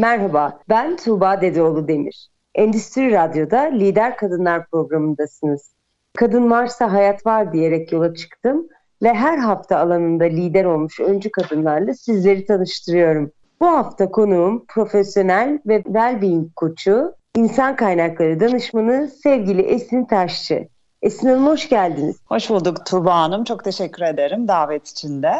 Merhaba, 0.00 0.58
ben 0.68 0.96
Tuğba 0.96 1.40
Dedeoğlu 1.40 1.88
Demir. 1.88 2.28
Endüstri 2.54 3.12
Radyo'da 3.12 3.60
Lider 3.60 4.16
Kadınlar 4.16 4.66
programındasınız. 4.66 5.72
Kadın 6.16 6.50
varsa 6.50 6.92
hayat 6.92 7.26
var 7.26 7.52
diyerek 7.52 7.92
yola 7.92 8.14
çıktım 8.14 8.68
ve 9.02 9.14
her 9.14 9.38
hafta 9.38 9.78
alanında 9.78 10.24
lider 10.24 10.64
olmuş 10.64 11.00
öncü 11.00 11.30
kadınlarla 11.30 11.94
sizleri 11.94 12.44
tanıştırıyorum. 12.44 13.32
Bu 13.60 13.66
hafta 13.66 14.10
konuğum 14.10 14.64
profesyonel 14.68 15.58
ve 15.66 15.76
well-being 15.80 16.48
koçu, 16.56 17.14
insan 17.36 17.76
kaynakları 17.76 18.40
danışmanı 18.40 19.08
sevgili 19.08 19.62
Esin 19.62 20.04
Taşçı. 20.04 20.68
Esin 21.02 21.28
Hanım 21.28 21.46
hoş 21.46 21.68
geldiniz. 21.68 22.16
Hoş 22.26 22.50
bulduk 22.50 22.86
Tuğba 22.86 23.14
Hanım. 23.14 23.44
Çok 23.44 23.64
teşekkür 23.64 24.02
ederim 24.02 24.48
davet 24.48 24.88
için 24.88 25.22
de. 25.22 25.34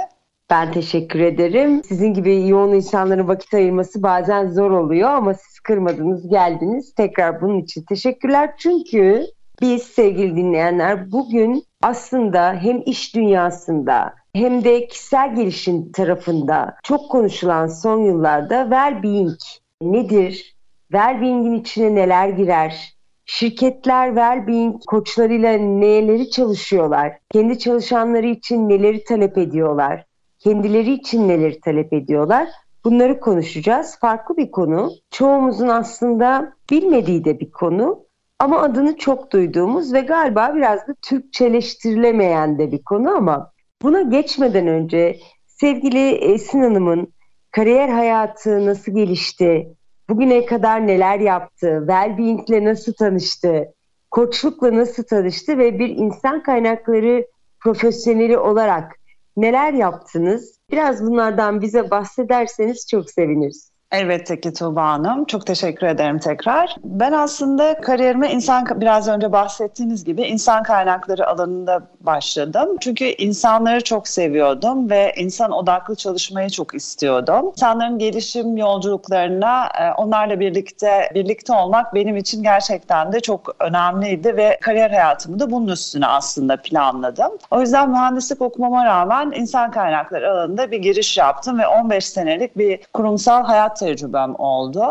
Ben 0.50 0.72
teşekkür 0.72 1.20
ederim. 1.20 1.82
Sizin 1.84 2.14
gibi 2.14 2.48
yoğun 2.48 2.72
insanların 2.72 3.28
vakit 3.28 3.54
ayırması 3.54 4.02
bazen 4.02 4.48
zor 4.48 4.70
oluyor 4.70 5.10
ama 5.10 5.34
siz 5.34 5.60
kırmadınız, 5.60 6.28
geldiniz. 6.28 6.94
Tekrar 6.94 7.40
bunun 7.40 7.58
için 7.58 7.82
teşekkürler. 7.82 8.54
Çünkü 8.58 9.26
biz 9.60 9.82
sevgili 9.82 10.36
dinleyenler 10.36 11.12
bugün 11.12 11.64
aslında 11.82 12.52
hem 12.52 12.82
iş 12.86 13.14
dünyasında 13.14 14.14
hem 14.34 14.64
de 14.64 14.86
kişisel 14.86 15.34
gelişim 15.34 15.92
tarafında 15.92 16.76
çok 16.82 17.10
konuşulan 17.10 17.66
son 17.66 18.00
yıllarda 18.00 18.62
well-being 18.62 19.38
nedir? 19.82 20.56
Well-being'in 20.92 21.60
içine 21.60 21.94
neler 21.94 22.28
girer? 22.28 22.94
Şirketler 23.24 24.08
well-being 24.08 24.80
koçlarıyla 24.86 25.52
neleri 25.52 26.30
çalışıyorlar? 26.30 27.18
Kendi 27.32 27.58
çalışanları 27.58 28.26
için 28.26 28.68
neleri 28.68 29.04
talep 29.04 29.38
ediyorlar? 29.38 30.09
Kendileri 30.40 30.92
için 30.92 31.28
neleri 31.28 31.60
talep 31.60 31.92
ediyorlar? 31.92 32.48
Bunları 32.84 33.20
konuşacağız. 33.20 33.98
Farklı 34.00 34.36
bir 34.36 34.50
konu. 34.50 34.90
Çoğumuzun 35.10 35.68
aslında 35.68 36.52
bilmediği 36.70 37.24
de 37.24 37.40
bir 37.40 37.50
konu. 37.50 38.04
Ama 38.38 38.60
adını 38.62 38.96
çok 38.96 39.32
duyduğumuz 39.32 39.92
ve 39.92 40.00
galiba 40.00 40.54
biraz 40.54 40.88
da 40.88 40.94
Türkçeleştirilemeyen 41.02 42.58
de 42.58 42.72
bir 42.72 42.82
konu 42.82 43.10
ama 43.10 43.52
buna 43.82 44.02
geçmeden 44.02 44.66
önce 44.66 45.16
sevgili 45.46 46.08
Esin 46.08 46.60
Hanım'ın 46.60 47.12
kariyer 47.50 47.88
hayatı 47.88 48.66
nasıl 48.66 48.92
gelişti, 48.92 49.74
bugüne 50.08 50.46
kadar 50.46 50.86
neler 50.86 51.20
yaptı, 51.20 51.66
well-being 51.66 52.64
nasıl 52.64 52.92
tanıştı, 52.92 53.74
koçlukla 54.10 54.74
nasıl 54.74 55.02
tanıştı 55.02 55.58
ve 55.58 55.78
bir 55.78 55.88
insan 55.88 56.42
kaynakları 56.42 57.26
profesyoneli 57.60 58.38
olarak 58.38 58.99
neler 59.36 59.72
yaptınız? 59.72 60.58
Biraz 60.70 61.02
bunlardan 61.02 61.60
bize 61.60 61.90
bahsederseniz 61.90 62.86
çok 62.90 63.10
seviniriz. 63.10 63.69
Elbette 63.92 64.40
ki 64.40 64.52
Tuğba 64.52 64.88
Hanım. 64.88 65.24
Çok 65.24 65.46
teşekkür 65.46 65.86
ederim 65.86 66.18
tekrar. 66.18 66.76
Ben 66.84 67.12
aslında 67.12 67.80
kariyerime 67.80 68.32
insan 68.32 68.80
biraz 68.80 69.08
önce 69.08 69.32
bahsettiğiniz 69.32 70.04
gibi 70.04 70.22
insan 70.22 70.62
kaynakları 70.62 71.26
alanında 71.28 71.82
başladım. 72.00 72.76
Çünkü 72.80 73.04
insanları 73.04 73.84
çok 73.84 74.08
seviyordum 74.08 74.90
ve 74.90 75.14
insan 75.16 75.52
odaklı 75.52 75.96
çalışmayı 75.96 76.50
çok 76.50 76.74
istiyordum. 76.74 77.48
İnsanların 77.48 77.98
gelişim 77.98 78.56
yolculuklarına 78.56 79.66
e, 79.66 79.92
onlarla 79.92 80.40
birlikte 80.40 81.10
birlikte 81.14 81.52
olmak 81.52 81.94
benim 81.94 82.16
için 82.16 82.42
gerçekten 82.42 83.12
de 83.12 83.20
çok 83.20 83.56
önemliydi 83.60 84.36
ve 84.36 84.58
kariyer 84.60 84.90
hayatımı 84.90 85.40
da 85.40 85.50
bunun 85.50 85.68
üstüne 85.68 86.06
aslında 86.06 86.56
planladım. 86.56 87.32
O 87.50 87.60
yüzden 87.60 87.90
mühendislik 87.90 88.42
okumama 88.42 88.84
rağmen 88.84 89.32
insan 89.34 89.70
kaynakları 89.70 90.30
alanında 90.30 90.70
bir 90.70 90.78
giriş 90.78 91.18
yaptım 91.18 91.58
ve 91.58 91.66
15 91.66 92.06
senelik 92.06 92.58
bir 92.58 92.80
kurumsal 92.92 93.44
hayat 93.44 93.79
tecrübem 93.80 94.34
oldu. 94.38 94.84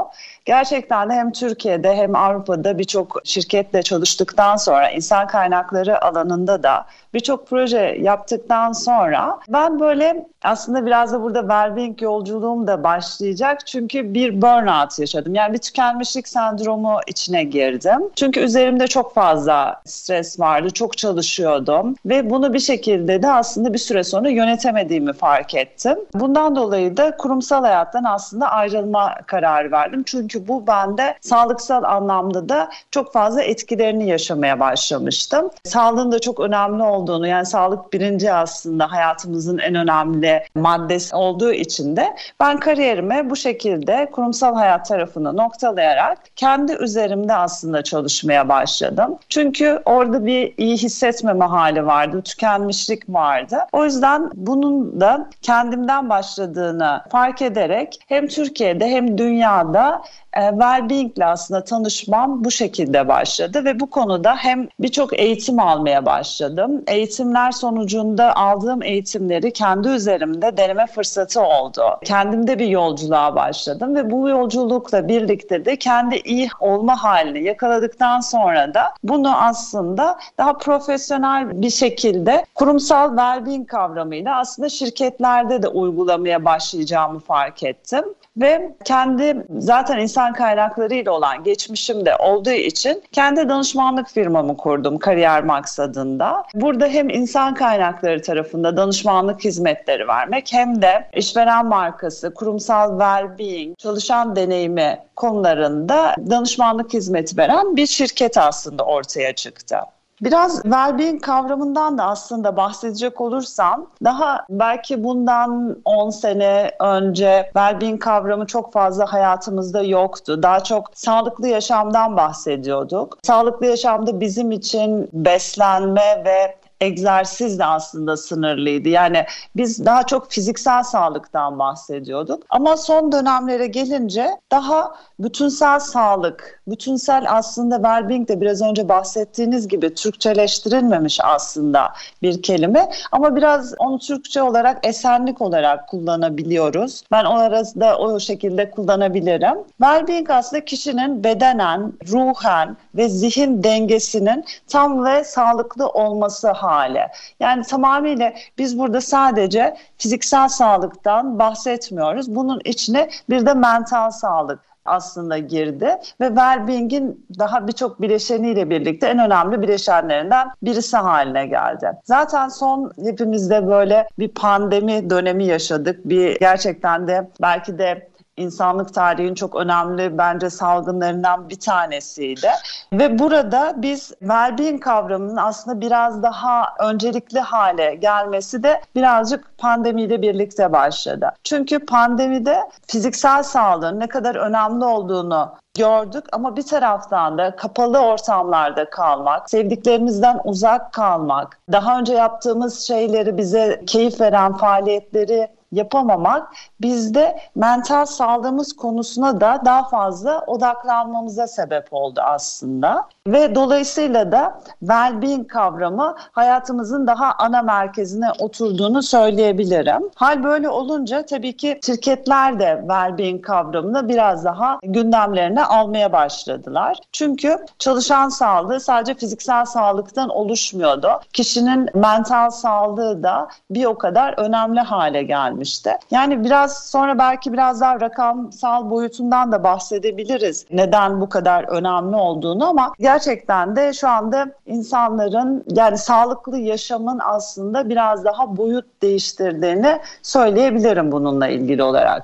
Gerçekten 0.50 1.10
de 1.10 1.14
hem 1.14 1.32
Türkiye'de 1.32 1.96
hem 1.96 2.16
Avrupa'da 2.16 2.78
birçok 2.80 3.22
şirketle 3.24 3.84
çalıştıktan 3.84 4.56
sonra 4.56 4.90
insan 4.90 5.28
kaynakları 5.28 6.06
alanında 6.06 6.64
da 6.64 6.86
birçok 7.14 7.48
proje 7.48 7.98
yaptıktan 8.02 8.72
sonra 8.72 9.40
ben 9.50 9.80
böyle 9.80 10.26
aslında 10.44 10.86
biraz 10.86 11.14
da 11.14 11.22
burada 11.22 11.40
well-being 11.40 12.04
yolculuğum 12.04 12.68
da 12.68 12.84
başlayacak. 12.84 13.68
Çünkü 13.68 14.14
bir 14.14 14.42
burnout 14.42 15.00
yaşadım. 15.00 15.36
Yani 15.36 15.54
bir 15.54 15.58
tükenmişlik 15.58 16.28
sendromu 16.28 17.00
içine 17.08 17.44
girdim. 17.44 18.02
Çünkü 18.16 18.40
üzerimde 18.40 18.88
çok 18.88 19.14
fazla 19.14 19.82
stres 19.86 20.40
vardı. 20.40 20.70
Çok 20.70 20.98
çalışıyordum. 20.98 21.96
Ve 22.06 22.30
bunu 22.30 22.54
bir 22.54 22.60
şekilde 22.60 23.22
de 23.22 23.32
aslında 23.32 23.74
bir 23.74 23.80
süre 23.80 24.04
sonra 24.04 24.30
yönetemediğimi 24.30 25.14
fark 25.14 25.56
ettim. 25.56 25.98
Bundan 26.14 26.56
dolayı 26.56 26.98
da 26.98 27.18
kurumsal 27.18 27.62
hayattan 27.62 28.04
aslında 28.04 28.52
ayrılma 28.52 29.16
kararı 29.26 29.72
verdim. 29.72 30.04
Çünkü 30.06 30.39
bu 30.48 30.68
bende 30.68 31.18
sağlıksal 31.22 31.84
anlamda 31.84 32.50
da 32.50 32.70
çok 32.92 33.14
fazla 33.14 33.42
etkilerini 33.42 34.10
yaşamaya 34.10 34.60
başlamıştım. 34.60 35.50
Sağlığın 35.64 36.12
da 36.12 36.20
çok 36.20 36.40
önemli 36.40 36.84
olduğunu 36.84 37.28
yani 37.28 37.46
sağlık 37.46 37.94
birinci 37.94 38.34
aslında 38.34 38.92
hayatımızın 38.92 39.58
en 39.58 39.76
önemli 39.76 40.44
maddesi 40.56 41.16
olduğu 41.16 41.52
için 41.52 41.96
de 41.96 42.16
ben 42.40 42.60
kariyerime 42.60 43.30
bu 43.30 43.36
şekilde 43.36 44.10
kurumsal 44.12 44.56
hayat 44.56 44.86
tarafını 44.86 45.38
noktalayarak 45.38 46.18
kendi 46.36 46.74
üzerimde 46.74 47.34
aslında 47.34 47.84
çalışmaya 47.84 48.50
başladım. 48.50 49.18
Çünkü 49.30 49.82
orada 49.86 50.26
bir 50.26 50.54
iyi 50.58 50.78
hissetmeme 50.78 51.46
hali 51.46 51.86
vardı, 51.86 52.22
tükenmişlik 52.22 53.10
vardı. 53.10 53.58
O 53.72 53.86
yüzden 53.86 54.30
bunun 54.34 55.02
da 55.02 55.30
kendimden 55.42 56.10
başladığını 56.10 57.02
fark 57.12 57.42
ederek 57.42 58.00
hem 58.08 58.28
Türkiye'de 58.28 58.88
hem 58.88 59.18
dünyada 59.18 60.02
e, 60.38 60.42
well-being 60.42 61.18
ile 61.18 61.26
aslında 61.26 61.64
tanışmam 61.64 62.44
bu 62.44 62.52
şekilde 62.52 63.08
başladı 63.08 63.66
ve 63.66 63.80
bu 63.80 63.90
konuda 63.90 64.36
hem 64.36 64.68
birçok 64.80 65.20
eğitim 65.20 65.60
almaya 65.60 66.06
başladım. 66.06 66.84
Eğitimler 66.88 67.52
sonucunda 67.52 68.36
aldığım 68.36 68.84
eğitimleri 68.84 69.54
kendi 69.54 69.88
üzerimde 69.88 70.58
deneme 70.58 70.88
fırsatı 70.88 71.42
oldu. 71.42 71.84
Kendimde 72.04 72.60
bir 72.60 72.68
yolculuğa 72.68 73.36
başladım 73.36 73.96
ve 73.96 74.12
bu 74.12 74.30
yolculukla 74.30 75.08
birlikte 75.08 75.66
de 75.66 75.76
kendi 75.76 76.16
iyi 76.16 76.50
olma 76.60 77.04
halini 77.04 77.44
yakaladıktan 77.44 78.20
sonra 78.20 78.74
da 78.74 78.94
bunu 79.04 79.38
aslında 79.38 80.20
daha 80.38 80.54
profesyonel 80.58 81.62
bir 81.62 81.70
şekilde 81.70 82.46
kurumsal 82.56 83.10
well-being 83.10 83.66
kavramıyla 83.66 84.40
aslında 84.40 84.70
şirketlerde 84.70 85.64
de 85.64 85.68
uygulamaya 85.68 86.46
başlayacağımı 86.46 87.20
fark 87.20 87.64
ettim 87.64 88.06
ve 88.38 88.76
kendi 88.86 89.46
zaten 89.58 90.00
insan 90.00 90.34
kaynaklarıyla 90.34 91.12
olan 91.12 91.44
geçmişim 91.44 92.06
de 92.06 92.16
olduğu 92.16 92.52
için 92.52 93.04
kendi 93.12 93.50
danışmanlık 93.50 94.10
firmamı 94.10 94.58
kurdum 94.58 94.98
kariyer 94.98 95.44
maksadında. 95.44 96.44
Burada 96.54 96.88
hem 96.88 97.10
insan 97.10 97.54
kaynakları 97.54 98.22
tarafında 98.22 98.78
danışmanlık 98.78 99.44
hizmetleri 99.44 100.08
vermek 100.08 100.54
hem 100.54 100.82
de 100.82 101.10
işveren 101.14 101.66
markası, 101.66 102.34
kurumsal 102.34 103.00
well-being, 103.00 103.76
çalışan 103.78 104.36
deneyimi 104.36 105.00
konularında 105.16 106.16
danışmanlık 106.30 106.94
hizmeti 106.94 107.38
veren 107.38 107.76
bir 107.76 107.88
şirket 107.88 108.38
aslında 108.38 108.84
ortaya 108.84 109.36
çıktı. 109.36 109.78
Biraz 110.22 110.62
well-being 110.62 111.20
kavramından 111.22 111.98
da 111.98 112.04
aslında 112.04 112.58
bahsedecek 112.58 113.22
olursam 113.22 113.88
daha 114.04 114.46
belki 114.50 115.04
bundan 115.04 115.78
10 115.86 116.10
sene 116.10 116.72
önce 116.80 117.52
well-being 117.56 118.00
kavramı 118.00 118.46
çok 118.48 118.74
fazla 118.74 119.14
hayatımızda 119.14 119.82
yoktu. 119.82 120.44
Daha 120.44 120.64
çok 120.64 120.92
sağlıklı 120.94 121.48
yaşamdan 121.48 122.18
bahsediyorduk. 122.18 123.18
Sağlıklı 123.24 123.66
yaşamda 123.66 124.20
bizim 124.20 124.52
için 124.52 125.10
beslenme 125.14 126.24
ve 126.26 126.59
egzersizle 126.82 127.66
aslında 127.66 128.18
sınırlıydı. 128.18 128.90
Yani 128.90 129.26
biz 129.56 129.86
daha 129.86 130.04
çok 130.04 130.32
fiziksel 130.32 130.84
sağlıktan 130.84 131.60
bahsediyorduk. 131.60 132.44
Ama 132.50 132.78
son 132.78 133.12
dönemlere 133.12 133.68
gelince 133.68 134.30
daha 134.52 134.96
bütünsel 135.20 135.80
sağlık, 135.80 136.62
bütünsel 136.68 137.26
aslında 137.30 137.76
well-being 137.76 138.28
de 138.28 138.42
biraz 138.42 138.62
önce 138.62 138.90
bahsettiğiniz 138.90 139.68
gibi 139.68 139.94
Türkçeleştirilmemiş 139.94 141.20
aslında 141.24 141.94
bir 142.22 142.42
kelime. 142.42 142.90
Ama 143.12 143.36
biraz 143.36 143.74
onu 143.78 144.00
Türkçe 144.00 144.42
olarak 144.42 144.88
esenlik 144.88 145.42
olarak 145.42 145.88
kullanabiliyoruz. 145.88 147.04
Ben 147.12 147.26
o 147.26 147.34
arada 147.34 147.98
o 147.98 148.20
şekilde 148.20 148.72
kullanabilirim. 148.72 149.58
Well-being 149.82 150.34
aslında 150.34 150.66
kişinin 150.66 151.24
bedenen, 151.24 151.94
ruhen 152.12 152.78
ve 152.96 153.10
zihin 153.10 153.64
dengesinin 153.64 154.46
tam 154.68 155.06
ve 155.06 155.24
sağlıklı 155.24 155.90
olması 155.90 156.48
hali. 156.70 157.08
Yani 157.40 157.64
tamamıyla 157.64 158.34
biz 158.58 158.80
burada 158.80 159.02
sadece 159.02 159.76
fiziksel 159.98 160.48
sağlıktan 160.48 161.40
bahsetmiyoruz. 161.40 162.36
Bunun 162.36 162.62
içine 162.66 163.10
bir 163.30 163.46
de 163.46 163.54
mental 163.54 164.12
sağlık 164.12 164.60
aslında 164.86 165.38
girdi 165.38 165.98
ve 166.22 166.28
well-being'in 166.28 167.26
daha 167.40 167.68
birçok 167.68 168.02
bileşeniyle 168.02 168.70
birlikte 168.70 169.08
en 169.08 169.20
önemli 169.20 169.62
bileşenlerinden 169.62 170.48
birisi 170.64 170.98
haline 170.98 171.46
geldi. 171.46 171.92
Zaten 172.04 172.48
son 172.48 172.92
hepimizde 173.04 173.68
böyle 173.68 174.08
bir 174.20 174.28
pandemi 174.28 175.10
dönemi 175.10 175.46
yaşadık. 175.46 176.00
Bir 176.06 176.40
gerçekten 176.40 177.08
de 177.08 177.30
belki 177.42 177.78
de 177.78 178.09
insanlık 178.40 178.94
tarihinin 178.94 179.36
çok 179.36 179.56
önemli 179.56 180.18
bence 180.18 180.50
salgınlarından 180.50 181.50
bir 181.50 181.60
tanesiydi. 181.60 182.50
Ve 182.94 183.20
burada 183.20 183.74
biz 183.78 184.12
well-being 184.22 184.80
kavramının 184.80 185.38
aslında 185.38 185.82
biraz 185.82 186.24
daha 186.24 186.74
öncelikli 186.80 187.40
hale 187.40 187.96
gelmesi 187.96 188.64
de 188.64 188.82
birazcık 188.96 189.58
pandemiyle 189.58 190.22
birlikte 190.22 190.72
başladı. 190.72 191.32
Çünkü 191.44 191.86
pandemide 191.86 192.70
fiziksel 192.88 193.44
sağlığın 193.44 194.00
ne 194.00 194.08
kadar 194.08 194.36
önemli 194.36 194.86
olduğunu 194.86 195.52
gördük 195.78 196.26
ama 196.32 196.56
bir 196.56 196.64
taraftan 196.64 197.38
da 197.38 197.56
kapalı 197.56 198.00
ortamlarda 198.00 198.90
kalmak, 198.90 199.50
sevdiklerimizden 199.50 200.40
uzak 200.44 200.94
kalmak, 200.94 201.60
daha 201.72 202.00
önce 202.00 202.14
yaptığımız 202.14 202.80
şeyleri 202.80 203.38
bize 203.38 203.84
keyif 203.88 204.22
veren 204.22 204.54
faaliyetleri 204.54 205.48
yapamamak 205.72 206.54
bizde 206.82 207.40
mental 207.56 208.06
sağlığımız 208.06 208.74
konusuna 208.74 209.42
da 209.42 209.62
daha 209.66 209.84
fazla 209.90 210.44
odaklanmamıza 210.48 211.48
sebep 211.48 211.88
oldu 211.92 212.22
aslında. 212.24 213.08
Ve 213.28 213.56
dolayısıyla 213.56 214.32
da 214.32 214.62
well-being 214.84 215.48
kavramı 215.48 216.16
hayatımızın 216.32 217.08
daha 217.08 217.34
ana 217.38 217.62
merkezine 217.62 218.32
oturduğunu 218.40 219.04
söyleyebilirim. 219.04 220.10
Hal 220.16 220.44
böyle 220.44 220.70
olunca 220.70 221.26
tabii 221.26 221.58
ki 221.58 221.80
şirketler 221.86 222.60
de 222.60 222.84
well-being 222.88 223.42
kavramını 223.42 224.10
biraz 224.10 224.46
daha 224.46 224.80
gündemlerine 224.84 225.64
almaya 225.64 226.12
başladılar. 226.12 226.98
Çünkü 227.12 227.66
çalışan 227.80 228.30
sağlığı 228.30 228.80
sadece 228.80 229.14
fiziksel 229.14 229.66
sağlıktan 229.66 230.30
oluşmuyordu. 230.30 231.10
Kişinin 231.34 231.90
mental 231.94 232.50
sağlığı 232.50 233.24
da 233.24 233.48
bir 233.72 233.86
o 233.86 233.98
kadar 233.98 234.34
önemli 234.38 234.80
hale 234.80 235.24
gelmişti. 235.24 235.98
Yani 236.12 236.44
biraz 236.44 236.69
sonra 236.70 237.20
belki 237.20 237.54
biraz 237.54 237.82
daha 237.82 238.02
rakamsal 238.02 238.90
boyutundan 238.90 239.52
da 239.52 239.64
bahsedebiliriz. 239.64 240.66
Neden 240.72 241.22
bu 241.22 241.30
kadar 241.30 241.64
önemli 241.64 242.16
olduğunu 242.16 242.70
ama 242.70 242.94
gerçekten 243.00 243.76
de 243.76 243.94
şu 243.94 244.08
anda 244.08 244.46
insanların 244.66 245.64
yani 245.68 245.98
sağlıklı 245.98 246.58
yaşamın 246.58 247.20
aslında 247.24 247.90
biraz 247.90 248.26
daha 248.26 248.58
boyut 248.58 249.02
değiştirdiğini 249.02 250.00
söyleyebilirim 250.24 251.12
bununla 251.12 251.48
ilgili 251.48 251.84
olarak. 251.84 252.24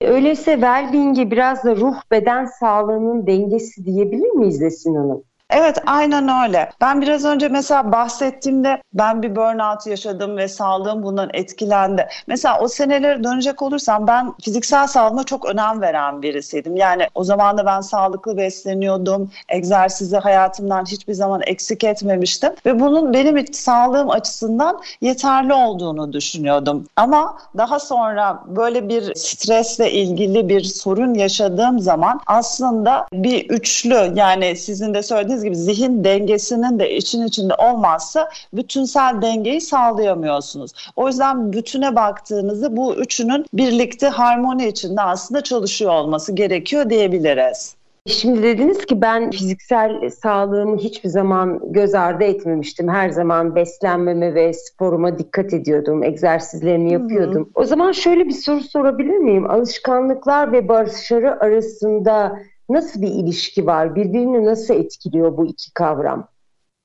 Öyleyse 0.00 0.52
well-being'i 0.52 1.30
biraz 1.30 1.64
da 1.64 1.76
ruh 1.76 1.96
beden 2.10 2.44
sağlığının 2.44 3.26
dengesi 3.26 3.84
diyebilir 3.84 4.30
miyiz 4.30 4.62
Esin 4.62 4.94
Hanım? 4.94 5.22
Evet 5.50 5.78
aynen 5.86 6.44
öyle. 6.44 6.70
Ben 6.80 7.02
biraz 7.02 7.24
önce 7.24 7.48
mesela 7.48 7.92
bahsettiğimde 7.92 8.82
ben 8.92 9.22
bir 9.22 9.36
burnout 9.36 9.86
yaşadım 9.86 10.36
ve 10.36 10.48
sağlığım 10.48 11.02
bundan 11.02 11.30
etkilendi. 11.34 12.06
Mesela 12.26 12.60
o 12.60 12.68
senelere 12.68 13.24
dönecek 13.24 13.62
olursam 13.62 14.06
ben 14.06 14.32
fiziksel 14.44 14.86
sağlığıma 14.86 15.24
çok 15.24 15.46
önem 15.46 15.80
veren 15.80 16.22
birisiydim. 16.22 16.76
Yani 16.76 17.08
o 17.14 17.24
zaman 17.24 17.58
da 17.58 17.66
ben 17.66 17.80
sağlıklı 17.80 18.36
besleniyordum. 18.36 19.30
Egzersizi 19.48 20.16
hayatımdan 20.16 20.84
hiçbir 20.84 21.12
zaman 21.12 21.42
eksik 21.46 21.84
etmemiştim. 21.84 22.52
Ve 22.66 22.80
bunun 22.80 23.12
benim 23.12 23.54
sağlığım 23.54 24.10
açısından 24.10 24.80
yeterli 25.00 25.54
olduğunu 25.54 26.12
düşünüyordum. 26.12 26.86
Ama 26.96 27.38
daha 27.56 27.80
sonra 27.80 28.42
böyle 28.46 28.88
bir 28.88 29.14
stresle 29.14 29.92
ilgili 29.92 30.48
bir 30.48 30.64
sorun 30.64 31.14
yaşadığım 31.14 31.80
zaman 31.80 32.20
aslında 32.26 33.06
bir 33.12 33.48
üçlü 33.50 34.12
yani 34.14 34.56
sizin 34.56 34.94
de 34.94 35.02
söylediğiniz 35.02 35.33
gibi 35.42 35.56
zihin 35.56 36.04
dengesinin 36.04 36.78
de 36.78 36.96
için 36.96 37.26
içinde 37.26 37.54
olmazsa 37.54 38.30
bütünsel 38.52 39.22
dengeyi 39.22 39.60
sağlayamıyorsunuz. 39.60 40.72
O 40.96 41.08
yüzden 41.08 41.52
bütüne 41.52 41.96
baktığınızda 41.96 42.76
bu 42.76 42.94
üçünün 42.94 43.46
birlikte 43.52 44.08
harmoni 44.08 44.68
içinde 44.68 45.00
aslında 45.00 45.40
çalışıyor 45.40 45.92
olması 45.92 46.32
gerekiyor 46.32 46.90
diyebiliriz. 46.90 47.76
Şimdi 48.06 48.42
dediniz 48.42 48.86
ki 48.86 49.00
ben 49.00 49.30
fiziksel 49.30 50.10
sağlığımı 50.10 50.78
hiçbir 50.78 51.08
zaman 51.08 51.60
göz 51.72 51.94
ardı 51.94 52.24
etmemiştim. 52.24 52.88
Her 52.88 53.10
zaman 53.10 53.54
beslenmeme 53.54 54.34
ve 54.34 54.52
sporuma 54.52 55.18
dikkat 55.18 55.52
ediyordum. 55.52 56.02
Egzersizlerimi 56.02 56.92
yapıyordum. 56.92 57.42
Hı 57.42 57.46
hı. 57.46 57.50
O 57.54 57.64
zaman 57.64 57.92
şöyle 57.92 58.24
bir 58.24 58.32
soru 58.32 58.60
sorabilir 58.60 59.18
miyim? 59.18 59.50
Alışkanlıklar 59.50 60.52
ve 60.52 60.68
başarı 60.68 61.40
arasında 61.40 62.38
nasıl 62.68 63.02
bir 63.02 63.08
ilişki 63.08 63.66
var? 63.66 63.94
Birbirini 63.94 64.44
nasıl 64.44 64.74
etkiliyor 64.74 65.36
bu 65.36 65.46
iki 65.46 65.72
kavram? 65.74 66.28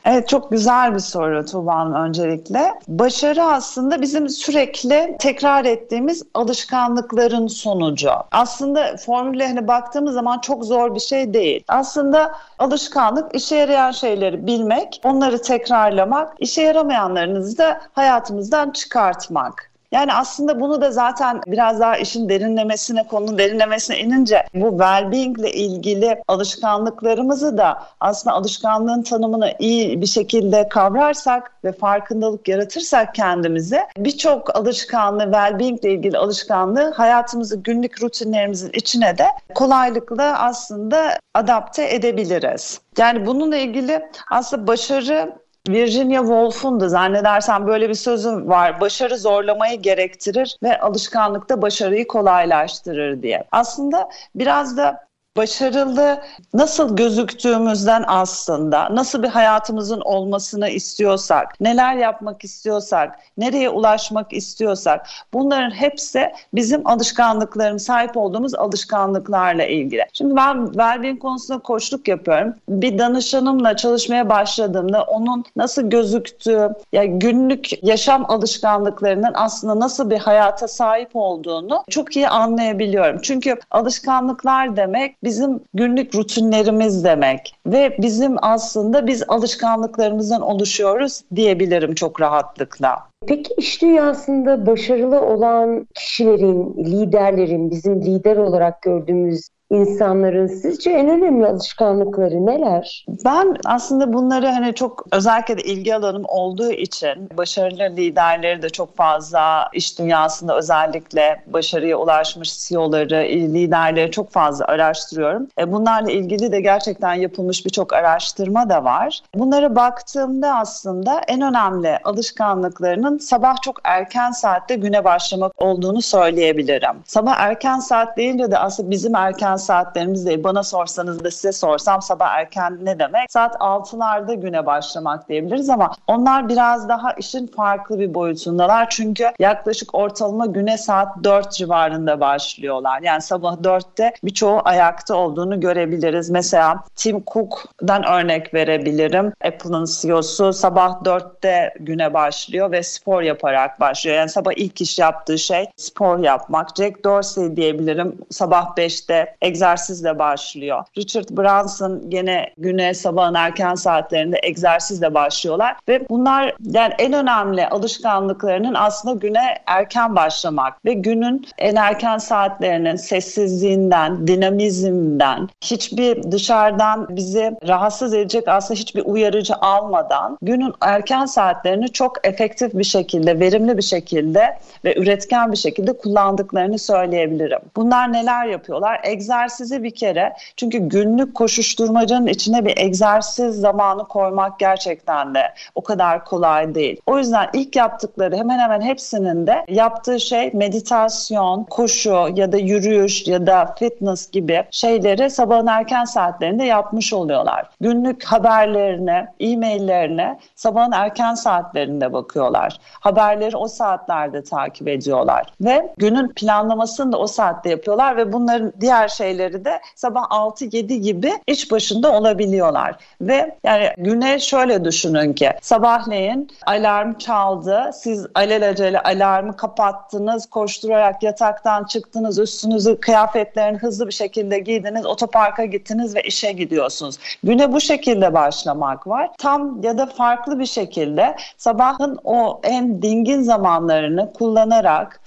Evet 0.05 0.27
çok 0.27 0.51
güzel 0.51 0.93
bir 0.93 0.99
soru 0.99 1.45
Tuğba 1.45 2.03
öncelikle. 2.05 2.73
Başarı 2.87 3.43
aslında 3.43 4.01
bizim 4.01 4.29
sürekli 4.29 5.15
tekrar 5.19 5.65
ettiğimiz 5.65 6.23
alışkanlıkların 6.33 7.47
sonucu. 7.47 8.11
Aslında 8.31 8.97
formüle 8.97 9.47
hani 9.47 9.67
baktığımız 9.67 10.13
zaman 10.13 10.39
çok 10.39 10.65
zor 10.65 10.95
bir 10.95 10.99
şey 10.99 11.33
değil. 11.33 11.63
Aslında 11.67 12.31
alışkanlık 12.59 13.35
işe 13.35 13.55
yarayan 13.55 13.91
şeyleri 13.91 14.47
bilmek, 14.47 15.01
onları 15.03 15.41
tekrarlamak, 15.41 16.33
işe 16.39 16.61
yaramayanlarınızı 16.61 17.57
da 17.57 17.81
hayatımızdan 17.93 18.71
çıkartmak. 18.71 19.68
Yani 19.91 20.13
aslında 20.13 20.59
bunu 20.59 20.81
da 20.81 20.91
zaten 20.91 21.41
biraz 21.47 21.79
daha 21.79 21.97
işin 21.97 22.29
derinlemesine, 22.29 23.07
konunun 23.07 23.37
derinlemesine 23.37 23.99
inince 23.99 24.45
bu 24.53 24.67
well-being 24.67 25.39
ile 25.39 25.51
ilgili 25.51 26.23
alışkanlıklarımızı 26.27 27.57
da 27.57 27.83
aslında 27.99 28.35
alışkanlığın 28.35 29.01
tanımını 29.01 29.53
iyi 29.59 30.01
bir 30.01 30.05
şekilde 30.05 30.69
kavrarsak 30.69 31.51
ve 31.63 31.71
farkındalık 31.71 32.47
yaratırsak 32.47 33.15
kendimize 33.15 33.87
birçok 33.97 34.55
alışkanlığı, 34.55 35.23
well-being 35.23 35.79
ile 35.79 35.93
ilgili 35.93 36.17
alışkanlığı 36.17 36.91
hayatımızı 36.91 37.57
günlük 37.57 38.03
rutinlerimizin 38.03 38.71
içine 38.73 39.17
de 39.17 39.27
kolaylıkla 39.55 40.39
aslında 40.39 41.19
adapte 41.33 41.95
edebiliriz. 41.95 42.81
Yani 42.97 43.25
bununla 43.25 43.57
ilgili 43.57 44.09
aslında 44.31 44.67
başarı 44.67 45.33
Virginia 45.67 46.21
Woolf'un 46.21 46.79
da 46.79 46.89
zannedersem 46.89 47.67
böyle 47.67 47.89
bir 47.89 47.93
sözü 47.93 48.29
var. 48.29 48.81
Başarı 48.81 49.17
zorlamayı 49.17 49.81
gerektirir 49.81 50.57
ve 50.63 50.79
alışkanlıkta 50.79 51.61
başarıyı 51.61 52.07
kolaylaştırır 52.07 53.21
diye. 53.21 53.43
Aslında 53.51 54.09
biraz 54.35 54.77
da 54.77 55.08
başarılı 55.37 56.21
nasıl 56.53 56.95
gözüktüğümüzden 56.95 58.03
aslında 58.07 58.95
nasıl 58.95 59.23
bir 59.23 59.27
hayatımızın 59.27 60.01
olmasını 60.01 60.69
istiyorsak, 60.69 61.61
neler 61.61 61.95
yapmak 61.95 62.43
istiyorsak, 62.43 63.19
nereye 63.37 63.69
ulaşmak 63.69 64.33
istiyorsak 64.33 65.07
bunların 65.33 65.71
hepsi 65.71 66.31
bizim 66.53 66.87
alışkanlıklarımız, 66.87 67.83
sahip 67.83 68.17
olduğumuz 68.17 68.55
alışkanlıklarla 68.55 69.65
ilgili. 69.65 70.05
Şimdi 70.13 70.35
ben 70.35 70.65
well 70.65 71.19
konusunda 71.19 71.59
koçluk 71.59 72.07
yapıyorum. 72.07 72.53
Bir 72.69 72.97
danışanımla 72.97 73.77
çalışmaya 73.77 74.29
başladığımda 74.29 75.03
onun 75.03 75.45
nasıl 75.55 75.89
gözüktüğü, 75.89 76.69
ya 76.93 77.05
günlük 77.05 77.83
yaşam 77.83 78.31
alışkanlıklarının 78.31 79.31
aslında 79.33 79.79
nasıl 79.79 80.09
bir 80.09 80.19
hayata 80.19 80.67
sahip 80.67 81.09
olduğunu 81.13 81.83
çok 81.89 82.15
iyi 82.15 82.29
anlayabiliyorum. 82.29 83.19
Çünkü 83.21 83.55
alışkanlıklar 83.71 84.75
demek 84.75 85.18
bizim 85.23 85.59
günlük 85.73 86.15
rutinlerimiz 86.15 87.03
demek 87.03 87.55
ve 87.65 87.97
bizim 88.01 88.35
aslında 88.41 89.07
biz 89.07 89.23
alışkanlıklarımızdan 89.27 90.41
oluşuyoruz 90.41 91.21
diyebilirim 91.35 91.95
çok 91.95 92.21
rahatlıkla. 92.21 93.09
Peki 93.27 93.53
iş 93.57 93.81
dünyasında 93.81 94.65
başarılı 94.65 95.21
olan 95.21 95.87
kişilerin, 95.95 96.75
liderlerin, 96.77 97.71
bizim 97.71 98.01
lider 98.01 98.37
olarak 98.37 98.81
gördüğümüz 98.81 99.49
insanların 99.69 100.47
sizce 100.47 100.91
en 100.91 101.09
önemli 101.09 101.47
alışkanlıkları 101.47 102.45
neler? 102.45 103.05
Ben 103.25 103.55
aslında 103.65 104.13
bunları 104.13 104.47
hani 104.47 104.73
çok 104.73 105.05
özellikle 105.11 105.57
de 105.57 105.61
ilgi 105.61 105.95
alanım 105.95 106.23
olduğu 106.27 106.71
için 106.71 107.29
başarılı 107.37 107.95
liderleri 107.97 108.61
de 108.61 108.69
çok 108.69 108.97
fazla 108.97 109.69
iş 109.73 109.99
dünyasında 109.99 110.57
özellikle 110.57 111.43
başarıya 111.47 111.97
ulaşmış 111.97 112.67
CEO'ları, 112.67 113.15
liderleri 113.29 114.11
çok 114.11 114.31
fazla 114.31 114.65
araştırıyorum. 114.65 115.47
E, 115.59 115.71
bunlarla 115.71 116.11
ilgili 116.11 116.51
de 116.51 116.61
gerçekten 116.61 117.13
yapılmış 117.13 117.65
birçok 117.65 117.93
araştırma 117.93 118.69
da 118.69 118.83
var. 118.83 119.19
Bunlara 119.35 119.75
baktığımda 119.75 120.55
aslında 120.55 121.21
en 121.27 121.41
önemli 121.41 121.97
alışkanlıklarının 122.03 123.17
sabah 123.17 123.61
çok 123.61 123.79
erken 123.83 124.31
saatte 124.31 124.75
güne 124.75 125.03
başlamak 125.03 125.61
olduğunu 125.61 126.01
söyleyebilirim. 126.01 126.95
Sabah 127.05 127.35
erken 127.37 127.79
saat 127.79 128.17
deyince 128.17 128.51
de 128.51 128.57
aslında 128.57 128.89
bizim 128.89 129.15
erken 129.15 129.58
saatlerimiz 129.59 130.25
değil. 130.25 130.43
Bana 130.43 130.63
sorsanız 130.63 131.23
da 131.23 131.31
size 131.31 131.51
sorsam 131.51 132.01
sabah 132.01 132.29
erken 132.29 132.77
ne 132.81 132.99
demek? 132.99 133.31
Saat 133.31 133.55
6'larda 133.55 134.33
güne 134.33 134.65
başlamak 134.65 135.29
diyebiliriz 135.29 135.69
ama 135.69 135.91
onlar 136.07 136.49
biraz 136.49 136.89
daha 136.89 137.11
işin 137.13 137.47
farklı 137.47 137.99
bir 137.99 138.13
boyutundalar. 138.13 138.89
Çünkü 138.89 139.31
yaklaşık 139.39 139.95
ortalama 139.95 140.45
güne 140.45 140.77
saat 140.77 141.23
4 141.23 141.51
civarında 141.51 142.19
başlıyorlar. 142.19 143.01
Yani 143.01 143.21
sabah 143.21 143.53
4'te 143.53 144.13
birçoğu 144.23 144.61
ayakta 144.63 145.15
olduğunu 145.15 145.59
görebiliriz. 145.59 146.29
Mesela 146.29 146.83
Tim 146.95 147.23
Cook'dan 147.33 148.03
örnek 148.03 148.53
verebilirim. 148.53 149.33
Apple'ın 149.45 149.85
CEO'su 149.85 150.53
sabah 150.53 151.03
4'te 151.03 151.73
güne 151.79 152.13
başlıyor 152.13 152.71
ve 152.71 152.83
spor 152.83 153.21
yaparak 153.21 153.79
başlıyor. 153.79 154.17
Yani 154.17 154.29
sabah 154.29 154.51
ilk 154.55 154.81
iş 154.81 154.99
yaptığı 154.99 155.37
şey 155.37 155.65
spor 155.77 156.19
yapmak. 156.19 156.75
Jack 156.77 157.03
Dorsey 157.03 157.55
diyebilirim. 157.55 158.17
Sabah 158.29 158.75
5'te 158.77 159.35
egzersizle 159.49 160.19
başlıyor. 160.19 160.83
Richard 160.97 161.29
Branson 161.29 162.09
gene 162.09 162.53
güne 162.57 162.93
sabahın 162.93 163.33
erken 163.33 163.75
saatlerinde 163.75 164.39
egzersizle 164.43 165.13
başlıyorlar 165.13 165.75
ve 165.87 166.09
bunlar 166.09 166.55
yani 166.61 166.93
en 166.99 167.13
önemli 167.13 167.67
alışkanlıklarının 167.67 168.73
aslında 168.73 169.15
güne 169.15 169.57
erken 169.65 170.15
başlamak 170.15 170.85
ve 170.85 170.93
günün 170.93 171.47
en 171.57 171.75
erken 171.75 172.17
saatlerinin 172.17 172.95
sessizliğinden, 172.95 174.27
dinamizmden, 174.27 175.49
hiçbir 175.61 176.31
dışarıdan 176.31 177.07
bizi 177.09 177.51
rahatsız 177.67 178.13
edecek 178.13 178.47
aslında 178.47 178.79
hiçbir 178.79 179.05
uyarıcı 179.05 179.55
almadan 179.55 180.37
günün 180.41 180.73
erken 180.81 181.25
saatlerini 181.25 181.89
çok 181.91 182.27
efektif 182.27 182.73
bir 182.73 182.83
şekilde, 182.83 183.39
verimli 183.39 183.77
bir 183.77 183.83
şekilde 183.83 184.57
ve 184.85 184.95
üretken 184.95 185.51
bir 185.51 185.57
şekilde 185.57 185.93
kullandıklarını 185.97 186.79
söyleyebilirim. 186.79 187.59
Bunlar 187.75 188.13
neler 188.13 188.45
yapıyorlar? 188.45 188.99
Egzersizi 189.39 189.83
bir 189.83 189.91
kere 189.91 190.33
çünkü 190.57 190.77
günlük 190.77 191.35
koşuşturmacanın 191.35 192.27
içine 192.27 192.65
bir 192.65 192.77
egzersiz 192.77 193.55
zamanı 193.55 194.07
koymak 194.07 194.59
gerçekten 194.59 195.35
de 195.35 195.53
o 195.75 195.81
kadar 195.81 196.25
kolay 196.25 196.75
değil. 196.75 197.01
O 197.05 197.17
yüzden 197.17 197.49
ilk 197.53 197.75
yaptıkları 197.75 198.37
hemen 198.37 198.59
hemen 198.59 198.81
hepsinin 198.81 199.47
de 199.47 199.65
yaptığı 199.67 200.19
şey 200.19 200.51
meditasyon, 200.53 201.63
koşu 201.63 202.27
ya 202.35 202.51
da 202.51 202.57
yürüyüş 202.57 203.27
ya 203.27 203.47
da 203.47 203.75
fitness 203.79 204.31
gibi 204.31 204.63
şeyleri 204.71 205.29
sabahın 205.29 205.67
erken 205.67 206.05
saatlerinde 206.05 206.63
yapmış 206.63 207.13
oluyorlar. 207.13 207.69
Günlük 207.81 208.23
haberlerine, 208.23 209.27
e-maillerine 209.39 210.39
sabahın 210.55 210.91
erken 210.91 211.33
saatlerinde 211.33 212.13
bakıyorlar. 212.13 212.79
Haberleri 212.99 213.57
o 213.57 213.67
saatlerde 213.67 214.43
takip 214.43 214.87
ediyorlar 214.87 215.53
ve 215.61 215.93
günün 215.97 216.27
planlamasını 216.27 217.11
da 217.11 217.17
o 217.17 217.27
saatte 217.27 217.69
yapıyorlar 217.69 218.17
ve 218.17 218.33
bunların 218.33 218.73
diğer 218.81 219.07
şeyleri 219.29 219.65
de 219.65 219.81
sabah 219.95 220.23
6-7 220.23 220.93
gibi 220.93 221.33
iş 221.47 221.71
başında 221.71 222.11
olabiliyorlar. 222.11 222.95
Ve 223.21 223.55
yani 223.63 223.89
güne 223.97 224.39
şöyle 224.39 224.85
düşünün 224.85 225.33
ki 225.33 225.51
sabahleyin 225.61 226.49
alarm 226.65 227.17
çaldı. 227.17 227.91
Siz 227.93 228.27
alelacele 228.35 228.99
alarmı 228.99 229.55
kapattınız, 229.55 230.45
koşturarak 230.45 231.23
yataktan 231.23 231.83
çıktınız, 231.83 232.39
üstünüzü 232.39 232.99
kıyafetlerini 232.99 233.77
hızlı 233.77 234.07
bir 234.07 234.13
şekilde 234.13 234.59
giydiniz, 234.59 235.05
otoparka 235.05 235.65
gittiniz 235.65 236.15
ve 236.15 236.21
işe 236.21 236.51
gidiyorsunuz. 236.51 237.17
Güne 237.43 237.73
bu 237.73 237.81
şekilde 237.81 238.33
başlamak 238.33 239.07
var. 239.07 239.29
Tam 239.37 239.83
ya 239.83 239.97
da 239.97 240.05
farklı 240.05 240.59
bir 240.59 240.65
şekilde 240.65 241.35
sabahın 241.57 242.19
o 242.23 242.61
en 242.63 243.01
dingin 243.01 243.41
zamanlarını 243.41 244.33
kullanarak 244.33 245.21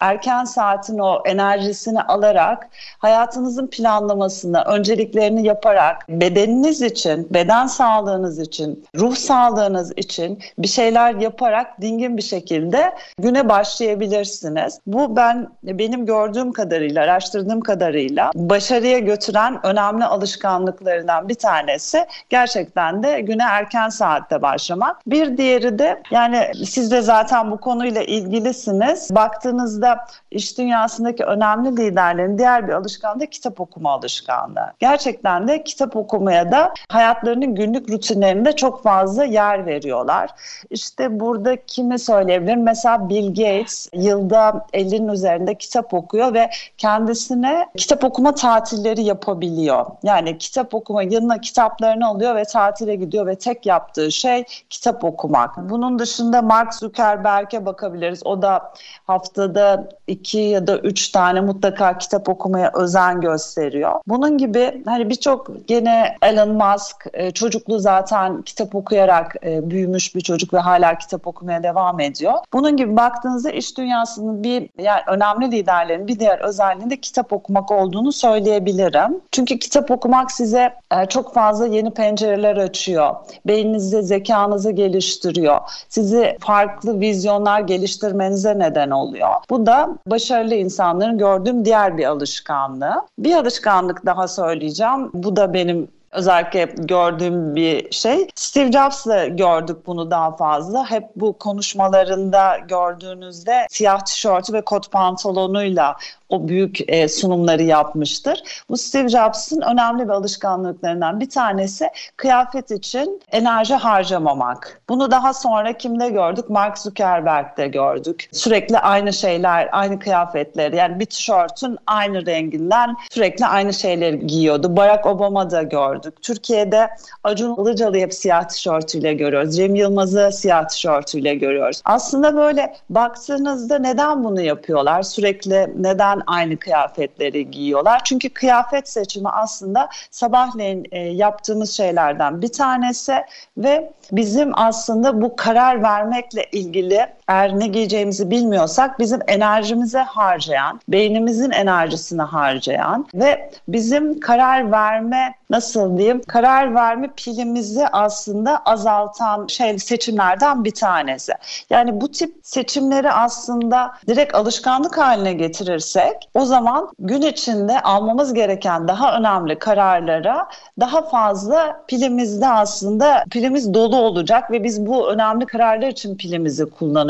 erken 0.00 0.44
saatin 0.44 0.98
o 0.98 1.22
enerjisini 1.26 2.02
alarak 2.02 2.68
hayatınızın 2.98 3.66
planlamasını, 3.66 4.62
önceliklerini 4.62 5.46
yaparak 5.46 6.08
bedeniniz 6.08 6.82
için, 6.82 7.26
beden 7.30 7.66
sağlığınız 7.66 8.38
için, 8.38 8.84
ruh 8.96 9.16
sağlığınız 9.16 9.92
için 9.96 10.38
bir 10.58 10.68
şeyler 10.68 11.14
yaparak 11.14 11.80
dingin 11.80 12.16
bir 12.16 12.22
şekilde 12.22 12.94
güne 13.18 13.48
başlayabilirsiniz. 13.48 14.80
Bu 14.86 15.16
ben 15.16 15.48
benim 15.62 16.06
gördüğüm 16.06 16.52
kadarıyla, 16.52 17.02
araştırdığım 17.02 17.60
kadarıyla 17.60 18.30
başarıya 18.34 18.98
götüren 18.98 19.66
önemli 19.66 20.04
alışkanlıklarından 20.04 21.28
bir 21.28 21.34
tanesi 21.34 22.06
gerçekten 22.28 23.02
de 23.02 23.20
güne 23.20 23.42
erken 23.42 23.88
saatte 23.88 24.42
başlamak. 24.42 24.96
Bir 25.06 25.36
diğeri 25.36 25.78
de 25.78 26.02
yani 26.10 26.50
siz 26.66 26.90
de 26.90 27.02
zaten 27.02 27.50
bu 27.50 27.60
konuyla 27.60 28.02
ilgilisiniz. 28.02 29.14
Baktığınızda 29.14 29.87
da 29.88 30.06
iş 30.30 30.58
dünyasındaki 30.58 31.24
önemli 31.24 31.76
liderlerin 31.76 32.38
diğer 32.38 32.68
bir 32.68 32.72
alışkanlığı 32.72 33.26
kitap 33.26 33.60
okuma 33.60 33.90
alışkanlığı. 33.92 34.72
Gerçekten 34.78 35.48
de 35.48 35.64
kitap 35.64 35.96
okumaya 35.96 36.52
da 36.52 36.72
hayatlarının 36.88 37.54
günlük 37.54 37.90
rutinlerinde 37.90 38.56
çok 38.56 38.82
fazla 38.82 39.24
yer 39.24 39.66
veriyorlar. 39.66 40.30
İşte 40.70 41.20
burada 41.20 41.56
kimi 41.66 41.98
söyleyebilirim? 41.98 42.62
Mesela 42.62 43.08
Bill 43.08 43.28
Gates 43.28 43.88
yılda 43.92 44.66
50'nin 44.72 45.08
üzerinde 45.08 45.54
kitap 45.54 45.94
okuyor 45.94 46.34
ve 46.34 46.50
kendisine 46.78 47.66
kitap 47.76 48.04
okuma 48.04 48.34
tatilleri 48.34 49.02
yapabiliyor. 49.02 49.86
Yani 50.02 50.38
kitap 50.38 50.74
okuma 50.74 51.02
yanına 51.02 51.40
kitaplarını 51.40 52.06
alıyor 52.06 52.36
ve 52.36 52.44
tatile 52.44 52.96
gidiyor 52.96 53.26
ve 53.26 53.34
tek 53.34 53.66
yaptığı 53.66 54.12
şey 54.12 54.44
kitap 54.70 55.04
okumak. 55.04 55.70
Bunun 55.70 55.98
dışında 55.98 56.42
Mark 56.42 56.74
Zuckerberg'e 56.74 57.66
bakabiliriz. 57.66 58.26
O 58.26 58.42
da 58.42 58.72
haftada 59.06 59.77
iki 60.06 60.38
ya 60.38 60.66
da 60.66 60.78
üç 60.78 61.08
tane 61.08 61.40
mutlaka 61.40 61.98
kitap 61.98 62.28
okumaya 62.28 62.72
özen 62.74 63.20
gösteriyor. 63.20 63.92
Bunun 64.06 64.38
gibi 64.38 64.82
hani 64.86 65.10
birçok 65.10 65.68
gene 65.68 66.16
Elon 66.22 66.48
Musk 66.48 67.06
e, 67.12 67.30
çocukluğu 67.30 67.78
zaten 67.78 68.42
kitap 68.42 68.74
okuyarak 68.74 69.36
e, 69.44 69.70
büyümüş 69.70 70.14
bir 70.14 70.20
çocuk 70.20 70.54
ve 70.54 70.58
hala 70.58 70.98
kitap 70.98 71.26
okumaya 71.26 71.62
devam 71.62 72.00
ediyor. 72.00 72.34
Bunun 72.52 72.76
gibi 72.76 72.96
baktığınızda 72.96 73.50
iş 73.50 73.78
dünyasının 73.78 74.42
bir 74.42 74.68
yani 74.78 75.00
önemli 75.06 75.52
liderlerin 75.52 76.06
bir 76.06 76.18
diğer 76.20 76.38
özelliğinde 76.38 76.96
kitap 77.00 77.32
okumak 77.32 77.70
olduğunu 77.70 78.12
söyleyebilirim. 78.12 79.20
Çünkü 79.32 79.58
kitap 79.58 79.90
okumak 79.90 80.32
size 80.32 80.74
e, 80.92 81.06
çok 81.06 81.34
fazla 81.34 81.66
yeni 81.66 81.90
pencereler 81.90 82.56
açıyor. 82.56 83.14
Beyninizi, 83.46 84.02
zekanızı 84.02 84.70
geliştiriyor. 84.70 85.58
Sizi 85.88 86.36
farklı 86.40 87.00
vizyonlar 87.00 87.60
geliştirmenize 87.60 88.58
neden 88.58 88.90
oluyor. 88.90 89.28
Bu 89.50 89.66
da 89.68 89.88
başarılı 90.06 90.54
insanların 90.54 91.18
gördüğüm 91.18 91.64
diğer 91.64 91.98
bir 91.98 92.04
alışkanlığı. 92.04 92.94
Bir 93.18 93.34
alışkanlık 93.34 94.06
daha 94.06 94.28
söyleyeceğim. 94.28 95.10
Bu 95.14 95.36
da 95.36 95.54
benim 95.54 95.88
özellikle 96.12 96.64
gördüğüm 96.78 97.56
bir 97.56 97.92
şey. 97.92 98.28
Steve 98.34 98.72
Jobs'la 98.72 99.26
gördük 99.26 99.86
bunu 99.86 100.10
daha 100.10 100.36
fazla. 100.36 100.90
Hep 100.90 101.04
bu 101.16 101.32
konuşmalarında 101.32 102.58
gördüğünüzde 102.58 103.66
siyah 103.70 104.00
tişörtü 104.00 104.52
ve 104.52 104.60
kot 104.60 104.90
pantolonuyla 104.90 105.96
o 106.28 106.48
büyük 106.48 106.92
e, 106.92 107.08
sunumları 107.08 107.62
yapmıştır. 107.62 108.62
Bu 108.70 108.76
Steve 108.76 109.08
Jobs'ın 109.08 109.60
önemli 109.60 110.04
bir 110.04 110.12
alışkanlıklarından 110.12 111.20
bir 111.20 111.30
tanesi 111.30 111.88
kıyafet 112.16 112.70
için 112.70 113.20
enerji 113.32 113.74
harcamamak. 113.74 114.80
Bunu 114.88 115.10
daha 115.10 115.34
sonra 115.34 115.72
kimde 115.72 116.08
gördük? 116.08 116.50
Mark 116.50 116.78
Zuckerberg'de 116.78 117.68
gördük. 117.68 118.28
Sürekli 118.32 118.78
aynı 118.78 119.12
şeyler, 119.12 119.68
aynı 119.72 119.98
kıyafetleri 119.98 120.76
yani 120.76 121.00
bir 121.00 121.06
tişörtün 121.06 121.78
aynı 121.86 122.26
renginden 122.26 122.96
sürekli 123.10 123.46
aynı 123.46 123.74
şeyleri 123.74 124.26
giyiyordu. 124.26 124.76
Barack 124.76 125.06
Obama'da 125.06 125.62
gördük. 125.62 126.22
Türkiye'de 126.22 126.88
Acun 127.24 127.56
Ilıcalı'yı 127.62 128.02
hep 128.02 128.14
siyah 128.14 128.48
tişörtüyle 128.48 129.14
görüyoruz. 129.14 129.56
Cem 129.56 129.74
Yılmaz'ı 129.74 130.30
siyah 130.32 130.68
tişörtüyle 130.68 131.34
görüyoruz. 131.34 131.82
Aslında 131.84 132.36
böyle 132.36 132.74
baktığınızda 132.90 133.78
neden 133.78 134.24
bunu 134.24 134.40
yapıyorlar? 134.40 135.02
Sürekli 135.02 135.70
neden 135.76 136.17
neden 136.18 136.32
aynı 136.32 136.56
kıyafetleri 136.56 137.50
giyiyorlar? 137.50 138.00
Çünkü 138.04 138.28
kıyafet 138.28 138.88
seçimi 138.88 139.28
aslında 139.28 139.88
sabahleyin 140.10 140.86
e, 140.90 140.98
yaptığımız 140.98 141.70
şeylerden 141.70 142.42
bir 142.42 142.52
tanesi 142.52 143.14
ve 143.56 143.92
bizim 144.12 144.50
aslında 144.54 145.22
bu 145.22 145.36
karar 145.36 145.82
vermekle 145.82 146.44
ilgili 146.52 147.06
eğer 147.28 147.58
ne 147.60 147.66
giyeceğimizi 147.66 148.30
bilmiyorsak 148.30 148.98
bizim 148.98 149.20
enerjimize 149.26 149.98
harcayan, 149.98 150.80
beynimizin 150.88 151.50
enerjisini 151.50 152.22
harcayan 152.22 153.06
ve 153.14 153.50
bizim 153.68 154.20
karar 154.20 154.72
verme 154.72 155.34
nasıl 155.50 155.98
diyeyim 155.98 156.22
karar 156.28 156.74
verme 156.74 157.08
pilimizi 157.16 157.88
aslında 157.88 158.58
azaltan 158.58 159.46
şey 159.46 159.78
seçimlerden 159.78 160.64
bir 160.64 160.74
tanesi. 160.74 161.32
Yani 161.70 162.00
bu 162.00 162.10
tip 162.10 162.34
seçimleri 162.42 163.10
aslında 163.10 163.92
direkt 164.06 164.34
alışkanlık 164.34 164.98
haline 164.98 165.32
getirirsek 165.32 166.30
o 166.34 166.44
zaman 166.44 166.88
gün 166.98 167.22
içinde 167.22 167.80
almamız 167.80 168.34
gereken 168.34 168.88
daha 168.88 169.18
önemli 169.18 169.58
kararlara 169.58 170.48
daha 170.80 171.02
fazla 171.02 171.84
pilimizde 171.88 172.48
aslında 172.48 173.24
pilimiz 173.30 173.74
dolu 173.74 173.96
olacak 173.96 174.50
ve 174.50 174.64
biz 174.64 174.86
bu 174.86 175.10
önemli 175.10 175.46
kararlar 175.46 175.88
için 175.88 176.16
pilimizi 176.16 176.66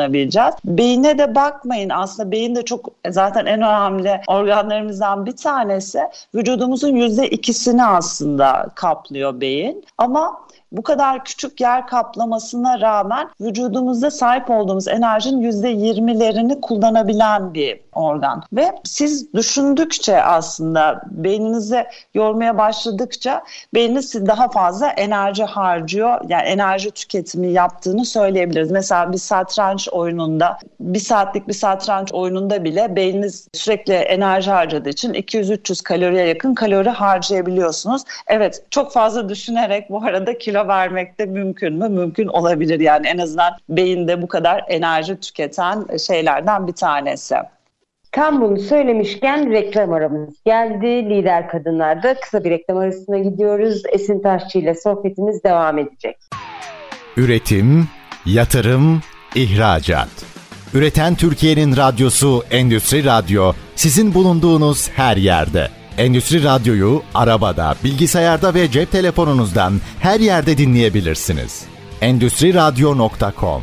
kullanabileceğiz. 0.09 0.55
Beyine 0.65 1.19
de 1.19 1.35
bakmayın 1.35 1.91
aslında 1.91 2.31
beyin 2.31 2.55
de 2.55 2.65
çok 2.65 2.89
zaten 3.11 3.47
en 3.47 3.63
önemli 3.63 4.21
organlarımızdan 4.27 5.27
bir 5.27 5.37
tanesi. 5.37 6.01
Vücudumuzun 6.35 6.97
yüzde 6.97 7.29
ikisini 7.29 7.85
aslında 7.85 8.69
kaplıyor 8.75 9.41
beyin 9.41 9.85
ama 9.99 10.41
bu 10.73 10.83
kadar 10.83 11.25
küçük 11.25 11.61
yer 11.61 11.87
kaplamasına 11.87 12.81
rağmen 12.81 13.31
vücudumuzda 13.41 14.11
sahip 14.11 14.51
olduğumuz 14.51 14.89
enerjinin 14.89 15.41
yüzde 15.41 15.69
yirmilerini 15.69 16.61
kullanabilen 16.61 17.55
bir 17.55 17.81
organ. 17.93 18.43
Ve 18.53 18.73
siz 18.85 19.35
düşündükçe 19.35 20.23
aslında 20.23 21.03
beyninizi 21.11 21.87
yormaya 22.15 22.59
başladıkça 22.59 23.43
beyniniz 23.75 24.27
daha 24.27 24.49
fazla 24.49 24.89
enerji 24.89 25.45
harcıyor. 25.45 26.21
Yani 26.29 26.43
enerji 26.43 26.91
tüketimi 26.91 27.53
yaptığını 27.53 28.05
söyleyebiliriz. 28.05 28.71
Mesela 28.71 29.13
bir 29.13 29.19
satranç 29.19 29.89
oyununda 29.89 30.59
bir 30.81 30.99
saatlik 30.99 31.49
bir 31.49 31.53
satranç 31.53 32.13
oyununda 32.13 32.65
bile 32.65 32.97
beyniniz 32.97 33.49
sürekli 33.55 33.95
enerji 33.95 34.51
harcadığı 34.51 34.89
için 34.89 35.15
200-300 35.15 35.83
kaloriye 35.83 36.27
yakın 36.27 36.55
kalori 36.55 36.89
harcayabiliyorsunuz. 36.89 38.03
Evet 38.27 38.65
çok 38.71 38.93
fazla 38.93 39.29
düşünerek 39.29 39.91
bu 39.91 40.05
arada 40.05 40.39
kilo 40.39 40.58
vermek 40.67 41.19
de 41.19 41.27
mümkün 41.27 41.75
mü? 41.75 41.89
Mümkün 41.89 42.27
olabilir 42.27 42.81
yani 42.81 43.07
en 43.07 43.19
azından 43.19 43.53
beyinde 43.69 44.23
bu 44.23 44.29
kadar 44.29 44.65
enerji 44.69 45.21
tüketen 45.21 45.97
şeylerden 46.07 46.67
bir 46.67 46.73
tanesi. 46.73 47.35
Tam 48.13 48.41
bunu 48.41 48.59
söylemişken 48.59 49.51
reklam 49.51 49.93
aramız 49.93 50.35
geldi. 50.45 50.87
Lider 50.87 51.49
Kadınlar'da 51.49 52.15
kısa 52.15 52.45
bir 52.45 52.51
reklam 52.51 52.79
arasına 52.79 53.19
gidiyoruz. 53.19 53.83
Esin 53.93 54.23
Taşçı 54.23 54.59
ile 54.59 54.75
sohbetimiz 54.75 55.45
devam 55.45 55.79
edecek. 55.79 56.17
Üretim, 57.17 57.89
yatırım, 58.27 59.03
ihracat. 59.35 60.09
Üreten 60.75 61.15
Türkiye'nin 61.15 61.77
radyosu 61.77 62.43
Endüstri 62.51 63.05
Radyo 63.05 63.53
sizin 63.77 64.15
bulunduğunuz 64.15 64.91
her 64.91 65.17
yerde. 65.17 65.78
Endüstri 65.99 66.45
Radyo'yu 66.45 67.03
arabada, 67.15 67.75
bilgisayarda 67.85 68.55
ve 68.55 68.71
cep 68.71 68.93
telefonunuzdan 68.93 69.73
her 70.01 70.21
yerde 70.21 70.59
dinleyebilirsiniz. 70.59 71.67
Endüstri 72.01 72.55
Radyo.com 72.55 73.63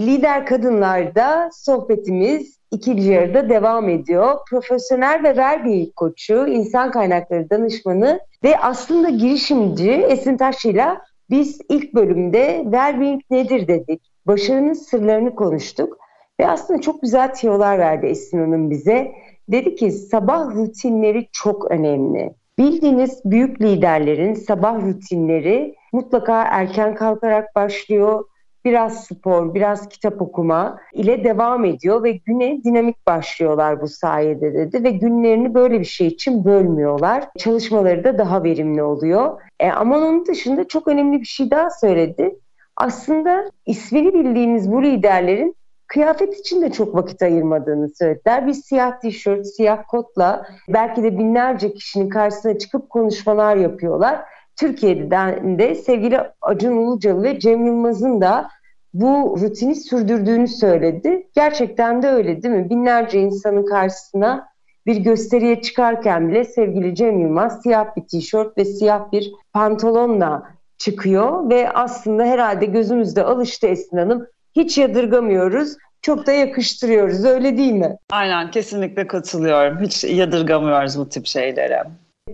Lider 0.00 0.46
Kadınlar'da 0.46 1.50
sohbetimiz 1.52 2.58
ikinci 2.70 3.10
yarıda 3.10 3.48
devam 3.48 3.88
ediyor. 3.88 4.36
Profesyonel 4.50 5.22
ve 5.24 5.36
vergi 5.36 5.92
koçu, 5.96 6.46
insan 6.46 6.90
kaynakları 6.90 7.50
danışmanı 7.50 8.20
ve 8.44 8.58
aslında 8.58 9.08
girişimci 9.08 9.90
Esin 9.90 10.36
Taşçı'yla 10.36 11.00
biz 11.30 11.60
ilk 11.68 11.94
bölümde 11.94 12.60
Wellbeing 12.62 13.22
nedir 13.30 13.68
dedik. 13.68 14.02
Başarının 14.26 14.72
sırlarını 14.72 15.34
konuştuk 15.34 15.98
ve 16.40 16.48
aslında 16.48 16.80
çok 16.80 17.02
güzel 17.02 17.34
tiyolar 17.34 17.78
verdi 17.78 18.06
Esin 18.06 18.38
Hanım 18.38 18.70
bize. 18.70 19.25
Dedi 19.48 19.74
ki 19.74 19.90
sabah 19.90 20.54
rutinleri 20.54 21.28
çok 21.32 21.70
önemli. 21.70 22.34
Bildiğiniz 22.58 23.20
büyük 23.24 23.62
liderlerin 23.62 24.34
sabah 24.34 24.82
rutinleri 24.82 25.74
mutlaka 25.92 26.42
erken 26.42 26.94
kalkarak 26.94 27.54
başlıyor 27.54 28.24
biraz 28.66 29.04
spor, 29.04 29.54
biraz 29.54 29.88
kitap 29.88 30.22
okuma 30.22 30.78
ile 30.92 31.24
devam 31.24 31.64
ediyor 31.64 32.02
ve 32.02 32.12
güne 32.12 32.64
dinamik 32.64 33.06
başlıyorlar 33.06 33.80
bu 33.80 33.88
sayede 33.88 34.54
dedi 34.54 34.84
ve 34.84 34.90
günlerini 34.90 35.54
böyle 35.54 35.80
bir 35.80 35.84
şey 35.84 36.06
için 36.06 36.44
bölmüyorlar. 36.44 37.24
Çalışmaları 37.38 38.04
da 38.04 38.18
daha 38.18 38.44
verimli 38.44 38.82
oluyor. 38.82 39.40
E, 39.60 39.70
ama 39.70 39.96
onun 39.98 40.26
dışında 40.26 40.68
çok 40.68 40.88
önemli 40.88 41.20
bir 41.20 41.26
şey 41.26 41.50
daha 41.50 41.70
söyledi. 41.70 42.36
Aslında 42.76 43.50
ismini 43.66 44.14
bildiğimiz 44.14 44.72
bu 44.72 44.82
liderlerin 44.82 45.56
kıyafet 45.86 46.38
için 46.38 46.62
de 46.62 46.72
çok 46.72 46.94
vakit 46.94 47.22
ayırmadığını 47.22 47.88
söylediler. 47.88 48.46
Bir 48.46 48.52
siyah 48.52 49.00
tişört, 49.00 49.46
siyah 49.46 49.82
kotla 49.88 50.46
belki 50.68 51.02
de 51.02 51.18
binlerce 51.18 51.74
kişinin 51.74 52.08
karşısına 52.08 52.58
çıkıp 52.58 52.90
konuşmalar 52.90 53.56
yapıyorlar. 53.56 54.20
Türkiye'den 54.56 55.58
de 55.58 55.74
sevgili 55.74 56.20
Acun 56.42 56.80
Ilıcalı 56.80 57.22
ve 57.22 57.38
Cem 57.38 57.66
Yılmaz'ın 57.66 58.20
da 58.20 58.48
bu 58.94 59.36
rutini 59.40 59.74
sürdürdüğünü 59.74 60.48
söyledi. 60.48 61.28
Gerçekten 61.34 62.02
de 62.02 62.08
öyle 62.08 62.42
değil 62.42 62.54
mi? 62.54 62.70
Binlerce 62.70 63.20
insanın 63.20 63.66
karşısına 63.66 64.48
bir 64.86 64.96
gösteriye 64.96 65.62
çıkarken 65.62 66.28
bile 66.28 66.44
sevgili 66.44 66.94
Cem 66.94 67.20
Yılmaz 67.20 67.62
siyah 67.62 67.96
bir 67.96 68.02
tişört 68.02 68.58
ve 68.58 68.64
siyah 68.64 69.12
bir 69.12 69.32
pantolonla 69.52 70.50
çıkıyor 70.78 71.50
ve 71.50 71.70
aslında 71.70 72.24
herhalde 72.24 72.66
gözümüzde 72.66 73.24
alıştı 73.24 73.66
Esin 73.66 73.96
Hanım. 73.96 74.26
Hiç 74.56 74.78
yadırgamıyoruz. 74.78 75.76
Çok 76.02 76.26
da 76.26 76.32
yakıştırıyoruz 76.32 77.24
öyle 77.24 77.56
değil 77.56 77.72
mi? 77.72 77.96
Aynen 78.10 78.50
kesinlikle 78.50 79.06
katılıyorum. 79.06 79.80
Hiç 79.80 80.04
yadırgamıyoruz 80.04 80.98
bu 80.98 81.08
tip 81.08 81.26
şeylere. 81.26 81.82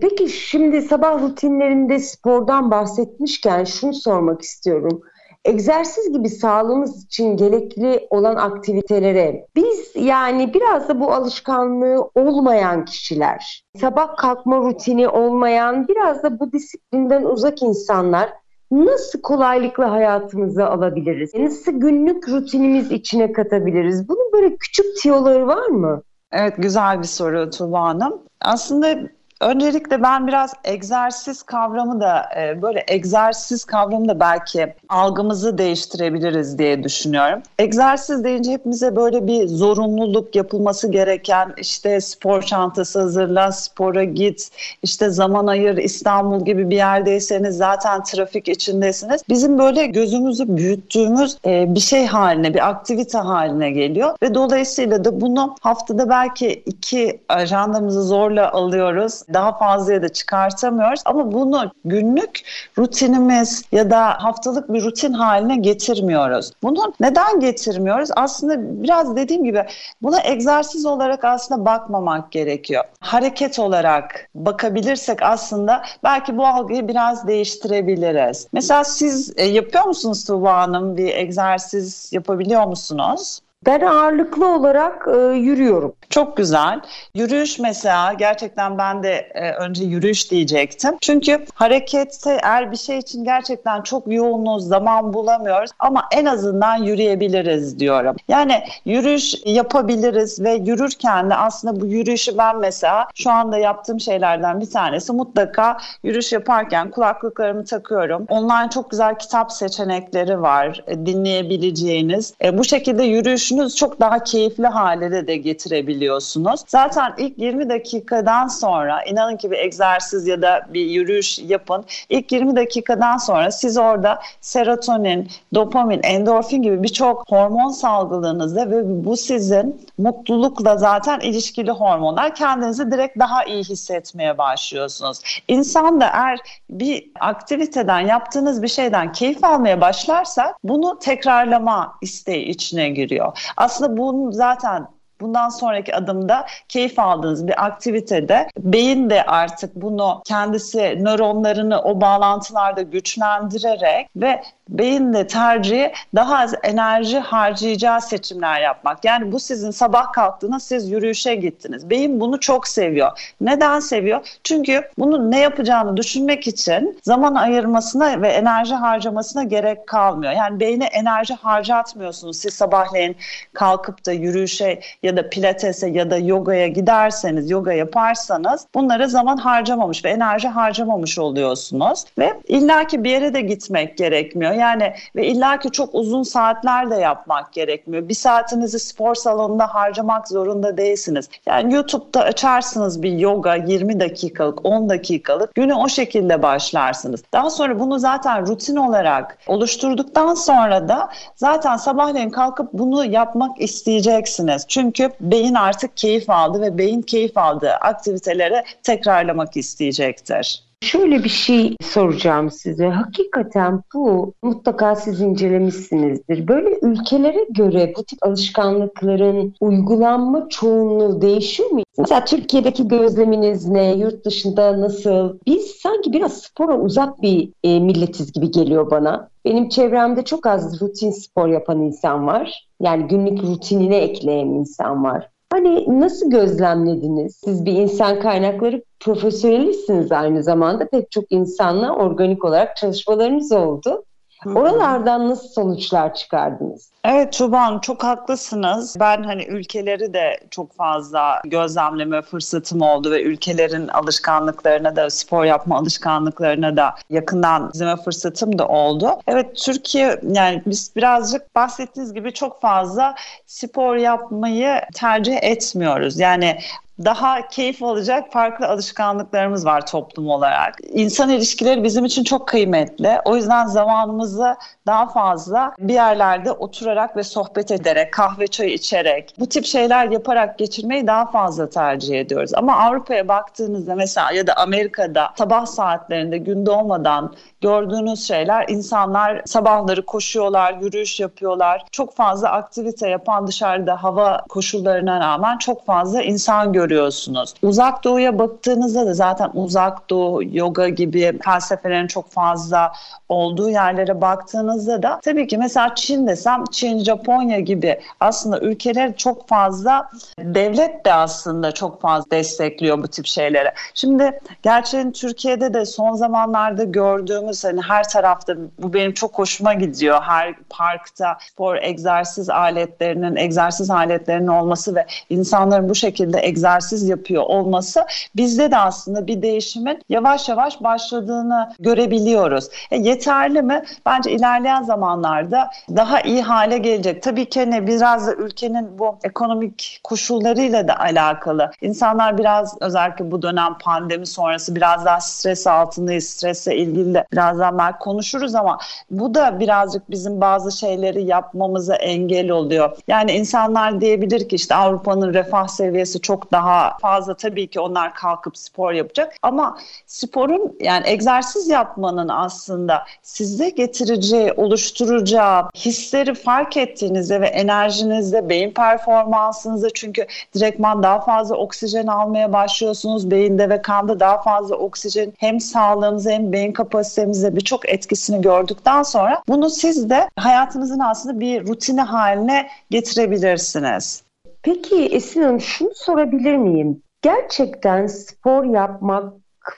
Peki 0.01 0.29
şimdi 0.29 0.81
sabah 0.81 1.21
rutinlerinde 1.21 1.99
spordan 1.99 2.71
bahsetmişken 2.71 3.63
şunu 3.63 3.93
sormak 3.93 4.41
istiyorum 4.41 5.01
egzersiz 5.45 6.13
gibi 6.13 6.29
sağlığımız 6.29 7.05
için 7.05 7.37
gerekli 7.37 8.07
olan 8.09 8.35
aktivitelere 8.35 9.47
biz 9.55 9.91
yani 9.95 10.53
biraz 10.53 10.89
da 10.89 10.99
bu 10.99 11.13
alışkanlığı 11.13 12.09
olmayan 12.15 12.85
kişiler, 12.85 13.63
sabah 13.79 14.17
kalkma 14.17 14.57
rutini 14.57 15.07
olmayan, 15.07 15.87
biraz 15.87 16.23
da 16.23 16.39
bu 16.39 16.51
disiplinden 16.51 17.23
uzak 17.23 17.61
insanlar 17.61 18.29
nasıl 18.73 19.21
kolaylıkla 19.21 19.91
hayatımıza 19.91 20.67
alabiliriz? 20.69 21.33
Nasıl 21.33 21.71
günlük 21.71 22.29
rutinimiz 22.29 22.91
içine 22.91 23.31
katabiliriz? 23.31 24.09
Bunun 24.09 24.31
böyle 24.33 24.55
küçük 24.55 24.85
tiyoları 25.01 25.47
var 25.47 25.67
mı? 25.67 26.01
Evet 26.31 26.53
güzel 26.57 26.99
bir 26.99 27.07
soru 27.07 27.49
Tuba 27.49 27.81
Hanım. 27.81 28.21
Aslında 28.41 28.99
Öncelikle 29.43 30.03
ben 30.03 30.27
biraz 30.27 30.53
egzersiz 30.63 31.43
kavramı 31.43 32.01
da 32.01 32.29
e, 32.37 32.61
böyle 32.61 32.83
egzersiz 32.87 33.65
kavramı 33.65 34.09
da 34.09 34.19
belki 34.19 34.73
algımızı 34.89 35.57
değiştirebiliriz 35.57 36.57
diye 36.57 36.83
düşünüyorum. 36.83 37.41
Egzersiz 37.59 38.23
deyince 38.23 38.51
hepimize 38.51 38.95
böyle 38.95 39.27
bir 39.27 39.47
zorunluluk 39.47 40.35
yapılması 40.35 40.91
gereken 40.91 41.53
işte 41.57 42.01
spor 42.01 42.41
çantası 42.41 42.99
hazırla, 42.99 43.51
spora 43.51 44.03
git, 44.03 44.49
işte 44.83 45.09
zaman 45.09 45.47
ayır 45.47 45.77
İstanbul 45.77 46.45
gibi 46.45 46.69
bir 46.69 46.75
yerdeyseniz 46.75 47.57
zaten 47.57 48.03
trafik 48.03 48.47
içindesiniz. 48.47 49.21
Bizim 49.29 49.59
böyle 49.59 49.85
gözümüzü 49.85 50.57
büyüttüğümüz 50.57 51.37
e, 51.45 51.75
bir 51.75 51.79
şey 51.79 52.05
haline, 52.05 52.53
bir 52.53 52.69
aktivite 52.69 53.17
haline 53.17 53.71
geliyor 53.71 54.15
ve 54.23 54.33
dolayısıyla 54.33 55.05
da 55.05 55.21
bunu 55.21 55.55
haftada 55.61 56.09
belki 56.09 56.63
iki 56.65 57.19
ajandamızı 57.29 58.03
zorla 58.03 58.51
alıyoruz 58.51 59.23
daha 59.33 59.57
fazlaya 59.57 60.01
da 60.01 60.09
çıkartamıyoruz. 60.09 61.01
Ama 61.05 61.31
bunu 61.31 61.71
günlük 61.85 62.41
rutinimiz 62.77 63.63
ya 63.71 63.91
da 63.91 64.23
haftalık 64.23 64.73
bir 64.73 64.83
rutin 64.83 65.13
haline 65.13 65.57
getirmiyoruz. 65.57 66.51
Bunu 66.63 66.93
neden 66.99 67.39
getirmiyoruz? 67.39 68.09
Aslında 68.15 68.83
biraz 68.83 69.15
dediğim 69.15 69.43
gibi 69.43 69.65
buna 70.01 70.23
egzersiz 70.23 70.85
olarak 70.85 71.23
aslında 71.23 71.65
bakmamak 71.65 72.31
gerekiyor. 72.31 72.83
Hareket 72.99 73.59
olarak 73.59 74.29
bakabilirsek 74.35 75.21
aslında 75.21 75.83
belki 76.03 76.37
bu 76.37 76.47
algıyı 76.47 76.87
biraz 76.87 77.27
değiştirebiliriz. 77.27 78.47
Mesela 78.53 78.83
siz 78.83 79.33
e, 79.37 79.45
yapıyor 79.45 79.85
musunuz 79.85 80.25
Tuğba 80.25 80.57
Hanım? 80.57 80.97
Bir 80.97 81.15
egzersiz 81.15 82.09
yapabiliyor 82.13 82.67
musunuz? 82.67 83.39
Ben 83.65 83.81
ağırlıklı 83.81 84.55
olarak 84.55 85.07
e, 85.07 85.17
yürüyorum. 85.37 85.93
Çok 86.09 86.37
güzel. 86.37 86.81
Yürüyüş 87.15 87.59
mesela 87.59 88.13
gerçekten 88.13 88.77
ben 88.77 89.03
de 89.03 89.13
e, 89.33 89.51
önce 89.51 89.83
yürüyüş 89.83 90.31
diyecektim. 90.31 90.97
Çünkü 91.01 91.45
harekette 91.53 92.39
eğer 92.43 92.71
bir 92.71 92.77
şey 92.77 92.97
için 92.97 93.23
gerçekten 93.23 93.81
çok 93.81 94.13
yoğunuz, 94.13 94.67
zaman 94.67 95.13
bulamıyoruz 95.13 95.71
ama 95.79 96.05
en 96.11 96.25
azından 96.25 96.77
yürüyebiliriz 96.77 97.79
diyorum. 97.79 98.15
Yani 98.27 98.63
yürüyüş 98.85 99.35
yapabiliriz 99.45 100.43
ve 100.43 100.53
yürürken 100.53 101.29
de 101.29 101.35
aslında 101.35 101.81
bu 101.81 101.85
yürüyüşü 101.85 102.37
ben 102.37 102.57
mesela 102.57 103.07
şu 103.15 103.31
anda 103.31 103.57
yaptığım 103.57 103.99
şeylerden 103.99 104.61
bir 104.61 104.69
tanesi 104.69 105.13
mutlaka 105.13 105.77
yürüyüş 106.03 106.33
yaparken 106.33 106.91
kulaklıklarımı 106.91 107.65
takıyorum. 107.65 108.25
Online 108.29 108.69
çok 108.73 108.91
güzel 108.91 109.19
kitap 109.19 109.51
seçenekleri 109.51 110.41
var 110.41 110.83
e, 110.87 111.05
dinleyebileceğiniz. 111.05 112.33
E, 112.43 112.57
bu 112.57 112.63
şekilde 112.63 113.03
yürüyüşünüz 113.53 113.75
çok 113.75 113.99
daha 113.99 114.23
keyifli 114.23 114.67
hale 114.67 115.27
de 115.27 115.37
getirebiliyorsunuz. 115.37 116.61
Zaten 116.67 117.13
ilk 117.17 117.37
20 117.37 117.69
dakikadan 117.69 118.47
sonra 118.47 119.03
inanın 119.03 119.37
ki 119.37 119.51
bir 119.51 119.57
egzersiz 119.57 120.27
ya 120.27 120.41
da 120.41 120.61
bir 120.73 120.85
yürüyüş 120.85 121.39
yapın. 121.39 121.85
İlk 122.09 122.31
20 122.31 122.55
dakikadan 122.55 123.17
sonra 123.17 123.51
siz 123.51 123.77
orada 123.77 124.19
serotonin, 124.41 125.27
dopamin, 125.53 126.03
endorfin 126.03 126.61
gibi 126.61 126.83
birçok 126.83 127.23
hormon 127.29 127.69
salgıladığınızda 127.69 128.71
ve 128.71 129.05
bu 129.05 129.17
sizin 129.17 129.81
mutlulukla 129.97 130.77
zaten 130.77 131.19
ilişkili 131.19 131.71
hormonlar 131.71 132.35
kendinizi 132.35 132.91
direkt 132.91 133.19
daha 133.19 133.43
iyi 133.43 133.63
hissetmeye 133.63 134.37
başlıyorsunuz. 134.37 135.19
İnsan 135.47 136.01
da 136.01 136.05
eğer 136.05 136.39
bir 136.69 137.11
aktiviteden 137.19 137.99
yaptığınız 137.99 138.63
bir 138.63 138.67
şeyden 138.67 139.11
keyif 139.11 139.43
almaya 139.43 139.81
başlarsa 139.81 140.53
bunu 140.63 140.99
tekrarlama 140.99 141.95
isteği 142.01 142.45
içine 142.45 142.89
giriyor. 142.89 143.37
Aslında 143.57 143.97
bunu 143.97 144.31
zaten 144.31 144.87
bundan 145.21 145.49
sonraki 145.49 145.95
adımda 145.95 146.45
keyif 146.69 146.99
aldığınız 146.99 147.47
bir 147.47 147.65
aktivitede 147.65 148.47
beyin 148.57 149.09
de 149.09 149.23
artık 149.23 149.75
bunu 149.75 150.21
kendisi 150.25 150.79
nöronlarını 150.79 151.81
o 151.81 152.01
bağlantılarda 152.01 152.81
güçlendirerek 152.81 154.07
ve 154.15 154.43
beyin 154.69 155.13
de 155.13 155.27
tercihi 155.27 155.91
daha 156.15 156.39
az 156.39 156.53
enerji 156.63 157.19
harcayacağı 157.19 158.01
seçimler 158.01 158.61
yapmak. 158.61 159.05
Yani 159.05 159.31
bu 159.31 159.39
sizin 159.39 159.71
sabah 159.71 160.11
kalktığınız 160.11 160.63
siz 160.63 160.91
yürüyüşe 160.91 161.35
gittiniz. 161.35 161.89
Beyin 161.89 162.19
bunu 162.19 162.39
çok 162.39 162.67
seviyor. 162.67 163.33
Neden 163.41 163.79
seviyor? 163.79 164.39
Çünkü 164.43 164.89
bunu 164.97 165.31
ne 165.31 165.39
yapacağını 165.39 165.97
düşünmek 165.97 166.47
için 166.47 166.99
zaman 167.03 167.35
ayırmasına 167.35 168.21
ve 168.21 168.27
enerji 168.27 168.73
harcamasına 168.73 169.43
gerek 169.43 169.87
kalmıyor. 169.87 170.33
Yani 170.33 170.59
beyne 170.59 170.85
enerji 170.85 171.33
harcatmıyorsunuz. 171.33 172.37
Siz 172.37 172.53
sabahleyin 172.53 173.15
kalkıp 173.53 174.05
da 174.05 174.11
yürüyüşe 174.11 174.79
ya 175.03 175.17
da 175.17 175.29
pilatese 175.29 175.89
ya 175.89 176.11
da 176.11 176.17
yogaya 176.17 176.67
giderseniz, 176.67 177.49
yoga 177.49 177.73
yaparsanız 177.73 178.67
bunlara 178.75 179.07
zaman 179.07 179.37
harcamamış 179.37 180.05
ve 180.05 180.09
enerji 180.09 180.47
harcamamış 180.47 181.19
oluyorsunuz. 181.19 182.05
Ve 182.17 182.33
illaki 182.47 183.03
bir 183.03 183.09
yere 183.09 183.33
de 183.33 183.41
gitmek 183.41 183.97
gerekmiyor. 183.97 184.52
Yani 184.53 184.93
ve 185.15 185.27
illaki 185.27 185.71
çok 185.71 185.95
uzun 185.95 186.23
saatler 186.23 186.91
de 186.91 186.95
yapmak 186.95 187.53
gerekmiyor. 187.53 188.09
Bir 188.09 188.13
saatinizi 188.13 188.79
spor 188.79 189.15
salonunda 189.15 189.67
harcamak 189.67 190.27
zorunda 190.27 190.77
değilsiniz. 190.77 191.29
Yani 191.45 191.73
YouTube'da 191.73 192.21
açarsınız 192.21 193.03
bir 193.03 193.11
yoga 193.11 193.55
20 193.55 193.99
dakikalık, 193.99 194.65
10 194.65 194.89
dakikalık. 194.89 195.55
Günü 195.55 195.73
o 195.73 195.89
şekilde 195.89 196.41
başlarsınız. 196.41 197.23
Daha 197.33 197.49
sonra 197.49 197.79
bunu 197.79 197.99
zaten 197.99 198.47
rutin 198.47 198.75
olarak 198.75 199.37
oluşturduktan 199.47 200.33
sonra 200.33 200.89
da 200.89 201.09
zaten 201.35 201.77
sabahleyin 201.77 202.29
kalkıp 202.29 202.73
bunu 202.73 203.05
yapmak 203.05 203.61
isteyeceksiniz. 203.61 204.65
Çünkü 204.67 205.09
beyin 205.21 205.55
artık 205.55 205.97
keyif 205.97 206.29
aldı 206.29 206.61
ve 206.61 206.77
beyin 206.77 207.01
keyif 207.01 207.37
aldığı 207.37 207.71
aktiviteleri 207.71 208.63
tekrarlamak 208.83 209.57
isteyecektir. 209.57 210.63
Şöyle 210.83 211.23
bir 211.23 211.29
şey 211.29 211.75
soracağım 211.81 212.51
size. 212.51 212.87
Hakikaten 212.87 213.81
bu 213.93 214.33
mutlaka 214.41 214.95
siz 214.95 215.21
incelemişsinizdir. 215.21 216.47
Böyle 216.47 216.79
ülkelere 216.81 217.47
göre 217.49 217.93
bu 217.97 218.03
tip 218.03 218.19
alışkanlıkların 218.21 219.53
uygulanma 219.61 220.49
çoğunluğu 220.49 221.21
değişiyor 221.21 221.69
mu? 221.69 221.83
Mesela 221.97 222.25
Türkiye'deki 222.25 222.87
gözleminiz 222.87 223.67
ne? 223.67 223.93
Yurt 223.93 224.25
dışında 224.25 224.81
nasıl? 224.81 225.37
Biz 225.47 225.65
sanki 225.65 226.13
biraz 226.13 226.41
spora 226.41 226.79
uzak 226.79 227.21
bir 227.21 227.49
e, 227.63 227.79
milletiz 227.79 228.31
gibi 228.31 228.51
geliyor 228.51 228.91
bana. 228.91 229.29
Benim 229.45 229.69
çevremde 229.69 230.21
çok 230.21 230.47
az 230.47 230.81
rutin 230.81 231.11
spor 231.11 231.47
yapan 231.47 231.81
insan 231.81 232.27
var. 232.27 232.67
Yani 232.81 233.07
günlük 233.07 233.43
rutinine 233.43 233.97
ekleyen 233.97 234.47
insan 234.47 235.03
var. 235.03 235.32
Hani 235.53 235.99
nasıl 235.99 236.29
gözlemlediniz? 236.29 237.35
Siz 237.35 237.65
bir 237.65 237.71
insan 237.71 238.19
kaynakları 238.19 238.83
profesyonelisiniz 238.99 240.11
aynı 240.11 240.43
zamanda. 240.43 240.87
Pek 240.89 241.11
çok 241.11 241.31
insanla 241.31 241.95
organik 241.95 242.45
olarak 242.45 242.77
çalışmalarınız 242.77 243.51
oldu. 243.51 244.03
Oralardan 244.45 245.29
nasıl 245.29 245.47
sonuçlar 245.47 246.13
çıkardınız? 246.13 246.92
Evet 247.05 247.33
Tuban 247.33 247.79
çok 247.79 248.03
haklısınız. 248.03 248.95
Ben 248.99 249.23
hani 249.23 249.43
ülkeleri 249.45 250.13
de 250.13 250.39
çok 250.51 250.75
fazla 250.75 251.41
gözlemleme 251.45 252.21
fırsatım 252.21 252.81
oldu 252.81 253.11
ve 253.11 253.23
ülkelerin 253.23 253.87
alışkanlıklarına 253.87 254.95
da 254.95 255.09
spor 255.09 255.45
yapma 255.45 255.77
alışkanlıklarına 255.77 256.77
da 256.77 256.95
yakından 257.09 257.71
izleme 257.73 257.95
fırsatım 257.95 258.59
da 258.59 258.67
oldu. 258.67 259.09
Evet 259.27 259.55
Türkiye 259.55 260.19
yani 260.31 260.63
biz 260.65 260.95
birazcık 260.95 261.55
bahsettiğiniz 261.55 262.13
gibi 262.13 262.33
çok 262.33 262.61
fazla 262.61 263.15
spor 263.45 263.95
yapmayı 263.95 264.81
tercih 264.93 265.37
etmiyoruz. 265.41 266.19
Yani 266.19 266.57
daha 267.05 267.47
keyif 267.47 267.83
alacak 267.83 268.31
farklı 268.31 268.67
alışkanlıklarımız 268.67 269.65
var 269.65 269.85
toplum 269.85 270.29
olarak. 270.29 270.75
İnsan 270.89 271.29
ilişkileri 271.29 271.83
bizim 271.83 272.05
için 272.05 272.23
çok 272.23 272.47
kıymetli. 272.47 273.19
O 273.25 273.35
yüzden 273.35 273.65
zamanımızı 273.65 274.55
daha 274.87 275.07
fazla 275.07 275.73
bir 275.79 275.93
yerlerde 275.93 276.51
oturarak 276.51 276.92
ve 277.15 277.23
sohbet 277.23 277.71
ederek, 277.71 278.13
kahve 278.13 278.47
çay 278.47 278.73
içerek, 278.73 279.33
bu 279.39 279.49
tip 279.49 279.65
şeyler 279.65 280.07
yaparak 280.07 280.57
geçirmeyi 280.57 281.07
daha 281.07 281.25
fazla 281.25 281.69
tercih 281.69 282.19
ediyoruz. 282.19 282.51
Ama 282.53 282.77
Avrupa'ya 282.77 283.27
baktığınızda 283.27 283.95
mesela 283.95 284.31
ya 284.31 284.47
da 284.47 284.53
Amerika'da 284.53 285.29
sabah 285.37 285.65
saatlerinde 285.65 286.37
gün 286.37 286.65
doğmadan 286.65 287.33
gördüğünüz 287.61 288.27
şeyler 288.27 288.65
insanlar 288.67 289.41
sabahları 289.45 290.05
koşuyorlar, 290.05 290.73
yürüyüş 290.81 291.19
yapıyorlar. 291.19 291.85
Çok 291.91 292.15
fazla 292.15 292.49
aktivite 292.51 293.09
yapan 293.09 293.47
dışarıda 293.47 294.03
hava 294.03 294.41
koşullarına 294.49 295.19
rağmen 295.19 295.57
çok 295.57 295.85
fazla 295.85 296.21
insan 296.21 296.73
görüyorsunuz. 296.73 297.53
Uzak 297.61 298.03
doğuya 298.03 298.39
baktığınızda 298.39 299.07
da 299.07 299.13
zaten 299.13 299.49
uzak 299.53 300.09
doğu, 300.09 300.43
yoga 300.43 300.89
gibi 300.89 301.39
felsefelerin 301.45 302.07
çok 302.07 302.29
fazla 302.29 302.91
olduğu 303.29 303.69
yerlere 303.69 304.21
baktığınızda 304.21 305.03
da 305.03 305.19
tabii 305.23 305.47
ki 305.47 305.57
mesela 305.57 305.95
Çin 305.95 306.27
desem 306.27 306.63
Çin, 306.71 306.82
Japonya 306.83 307.59
gibi 307.59 307.99
aslında 308.19 308.59
ülkeler 308.59 309.17
çok 309.17 309.47
fazla 309.47 310.09
devlet 310.39 311.05
de 311.05 311.13
aslında 311.13 311.71
çok 311.71 312.01
fazla 312.01 312.31
destekliyor 312.31 313.03
bu 313.03 313.07
tip 313.07 313.25
şeylere. 313.25 313.73
Şimdi 313.93 314.39
gerçekten 314.63 315.11
Türkiye'de 315.11 315.73
de 315.73 315.85
son 315.85 316.13
zamanlarda 316.13 316.83
gördüğümüz 316.83 317.63
hani 317.63 317.81
her 317.81 318.09
tarafta 318.09 318.55
bu 318.79 318.93
benim 318.93 319.13
çok 319.13 319.39
hoşuma 319.39 319.73
gidiyor. 319.73 320.21
Her 320.21 320.53
parkta 320.69 321.37
spor 321.51 321.75
egzersiz 321.75 322.49
aletlerinin, 322.49 323.35
egzersiz 323.35 323.89
aletlerinin 323.89 324.47
olması 324.47 324.95
ve 324.95 325.05
insanların 325.29 325.89
bu 325.89 325.95
şekilde 325.95 326.39
egzersiz 326.41 327.09
yapıyor 327.09 327.43
olması 327.43 328.05
bizde 328.35 328.71
de 328.71 328.77
aslında 328.77 329.27
bir 329.27 329.41
değişimin 329.41 330.01
yavaş 330.09 330.49
yavaş 330.49 330.83
başladığını 330.83 331.73
görebiliyoruz. 331.79 332.69
E, 332.91 332.97
yeterli 332.97 333.61
mi? 333.61 333.83
Bence 334.05 334.31
ilerleyen 334.31 334.83
zamanlarda 334.83 335.69
daha 335.95 336.21
iyi 336.21 336.41
hale 336.41 336.72
gelecek. 336.77 337.23
Tabii 337.23 337.49
ki 337.49 337.59
hani 337.59 337.87
biraz 337.87 338.27
da 338.27 338.33
ülkenin 338.33 338.99
bu 338.99 339.17
ekonomik 339.23 339.99
koşullarıyla 340.03 340.87
da 340.87 340.99
alakalı. 340.99 341.71
İnsanlar 341.81 342.37
biraz 342.37 342.75
özellikle 342.81 343.31
bu 343.31 343.41
dönem 343.41 343.77
pandemi 343.81 344.25
sonrası 344.25 344.75
biraz 344.75 345.05
daha 345.05 345.21
stres 345.21 345.67
altındayız. 345.67 346.29
Stresle 346.29 346.77
ilgili 346.77 347.13
de 347.13 347.25
birazdan 347.31 347.77
belki 347.77 347.99
konuşuruz 347.99 348.55
ama 348.55 348.79
bu 349.11 349.35
da 349.35 349.59
birazcık 349.59 350.11
bizim 350.11 350.41
bazı 350.41 350.71
şeyleri 350.71 351.23
yapmamıza 351.23 351.95
engel 351.95 352.51
oluyor. 352.51 352.97
Yani 353.07 353.31
insanlar 353.31 354.01
diyebilir 354.01 354.49
ki 354.49 354.55
işte 354.55 354.75
Avrupa'nın 354.75 355.33
refah 355.33 355.67
seviyesi 355.67 356.21
çok 356.21 356.51
daha 356.51 356.97
fazla 357.01 357.33
tabii 357.33 357.67
ki 357.67 357.79
onlar 357.79 358.13
kalkıp 358.13 358.57
spor 358.57 358.91
yapacak 358.91 359.33
ama 359.41 359.77
sporun 360.05 360.77
yani 360.79 361.07
egzersiz 361.07 361.69
yapmanın 361.69 362.27
aslında 362.27 363.05
size 363.21 363.69
getireceği, 363.69 364.51
oluşturacağı 364.51 365.69
hisleri 365.75 366.33
fark 366.63 366.77
ettiğinizde 366.77 367.41
ve 367.41 367.47
enerjinizde, 367.47 368.49
beyin 368.49 368.71
performansınızda 368.71 369.89
çünkü 369.93 370.25
direktman 370.55 371.03
daha 371.03 371.19
fazla 371.19 371.55
oksijen 371.55 372.07
almaya 372.07 372.53
başlıyorsunuz. 372.53 373.31
Beyinde 373.31 373.69
ve 373.69 373.81
kanda 373.81 374.19
daha 374.19 374.41
fazla 374.41 374.75
oksijen 374.75 375.33
hem 375.37 375.59
sağlığımıza 375.59 376.31
hem 376.31 376.51
beyin 376.51 376.71
kapasitemize 376.71 377.55
birçok 377.55 377.89
etkisini 377.89 378.41
gördükten 378.41 379.03
sonra 379.03 379.43
bunu 379.47 379.69
siz 379.69 380.09
de 380.09 380.29
hayatınızın 380.35 380.99
aslında 380.99 381.39
bir 381.39 381.67
rutini 381.67 382.01
haline 382.01 382.67
getirebilirsiniz. 382.89 384.23
Peki 384.61 385.05
Esin 385.05 385.41
Hanım 385.41 385.61
şunu 385.61 385.91
sorabilir 385.95 386.55
miyim? 386.55 387.01
Gerçekten 387.21 388.07
spor 388.07 388.63
yapmak 388.63 389.33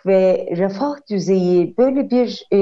ve 0.05 0.49
refah 0.57 0.95
düzeyi 1.09 1.77
böyle 1.77 2.11
bir 2.11 2.47
e, 2.53 2.57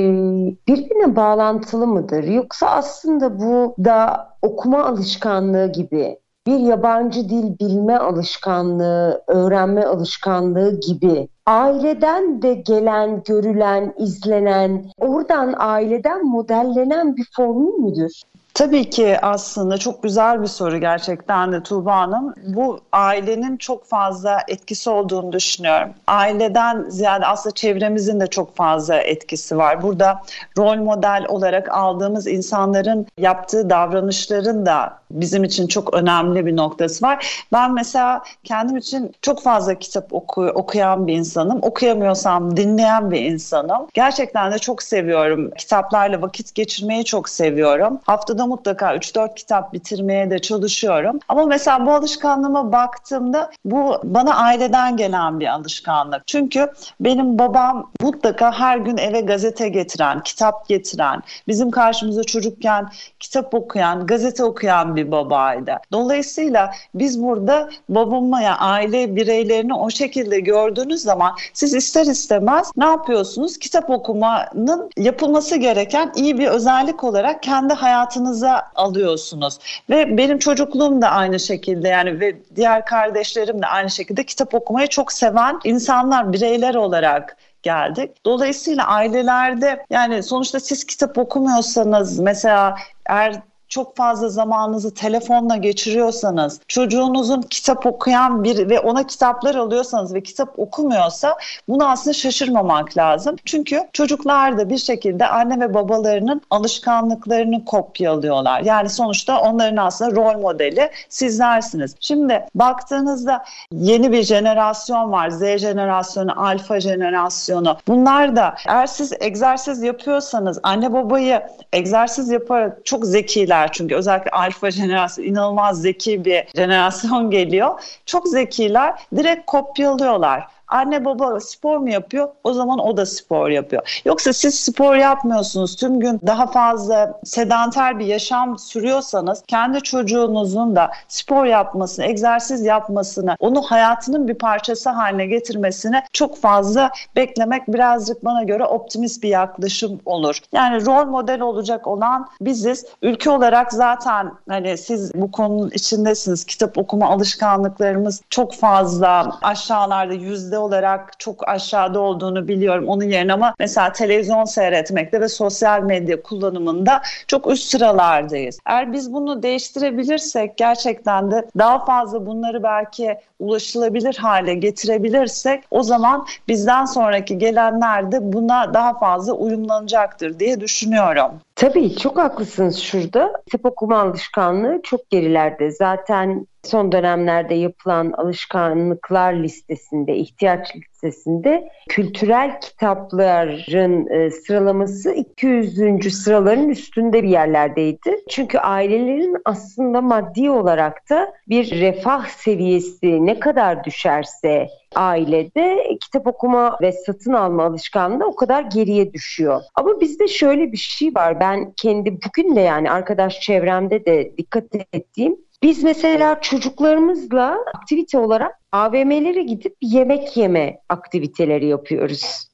birbirine 0.68 1.16
bağlantılı 1.16 1.88
mıdır? 1.88 2.24
Yoksa 2.24 2.68
aslında 2.68 3.40
bu 3.40 3.76
da 3.86 4.30
okuma 4.42 4.86
alışkanlığı 4.86 5.72
gibi 5.72 6.18
bir 6.48 6.60
yabancı 6.60 7.30
dil 7.30 7.60
bilme 7.60 7.98
alışkanlığı, 7.98 9.24
öğrenme 9.28 9.86
alışkanlığı 9.86 10.80
gibi 10.80 11.28
aileden 11.46 12.42
de 12.42 12.54
gelen, 12.54 13.24
görülen, 13.24 13.94
izlenen, 13.98 14.86
oradan 14.98 15.54
aileden 15.58 16.26
modellenen 16.26 17.16
bir 17.16 17.28
formül 17.36 17.74
müdür? 17.74 18.22
Tabii 18.54 18.90
ki 18.90 19.18
aslında 19.22 19.78
çok 19.78 20.04
güzel 20.04 20.42
bir 20.42 20.48
soru 20.48 20.78
gerçekten 20.78 21.52
de 21.52 21.64
Tuğba 21.64 21.96
Hanım. 21.96 22.34
Bu 22.48 22.80
ailenin 22.92 23.58
çok 23.58 23.86
fazla 23.86 24.40
etkisi 24.48 24.90
olduğunu 24.90 25.32
düşünüyorum. 25.32 25.94
Aileden 26.08 26.90
ziyade 26.90 27.26
aslında 27.26 27.56
çevremizin 27.56 28.20
de 28.20 28.28
çok 28.28 28.56
fazla 28.56 28.96
etkisi 28.96 29.58
var. 29.58 29.82
Burada 29.82 30.22
rol 30.58 30.76
model 30.76 31.26
olarak 31.30 31.70
aldığımız 31.72 32.28
insanların 32.28 33.08
yaptığı 33.18 33.70
davranışların 33.70 34.66
da 34.66 35.03
bizim 35.14 35.44
için 35.44 35.68
çok 35.68 35.94
önemli 35.94 36.46
bir 36.46 36.56
noktası 36.56 37.06
var. 37.06 37.46
Ben 37.52 37.74
mesela 37.74 38.24
kendim 38.44 38.78
için 38.78 39.12
çok 39.22 39.44
fazla 39.44 39.76
kitap 39.80 40.14
oku 40.14 40.42
okuyan 40.42 41.08
bir 41.08 41.14
insanım. 41.14 41.60
Okuyamıyorsam 41.62 42.58
dinleyen 42.58 43.12
bir 43.12 43.22
insanım. 43.22 43.88
Gerçekten 43.94 44.52
de 44.52 44.60
çok 44.60 44.84
seviyorum. 44.84 45.52
Kitaplarla 45.52 46.22
vakit 46.22 46.56
geçirmeyi 46.56 47.06
çok 47.06 47.30
seviyorum. 47.30 48.00
Haftada 48.04 48.46
mutlaka 48.46 48.96
3-4 48.96 49.36
kitap 49.36 49.74
bitirmeye 49.74 50.30
de 50.30 50.40
çalışıyorum. 50.40 51.20
Ama 51.30 51.46
mesela 51.46 51.86
bu 51.86 51.92
alışkanlığıma 51.92 52.72
baktığımda 52.72 53.52
bu 53.66 54.02
bana 54.04 54.36
aileden 54.36 54.98
gelen 54.98 55.40
bir 55.40 55.48
alışkanlık. 55.48 56.28
Çünkü 56.28 56.72
benim 57.00 57.40
babam 57.40 57.92
mutlaka 58.02 58.52
her 58.60 58.78
gün 58.78 58.98
eve 58.98 59.22
gazete 59.22 59.70
getiren, 59.70 60.24
kitap 60.24 60.68
getiren, 60.68 61.24
bizim 61.48 61.72
karşımıza 61.72 62.24
çocukken 62.24 62.90
kitap 63.20 63.54
okuyan, 63.54 64.08
gazete 64.08 64.44
okuyan 64.44 64.96
bir 64.96 65.03
bir 65.06 65.12
babaydı. 65.12 65.76
Dolayısıyla 65.92 66.72
biz 66.96 67.24
burada 67.24 67.70
babamı 67.90 68.42
ya 68.42 68.58
aile 68.58 69.16
bireylerini 69.16 69.74
o 69.74 69.90
şekilde 69.90 70.40
gördüğünüz 70.40 71.02
zaman 71.02 71.36
siz 71.54 71.74
ister 71.74 72.06
istemez 72.06 72.72
ne 72.78 72.86
yapıyorsunuz? 72.86 73.58
Kitap 73.58 73.90
okumanın 73.90 74.90
yapılması 74.98 75.56
gereken 75.56 76.12
iyi 76.16 76.40
bir 76.40 76.48
özellik 76.48 77.04
olarak 77.04 77.44
kendi 77.44 77.74
hayatınıza 77.74 78.62
alıyorsunuz. 78.76 79.60
Ve 79.90 80.18
benim 80.18 80.40
çocukluğum 80.40 81.02
da 81.02 81.10
aynı 81.10 81.40
şekilde 81.40 81.88
yani 81.88 82.20
ve 82.20 82.36
diğer 82.56 82.86
kardeşlerim 82.86 83.62
de 83.62 83.68
aynı 83.68 83.90
şekilde 83.90 84.24
kitap 84.24 84.54
okumayı 84.54 84.88
çok 84.88 85.12
seven 85.12 85.60
insanlar, 85.64 86.34
bireyler 86.34 86.76
olarak 86.76 87.38
geldik. 87.64 88.26
Dolayısıyla 88.26 88.88
ailelerde 88.88 89.86
yani 89.90 90.24
sonuçta 90.24 90.60
siz 90.60 90.84
kitap 90.84 91.18
okumuyorsanız 91.18 92.20
mesela 92.20 92.76
eğer 93.06 93.42
çok 93.74 93.98
fazla 93.98 94.30
zamanınızı 94.30 94.94
telefonla 94.94 95.58
geçiriyorsanız, 95.58 96.60
çocuğunuzun 96.68 97.42
kitap 97.42 97.86
okuyan 97.86 98.44
bir 98.44 98.70
ve 98.70 98.80
ona 98.80 99.08
kitaplar 99.08 99.56
alıyorsanız 99.56 100.14
ve 100.14 100.24
kitap 100.24 100.60
okumuyorsa 100.60 101.38
bunu 101.68 101.90
aslında 101.90 102.14
şaşırmamak 102.14 102.98
lazım. 102.98 103.36
Çünkü 103.46 103.82
çocuklar 103.94 104.58
da 104.58 104.70
bir 104.70 104.78
şekilde 104.78 105.28
anne 105.28 105.60
ve 105.60 105.74
babalarının 105.74 106.42
alışkanlıklarını 106.50 107.66
kopyalıyorlar. 107.66 108.62
Yani 108.62 108.90
sonuçta 108.90 109.42
onların 109.42 109.78
aslında 109.78 110.16
rol 110.16 110.42
modeli 110.42 110.90
sizlersiniz. 111.10 111.96
Şimdi 112.00 112.46
baktığınızda 112.56 113.44
yeni 113.72 114.12
bir 114.12 114.24
jenerasyon 114.24 115.12
var. 115.12 115.30
Z 115.30 115.58
jenerasyonu, 115.58 116.46
alfa 116.46 116.80
jenerasyonu. 116.80 117.78
Bunlar 117.88 118.36
da 118.36 118.56
eğer 118.68 118.88
siz 118.88 119.14
egzersiz 119.20 119.84
yapıyorsanız 119.84 120.60
anne 120.64 120.94
babayı 120.94 121.44
egzersiz 121.74 122.30
yaparak 122.30 122.86
çok 122.86 123.06
zekiler 123.06 123.63
zekiler 123.64 123.72
çünkü 123.72 123.96
özellikle 123.96 124.32
alfa 124.32 124.72
jenerasyon 124.72 125.26
inanılmaz 125.26 125.82
zeki 125.82 126.26
bir 126.26 126.44
jenerasyon 126.56 127.32
geliyor. 127.32 127.80
Çok 128.06 128.28
zekiler 128.28 128.94
direkt 129.16 129.46
kopyalıyorlar. 129.46 130.48
Anne 130.74 131.06
baba 131.06 131.40
spor 131.40 131.78
mu 131.78 131.90
yapıyor? 131.90 132.30
O 132.44 132.54
zaman 132.54 132.80
o 132.80 132.98
da 132.98 133.06
spor 133.06 133.50
yapıyor. 133.50 134.02
Yoksa 134.06 134.34
siz 134.34 134.60
spor 134.60 134.96
yapmıyorsunuz. 134.96 135.76
Tüm 135.76 136.00
gün 136.00 136.20
daha 136.28 136.48
fazla 136.48 137.20
sedanter 137.24 138.00
bir 138.00 138.06
yaşam 138.06 138.58
sürüyorsanız 138.58 139.44
kendi 139.48 139.82
çocuğunuzun 139.82 140.76
da 140.76 140.92
spor 141.08 141.46
yapmasını, 141.46 142.06
egzersiz 142.06 142.66
yapmasını, 142.66 143.36
onu 143.40 143.62
hayatının 143.62 144.28
bir 144.28 144.34
parçası 144.34 144.90
haline 144.90 145.26
getirmesini 145.26 146.04
çok 146.14 146.38
fazla 146.38 146.92
beklemek 147.16 147.68
birazcık 147.68 148.26
bana 148.26 148.44
göre 148.44 148.66
optimist 148.66 149.24
bir 149.24 149.30
yaklaşım 149.30 150.00
olur. 150.06 150.40
Yani 150.54 150.86
rol 150.86 151.06
model 151.06 151.42
olacak 151.42 151.88
olan 151.88 152.28
biziz. 152.42 152.86
Ülke 153.02 153.30
olarak 153.30 153.74
zaten 153.74 154.32
hani 154.50 154.78
siz 154.78 155.14
bu 155.16 155.32
konunun 155.32 155.70
içindesiniz. 155.70 156.46
Kitap 156.46 156.78
okuma 156.78 157.10
alışkanlıklarımız 157.10 158.22
çok 158.30 158.54
fazla 158.54 159.38
aşağılarda 159.42 160.14
yüzde 160.14 160.63
olarak 160.64 161.20
çok 161.20 161.50
aşağıda 161.50 162.00
olduğunu 162.00 162.48
biliyorum 162.48 162.88
onun 162.88 163.04
yerine 163.04 163.34
ama 163.34 163.56
mesela 163.60 163.92
televizyon 163.92 164.44
seyretmekte 164.44 165.22
ve 165.22 165.28
sosyal 165.28 165.82
medya 165.82 166.22
kullanımında 166.22 167.02
çok 167.28 167.52
üst 167.52 167.70
sıralardayız. 167.70 168.60
Eğer 168.66 168.94
biz 168.94 169.14
bunu 169.14 169.44
değiştirebilirsek 169.44 170.58
gerçekten 170.58 171.32
de 171.32 171.46
daha 171.58 171.86
fazla 171.86 172.26
bunları 172.26 172.64
belki 172.64 173.18
ulaşılabilir 173.40 174.16
hale 174.16 174.54
getirebilirsek 174.54 175.64
o 175.72 175.84
zaman 175.84 176.26
bizden 176.48 176.86
sonraki 176.86 177.38
gelenler 177.38 178.12
de 178.12 178.34
buna 178.34 178.74
daha 178.74 179.00
fazla 179.00 179.34
uyumlanacaktır 179.34 180.40
diye 180.40 180.62
düşünüyorum. 180.62 181.32
Tabii 181.56 181.96
çok 181.96 182.18
haklısınız 182.18 182.78
şurada. 182.78 183.34
Kitap 183.46 183.66
okuma 183.66 184.00
alışkanlığı 184.00 184.80
çok 184.84 185.10
gerilerde. 185.10 185.72
Zaten 185.72 186.48
son 186.64 186.92
dönemlerde 186.92 187.56
yapılan 187.56 188.12
alışkanlıklar 188.12 189.34
listesinde, 189.34 190.16
ihtiyaç 190.16 190.76
listesinde 191.04 191.70
kültürel 191.90 192.60
kitapların 192.62 194.08
e, 194.08 194.32
sıralaması 194.32 195.12
200. 195.12 196.24
sıraların 196.24 196.70
üstünde 196.70 197.24
bir 197.24 197.30
yerlerdeydi. 197.30 198.18
Çünkü 198.30 198.58
ailelerin 198.58 199.38
aslında 199.46 200.02
maddi 200.02 200.50
olarak 200.50 201.10
da 201.10 201.34
bir 201.50 201.82
refah 201.82 202.26
seviyesi 202.26 203.26
ne 203.26 203.40
kadar 203.40 203.84
düşerse 203.84 204.68
ailede 204.96 205.98
kitap 206.02 206.28
okuma 206.28 206.78
ve 206.82 206.92
satın 206.92 207.34
alma 207.34 207.64
alışkanlığı 207.64 208.26
o 208.26 208.36
kadar 208.36 208.64
geriye 208.64 209.14
düşüyor. 209.14 209.62
Ama 209.76 210.02
bizde 210.02 210.28
şöyle 210.28 210.72
bir 210.72 210.78
şey 210.78 211.16
var. 211.16 211.40
Ben 211.40 211.74
kendi 211.78 212.18
bugün 212.26 212.56
de 212.56 212.62
yani 212.62 212.92
arkadaş 212.92 213.40
çevremde 213.40 214.06
de 214.06 214.38
dikkat 214.38 214.64
ettiğim 214.94 215.38
biz 215.64 215.84
mesela 215.84 216.42
çocuklarımızla 216.42 217.58
aktivite 217.74 218.18
olarak 218.18 218.63
AVM'lere 218.74 219.44
gidip 219.44 219.76
yemek 219.82 220.38
yeme 220.38 220.78
aktiviteleri 220.90 221.66
yapıyoruz. 221.66 222.48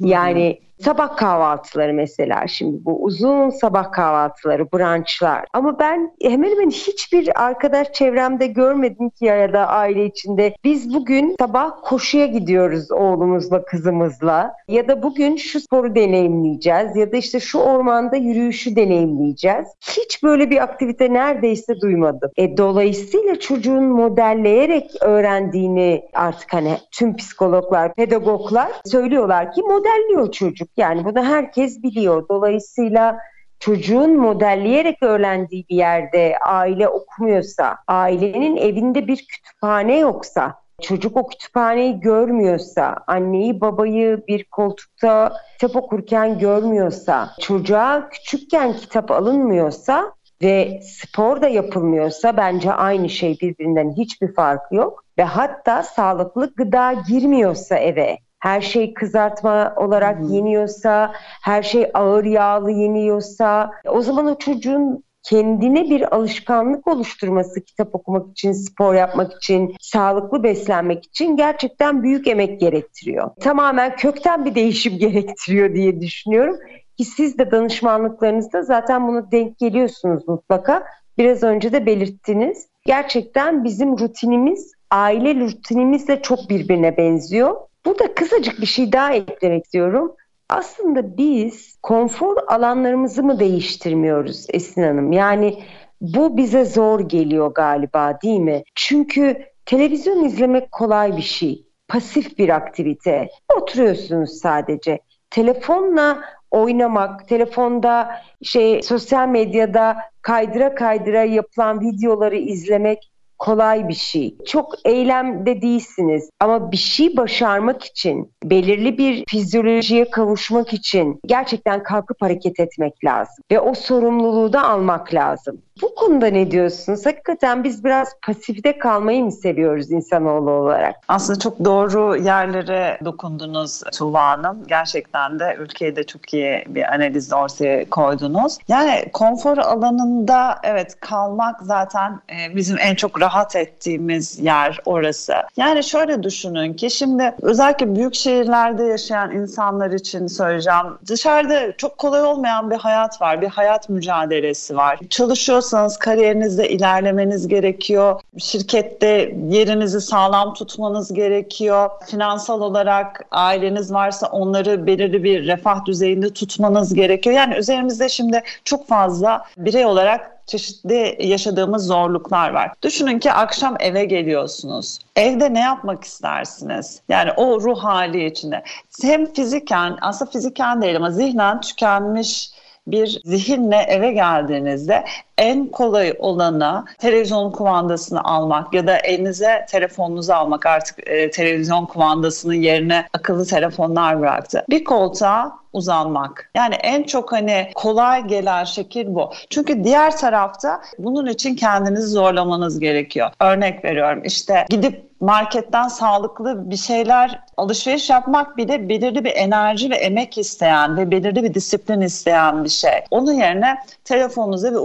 Yani 0.00 0.60
sabah 0.80 1.16
kahvaltıları 1.16 1.94
mesela 1.94 2.46
şimdi 2.46 2.84
bu 2.84 3.04
uzun 3.04 3.50
sabah 3.50 3.92
kahvaltıları, 3.92 4.72
brunchlar. 4.72 5.44
Ama 5.52 5.78
ben 5.78 6.12
hemen 6.22 6.50
hemen 6.50 6.70
hiçbir 6.70 7.44
arkadaş 7.44 7.92
çevremde 7.92 8.46
görmedim 8.46 9.10
ki 9.10 9.24
ya 9.24 9.52
da 9.52 9.68
aile 9.68 10.06
içinde. 10.06 10.54
Biz 10.64 10.94
bugün 10.94 11.34
sabah 11.38 11.70
koşuya 11.82 12.26
gidiyoruz 12.26 12.92
oğlumuzla, 12.92 13.64
kızımızla. 13.64 14.52
Ya 14.68 14.88
da 14.88 15.02
bugün 15.02 15.36
şu 15.36 15.60
sporu 15.60 15.94
deneyimleyeceğiz. 15.94 16.96
Ya 16.96 17.12
da 17.12 17.16
işte 17.16 17.40
şu 17.40 17.58
ormanda 17.58 18.16
yürüyüşü 18.16 18.76
deneyimleyeceğiz. 18.76 19.66
Hiç 19.80 20.22
böyle 20.22 20.50
bir 20.50 20.62
aktivite 20.62 21.12
neredeyse 21.12 21.80
duymadım. 21.80 22.30
E, 22.36 22.56
dolayısıyla 22.56 23.40
çocuğun 23.40 23.84
modelleyerek 23.84 24.90
öğrendiğini 25.00 26.02
artık 26.14 26.52
hani 26.54 26.78
tüm 26.92 27.16
psikologlar, 27.16 27.94
pedagoglar 27.94 28.70
söylüyorlar 28.84 29.52
ki 29.52 29.62
modelliyor 29.62 30.32
çocuk. 30.32 30.69
Yani 30.76 31.04
bunu 31.04 31.24
herkes 31.24 31.82
biliyor. 31.82 32.28
Dolayısıyla 32.28 33.18
çocuğun 33.58 34.16
modelleyerek 34.16 35.02
öğrendiği 35.02 35.64
bir 35.70 35.76
yerde 35.76 36.38
aile 36.46 36.88
okumuyorsa, 36.88 37.76
ailenin 37.88 38.56
evinde 38.56 39.06
bir 39.06 39.26
kütüphane 39.26 39.98
yoksa 39.98 40.60
çocuk 40.80 41.16
o 41.16 41.26
kütüphaneyi 41.26 42.00
görmüyorsa, 42.00 42.96
anneyi 43.06 43.60
babayı 43.60 44.22
bir 44.28 44.44
koltukta 44.44 45.32
kitap 45.52 45.76
okurken 45.76 46.38
görmüyorsa, 46.38 47.30
çocuğa 47.40 48.08
küçükken 48.08 48.72
kitap 48.72 49.10
alınmıyorsa 49.10 50.12
ve 50.42 50.80
spor 50.82 51.42
da 51.42 51.48
yapılmıyorsa 51.48 52.36
bence 52.36 52.72
aynı 52.72 53.08
şey 53.08 53.38
birbirinden 53.40 53.94
hiçbir 53.96 54.34
farkı 54.34 54.74
yok. 54.74 55.04
Ve 55.18 55.22
hatta 55.22 55.82
sağlıklı 55.82 56.54
gıda 56.54 56.92
girmiyorsa 57.08 57.76
eve 57.76 58.18
her 58.40 58.60
şey 58.60 58.94
kızartma 58.94 59.74
olarak 59.76 60.18
hmm. 60.18 60.28
yeniyorsa, 60.28 61.12
her 61.42 61.62
şey 61.62 61.90
ağır 61.94 62.24
yağlı 62.24 62.70
yeniyorsa 62.70 63.70
o 63.88 64.02
zaman 64.02 64.26
o 64.26 64.38
çocuğun 64.38 65.04
kendine 65.22 65.90
bir 65.90 66.14
alışkanlık 66.14 66.88
oluşturması 66.88 67.64
kitap 67.64 67.94
okumak 67.94 68.30
için, 68.30 68.52
spor 68.52 68.94
yapmak 68.94 69.36
için, 69.36 69.74
sağlıklı 69.80 70.42
beslenmek 70.42 71.04
için 71.04 71.36
gerçekten 71.36 72.02
büyük 72.02 72.28
emek 72.28 72.60
gerektiriyor. 72.60 73.30
Tamamen 73.40 73.96
kökten 73.96 74.44
bir 74.44 74.54
değişim 74.54 74.92
gerektiriyor 74.98 75.74
diye 75.74 76.00
düşünüyorum. 76.00 76.56
Ki 76.96 77.04
siz 77.04 77.38
de 77.38 77.50
danışmanlıklarınızda 77.50 78.62
zaten 78.62 79.08
bunu 79.08 79.30
denk 79.32 79.58
geliyorsunuz 79.58 80.28
mutlaka. 80.28 80.84
Biraz 81.18 81.42
önce 81.42 81.72
de 81.72 81.86
belirttiniz. 81.86 82.66
Gerçekten 82.86 83.64
bizim 83.64 83.98
rutinimiz 83.98 84.72
aile 84.90 85.34
rutinimizle 85.34 86.22
çok 86.22 86.50
birbirine 86.50 86.96
benziyor. 86.96 87.56
Burada 87.86 88.14
kısacık 88.14 88.60
bir 88.60 88.66
şey 88.66 88.92
daha 88.92 89.14
eklemek 89.14 89.64
istiyorum. 89.64 90.16
Aslında 90.48 91.16
biz 91.16 91.78
konfor 91.82 92.36
alanlarımızı 92.48 93.22
mı 93.22 93.38
değiştirmiyoruz 93.38 94.46
Esin 94.52 94.82
Hanım? 94.82 95.12
Yani 95.12 95.62
bu 96.00 96.36
bize 96.36 96.64
zor 96.64 97.00
geliyor 97.00 97.54
galiba 97.54 98.18
değil 98.22 98.40
mi? 98.40 98.62
Çünkü 98.74 99.44
televizyon 99.66 100.24
izlemek 100.24 100.72
kolay 100.72 101.16
bir 101.16 101.22
şey. 101.22 101.66
Pasif 101.88 102.38
bir 102.38 102.48
aktivite. 102.48 103.28
Oturuyorsunuz 103.56 104.30
sadece. 104.30 104.98
Telefonla 105.30 106.24
oynamak, 106.50 107.28
telefonda 107.28 108.22
şey 108.42 108.82
sosyal 108.82 109.28
medyada 109.28 109.96
kaydıra 110.22 110.74
kaydıra 110.74 111.24
yapılan 111.24 111.80
videoları 111.80 112.36
izlemek 112.36 113.10
kolay 113.40 113.88
bir 113.88 113.94
şey. 113.94 114.36
Çok 114.46 114.74
eylemde 114.84 115.62
değilsiniz 115.62 116.30
ama 116.40 116.72
bir 116.72 116.76
şey 116.76 117.16
başarmak 117.16 117.84
için, 117.84 118.32
belirli 118.44 118.98
bir 118.98 119.24
fizyolojiye 119.28 120.10
kavuşmak 120.10 120.72
için 120.72 121.20
gerçekten 121.26 121.82
kalkıp 121.82 122.22
hareket 122.22 122.60
etmek 122.60 123.04
lazım 123.04 123.44
ve 123.50 123.60
o 123.60 123.74
sorumluluğu 123.74 124.52
da 124.52 124.68
almak 124.68 125.14
lazım. 125.14 125.62
Bu 125.82 125.94
konuda 125.94 126.26
ne 126.26 126.50
diyorsunuz? 126.50 127.06
Hakikaten 127.06 127.64
biz 127.64 127.84
biraz 127.84 128.08
pasifte 128.26 128.78
kalmayı 128.78 129.24
mı 129.24 129.32
seviyoruz 129.32 129.90
insanoğlu 129.90 130.50
olarak? 130.50 130.94
Aslında 131.08 131.38
çok 131.38 131.64
doğru 131.64 132.16
yerlere 132.16 132.98
dokundunuz 133.04 133.80
Tuğba 133.98 134.22
Hanım. 134.22 134.64
Gerçekten 134.66 135.38
de 135.38 135.56
ülkeyi 135.58 135.96
de 135.96 136.06
çok 136.06 136.34
iyi 136.34 136.64
bir 136.68 136.94
analiz 136.94 137.32
ortaya 137.32 137.90
koydunuz. 137.90 138.58
Yani 138.68 139.04
konfor 139.12 139.58
alanında 139.58 140.58
evet 140.62 141.00
kalmak 141.00 141.62
zaten 141.62 142.20
e, 142.30 142.56
bizim 142.56 142.78
en 142.78 142.94
çok 142.94 143.20
rahat 143.20 143.56
ettiğimiz 143.56 144.38
yer 144.38 144.78
orası. 144.84 145.34
Yani 145.56 145.84
şöyle 145.84 146.22
düşünün 146.22 146.74
ki 146.74 146.90
şimdi 146.90 147.34
özellikle 147.42 147.96
büyük 147.96 148.14
şehirlerde 148.14 148.84
yaşayan 148.84 149.30
insanlar 149.30 149.90
için 149.90 150.26
söyleyeceğim. 150.26 150.98
Dışarıda 151.08 151.76
çok 151.76 151.98
kolay 151.98 152.22
olmayan 152.22 152.70
bir 152.70 152.76
hayat 152.76 153.22
var. 153.22 153.40
Bir 153.40 153.48
hayat 153.48 153.88
mücadelesi 153.88 154.76
var. 154.76 154.98
Çalışıyorsunuz 155.10 155.69
çalışıyorsanız 155.70 155.96
kariyerinizde 155.96 156.68
ilerlemeniz 156.68 157.48
gerekiyor. 157.48 158.20
Şirkette 158.38 159.34
yerinizi 159.48 160.00
sağlam 160.00 160.54
tutmanız 160.54 161.12
gerekiyor. 161.12 161.90
Finansal 162.06 162.60
olarak 162.60 163.26
aileniz 163.30 163.92
varsa 163.92 164.26
onları 164.26 164.86
belirli 164.86 165.24
bir 165.24 165.46
refah 165.46 165.84
düzeyinde 165.84 166.32
tutmanız 166.32 166.94
gerekiyor. 166.94 167.36
Yani 167.36 167.54
üzerimizde 167.54 168.08
şimdi 168.08 168.42
çok 168.64 168.88
fazla 168.88 169.44
birey 169.56 169.84
olarak 169.84 170.36
çeşitli 170.46 171.16
yaşadığımız 171.20 171.86
zorluklar 171.86 172.50
var. 172.50 172.72
Düşünün 172.82 173.18
ki 173.18 173.32
akşam 173.32 173.76
eve 173.80 174.04
geliyorsunuz. 174.04 174.98
Evde 175.16 175.54
ne 175.54 175.60
yapmak 175.60 176.04
istersiniz? 176.04 177.02
Yani 177.08 177.32
o 177.32 177.60
ruh 177.60 177.84
hali 177.84 178.26
içinde. 178.26 178.62
Hem 179.02 179.32
fiziken, 179.32 179.98
aslında 180.00 180.30
fiziken 180.30 180.82
değil 180.82 180.96
ama 180.96 181.10
zihnen 181.10 181.60
tükenmiş 181.60 182.50
bir 182.86 183.20
zihinle 183.24 183.76
eve 183.76 184.12
geldiğinizde 184.12 185.04
en 185.40 185.66
kolay 185.66 186.14
olana 186.18 186.84
televizyon 186.98 187.50
kumandasını 187.50 188.24
almak 188.24 188.74
ya 188.74 188.86
da 188.86 188.98
elinize 188.98 189.66
telefonunuzu 189.68 190.32
almak 190.32 190.66
artık 190.66 191.10
e, 191.10 191.30
televizyon 191.30 191.86
kumandasının 191.86 192.54
yerine 192.54 193.06
akıllı 193.14 193.46
telefonlar 193.46 194.20
bıraktı. 194.20 194.64
Bir 194.70 194.84
koltuğa 194.84 195.60
uzanmak. 195.72 196.50
Yani 196.54 196.74
en 196.74 197.02
çok 197.02 197.32
hani 197.32 197.70
kolay 197.74 198.26
gelen 198.26 198.64
şekil 198.64 199.14
bu. 199.14 199.30
Çünkü 199.50 199.84
diğer 199.84 200.16
tarafta 200.16 200.82
bunun 200.98 201.26
için 201.26 201.54
kendinizi 201.54 202.06
zorlamanız 202.06 202.80
gerekiyor. 202.80 203.30
Örnek 203.40 203.84
veriyorum 203.84 204.22
işte 204.24 204.66
gidip 204.68 205.10
marketten 205.20 205.88
sağlıklı 205.88 206.70
bir 206.70 206.76
şeyler 206.76 207.40
alışveriş 207.56 208.10
yapmak 208.10 208.56
bile 208.56 208.88
belirli 208.88 209.24
bir 209.24 209.36
enerji 209.36 209.90
ve 209.90 209.94
emek 209.94 210.38
isteyen 210.38 210.96
ve 210.96 211.10
belirli 211.10 211.42
bir 211.42 211.54
disiplin 211.54 212.00
isteyen 212.00 212.64
bir 212.64 212.68
şey. 212.68 213.04
Onun 213.10 213.32
yerine 213.32 213.78
telefonunuza 214.04 214.70
bir 214.70 214.76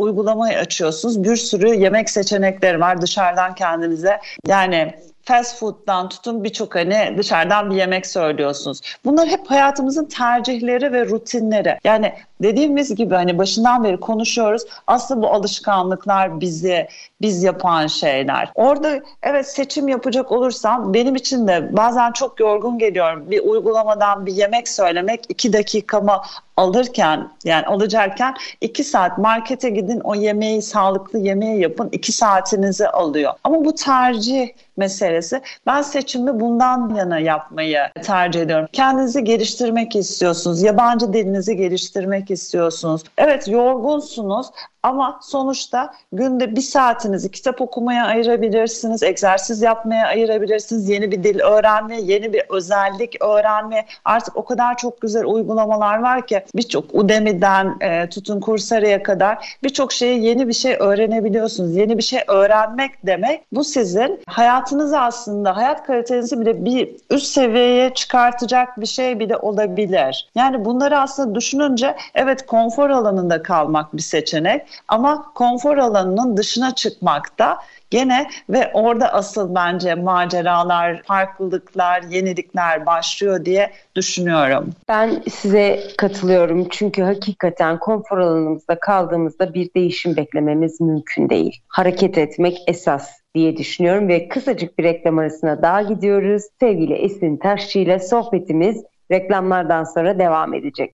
uygulamayı 0.45 0.57
açıyorsunuz. 0.57 1.23
Bir 1.23 1.35
sürü 1.35 1.75
yemek 1.75 2.09
seçenekleri 2.09 2.79
var 2.79 3.01
dışarıdan 3.01 3.55
kendinize. 3.55 4.19
Yani 4.47 4.93
fast 5.23 5.59
food'dan 5.59 6.09
tutun 6.09 6.43
birçok 6.43 6.75
hani 6.75 7.15
dışarıdan 7.17 7.71
bir 7.71 7.75
yemek 7.75 8.05
söylüyorsunuz. 8.05 8.81
Bunlar 9.05 9.27
hep 9.27 9.47
hayatımızın 9.47 10.05
tercihleri 10.05 10.91
ve 10.91 11.05
rutinleri. 11.05 11.77
Yani 11.83 12.13
dediğimiz 12.41 12.95
gibi 12.95 13.15
hani 13.15 13.37
başından 13.37 13.83
beri 13.83 13.99
konuşuyoruz. 13.99 14.63
Aslında 14.87 15.21
bu 15.21 15.27
alışkanlıklar 15.27 16.41
bizi 16.41 16.87
biz 17.21 17.43
yapan 17.43 17.87
şeyler. 17.87 18.51
Orada 18.55 18.99
evet 19.23 19.47
seçim 19.47 19.87
yapacak 19.87 20.31
olursam 20.31 20.93
benim 20.93 21.15
için 21.15 21.47
de 21.47 21.77
bazen 21.77 22.11
çok 22.11 22.39
yorgun 22.39 22.79
geliyorum. 22.79 23.31
Bir 23.31 23.39
uygulamadan 23.39 24.25
bir 24.25 24.33
yemek 24.33 24.69
söylemek 24.69 25.25
iki 25.29 25.53
dakikamı 25.53 26.21
alırken 26.57 27.29
yani 27.43 27.65
alacakken 27.65 28.35
iki 28.61 28.83
saat 28.83 29.17
markete 29.17 29.69
gidin 29.69 29.99
o 29.99 30.15
yemeği 30.15 30.61
sağlıklı 30.61 31.19
yemeği 31.19 31.61
yapın 31.61 31.89
iki 31.91 32.11
saatinizi 32.11 32.87
alıyor. 32.87 33.33
Ama 33.43 33.65
bu 33.65 33.75
tercih 33.75 34.49
meselesi. 34.77 35.41
Ben 35.65 35.81
seçimi 35.81 36.39
bundan 36.39 36.95
yana 36.95 37.19
yapmayı 37.19 37.79
tercih 38.03 38.41
ediyorum. 38.41 38.67
Kendinizi 38.73 39.23
geliştirmek 39.23 39.95
istiyorsunuz. 39.95 40.63
Yabancı 40.63 41.13
dilinizi 41.13 41.57
geliştirmek 41.57 42.24
istiyorsunuz. 42.31 43.03
Evet 43.17 43.47
yorgunsunuz 43.47 44.47
ama 44.85 45.19
sonuçta 45.21 45.93
günde 46.11 46.55
bir 46.55 46.61
saatinizi 46.61 47.31
kitap 47.31 47.61
okumaya 47.61 48.05
ayırabilirsiniz, 48.05 49.03
egzersiz 49.03 49.61
yapmaya 49.61 50.07
ayırabilirsiniz, 50.07 50.89
yeni 50.89 51.11
bir 51.11 51.23
dil 51.23 51.39
öğrenme, 51.39 52.01
yeni 52.01 52.33
bir 52.33 52.43
özellik 52.49 53.21
öğrenme. 53.23 53.85
Artık 54.05 54.37
o 54.37 54.45
kadar 54.45 54.77
çok 54.77 55.01
güzel 55.01 55.25
uygulamalar 55.25 55.99
var 55.99 56.27
ki 56.27 56.43
birçok 56.55 56.95
Udemy'den 56.95 57.75
e, 57.81 58.09
tutun 58.09 58.39
Coursera'ya 58.39 59.03
kadar 59.03 59.57
birçok 59.63 59.93
şeyi 59.93 60.23
yeni 60.25 60.47
bir 60.47 60.53
şey 60.53 60.75
öğrenebiliyorsunuz. 60.79 61.75
Yeni 61.75 61.97
bir 61.97 62.03
şey 62.03 62.19
öğrenmek 62.27 62.91
demek 63.05 63.41
bu 63.51 63.63
sizin 63.63 64.19
hayatınızı 64.27 64.99
aslında, 64.99 65.57
hayat 65.57 65.83
kalitenizi 65.87 66.39
bile 66.39 66.65
bir 66.65 66.89
üst 67.09 67.27
seviyeye 67.27 67.93
çıkartacak 67.93 68.81
bir 68.81 68.85
şey 68.85 69.19
bile 69.19 69.37
olabilir. 69.37 70.29
Yani 70.35 70.65
bunları 70.65 70.99
aslında 70.99 71.35
düşününce 71.35 71.95
evet 72.15 72.45
konfor 72.45 72.89
alanında 72.89 73.43
kalmak 73.43 73.93
bir 73.93 74.01
seçenek 74.01 74.74
ama 74.87 75.25
konfor 75.35 75.77
alanının 75.77 76.37
dışına 76.37 76.75
çıkmakta 76.75 77.57
gene 77.89 78.29
ve 78.49 78.71
orada 78.73 79.13
asıl 79.13 79.55
bence 79.55 79.95
maceralar, 79.95 81.03
farklılıklar, 81.03 82.03
yenilikler 82.03 82.85
başlıyor 82.85 83.45
diye 83.45 83.71
düşünüyorum. 83.95 84.69
Ben 84.87 85.23
size 85.31 85.83
katılıyorum 85.97 86.69
çünkü 86.69 87.01
hakikaten 87.01 87.79
konfor 87.79 88.17
alanımızda 88.17 88.79
kaldığımızda 88.79 89.53
bir 89.53 89.69
değişim 89.75 90.17
beklememiz 90.17 90.81
mümkün 90.81 91.29
değil. 91.29 91.61
Hareket 91.67 92.17
etmek 92.17 92.57
esas 92.67 93.09
diye 93.35 93.57
düşünüyorum 93.57 94.07
ve 94.07 94.27
kısacık 94.27 94.79
bir 94.79 94.83
reklam 94.83 95.17
arasına 95.17 95.61
daha 95.61 95.81
gidiyoruz. 95.81 96.43
Sevgili 96.59 96.93
Esin 96.93 97.37
Taşçı 97.37 97.79
ile 97.79 97.99
sohbetimiz 97.99 98.83
reklamlardan 99.11 99.83
sonra 99.83 100.19
devam 100.19 100.53
edecek. 100.53 100.93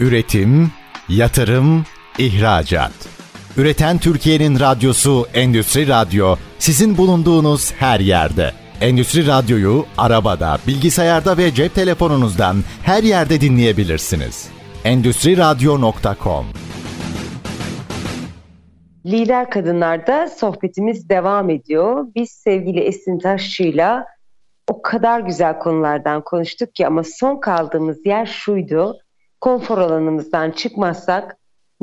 Üretim, 0.00 0.70
yatırım, 1.08 1.84
ihracat. 2.18 2.92
Üreten 3.56 3.98
Türkiye'nin 3.98 4.60
radyosu 4.60 5.26
Endüstri 5.34 5.88
Radyo 5.88 6.36
sizin 6.58 6.96
bulunduğunuz 6.96 7.72
her 7.72 8.00
yerde. 8.00 8.52
Endüstri 8.80 9.26
Radyo'yu 9.26 9.84
arabada, 9.98 10.58
bilgisayarda 10.66 11.38
ve 11.38 11.54
cep 11.54 11.74
telefonunuzdan 11.74 12.56
her 12.82 13.02
yerde 13.02 13.40
dinleyebilirsiniz. 13.40 14.48
Endüstri 14.84 15.36
Radyo.com 15.36 16.46
Lider 19.06 19.50
Kadınlar'da 19.50 20.28
sohbetimiz 20.28 21.08
devam 21.08 21.50
ediyor. 21.50 22.06
Biz 22.14 22.30
sevgili 22.30 22.80
Esin 22.80 23.18
Taşçı'yla 23.18 24.06
o 24.70 24.82
kadar 24.82 25.20
güzel 25.20 25.58
konulardan 25.58 26.24
konuştuk 26.24 26.74
ki 26.74 26.86
ama 26.86 27.02
son 27.04 27.40
kaldığımız 27.40 28.06
yer 28.06 28.26
şuydu. 28.26 28.98
Konfor 29.40 29.78
alanımızdan 29.78 30.50
çıkmazsak 30.50 31.36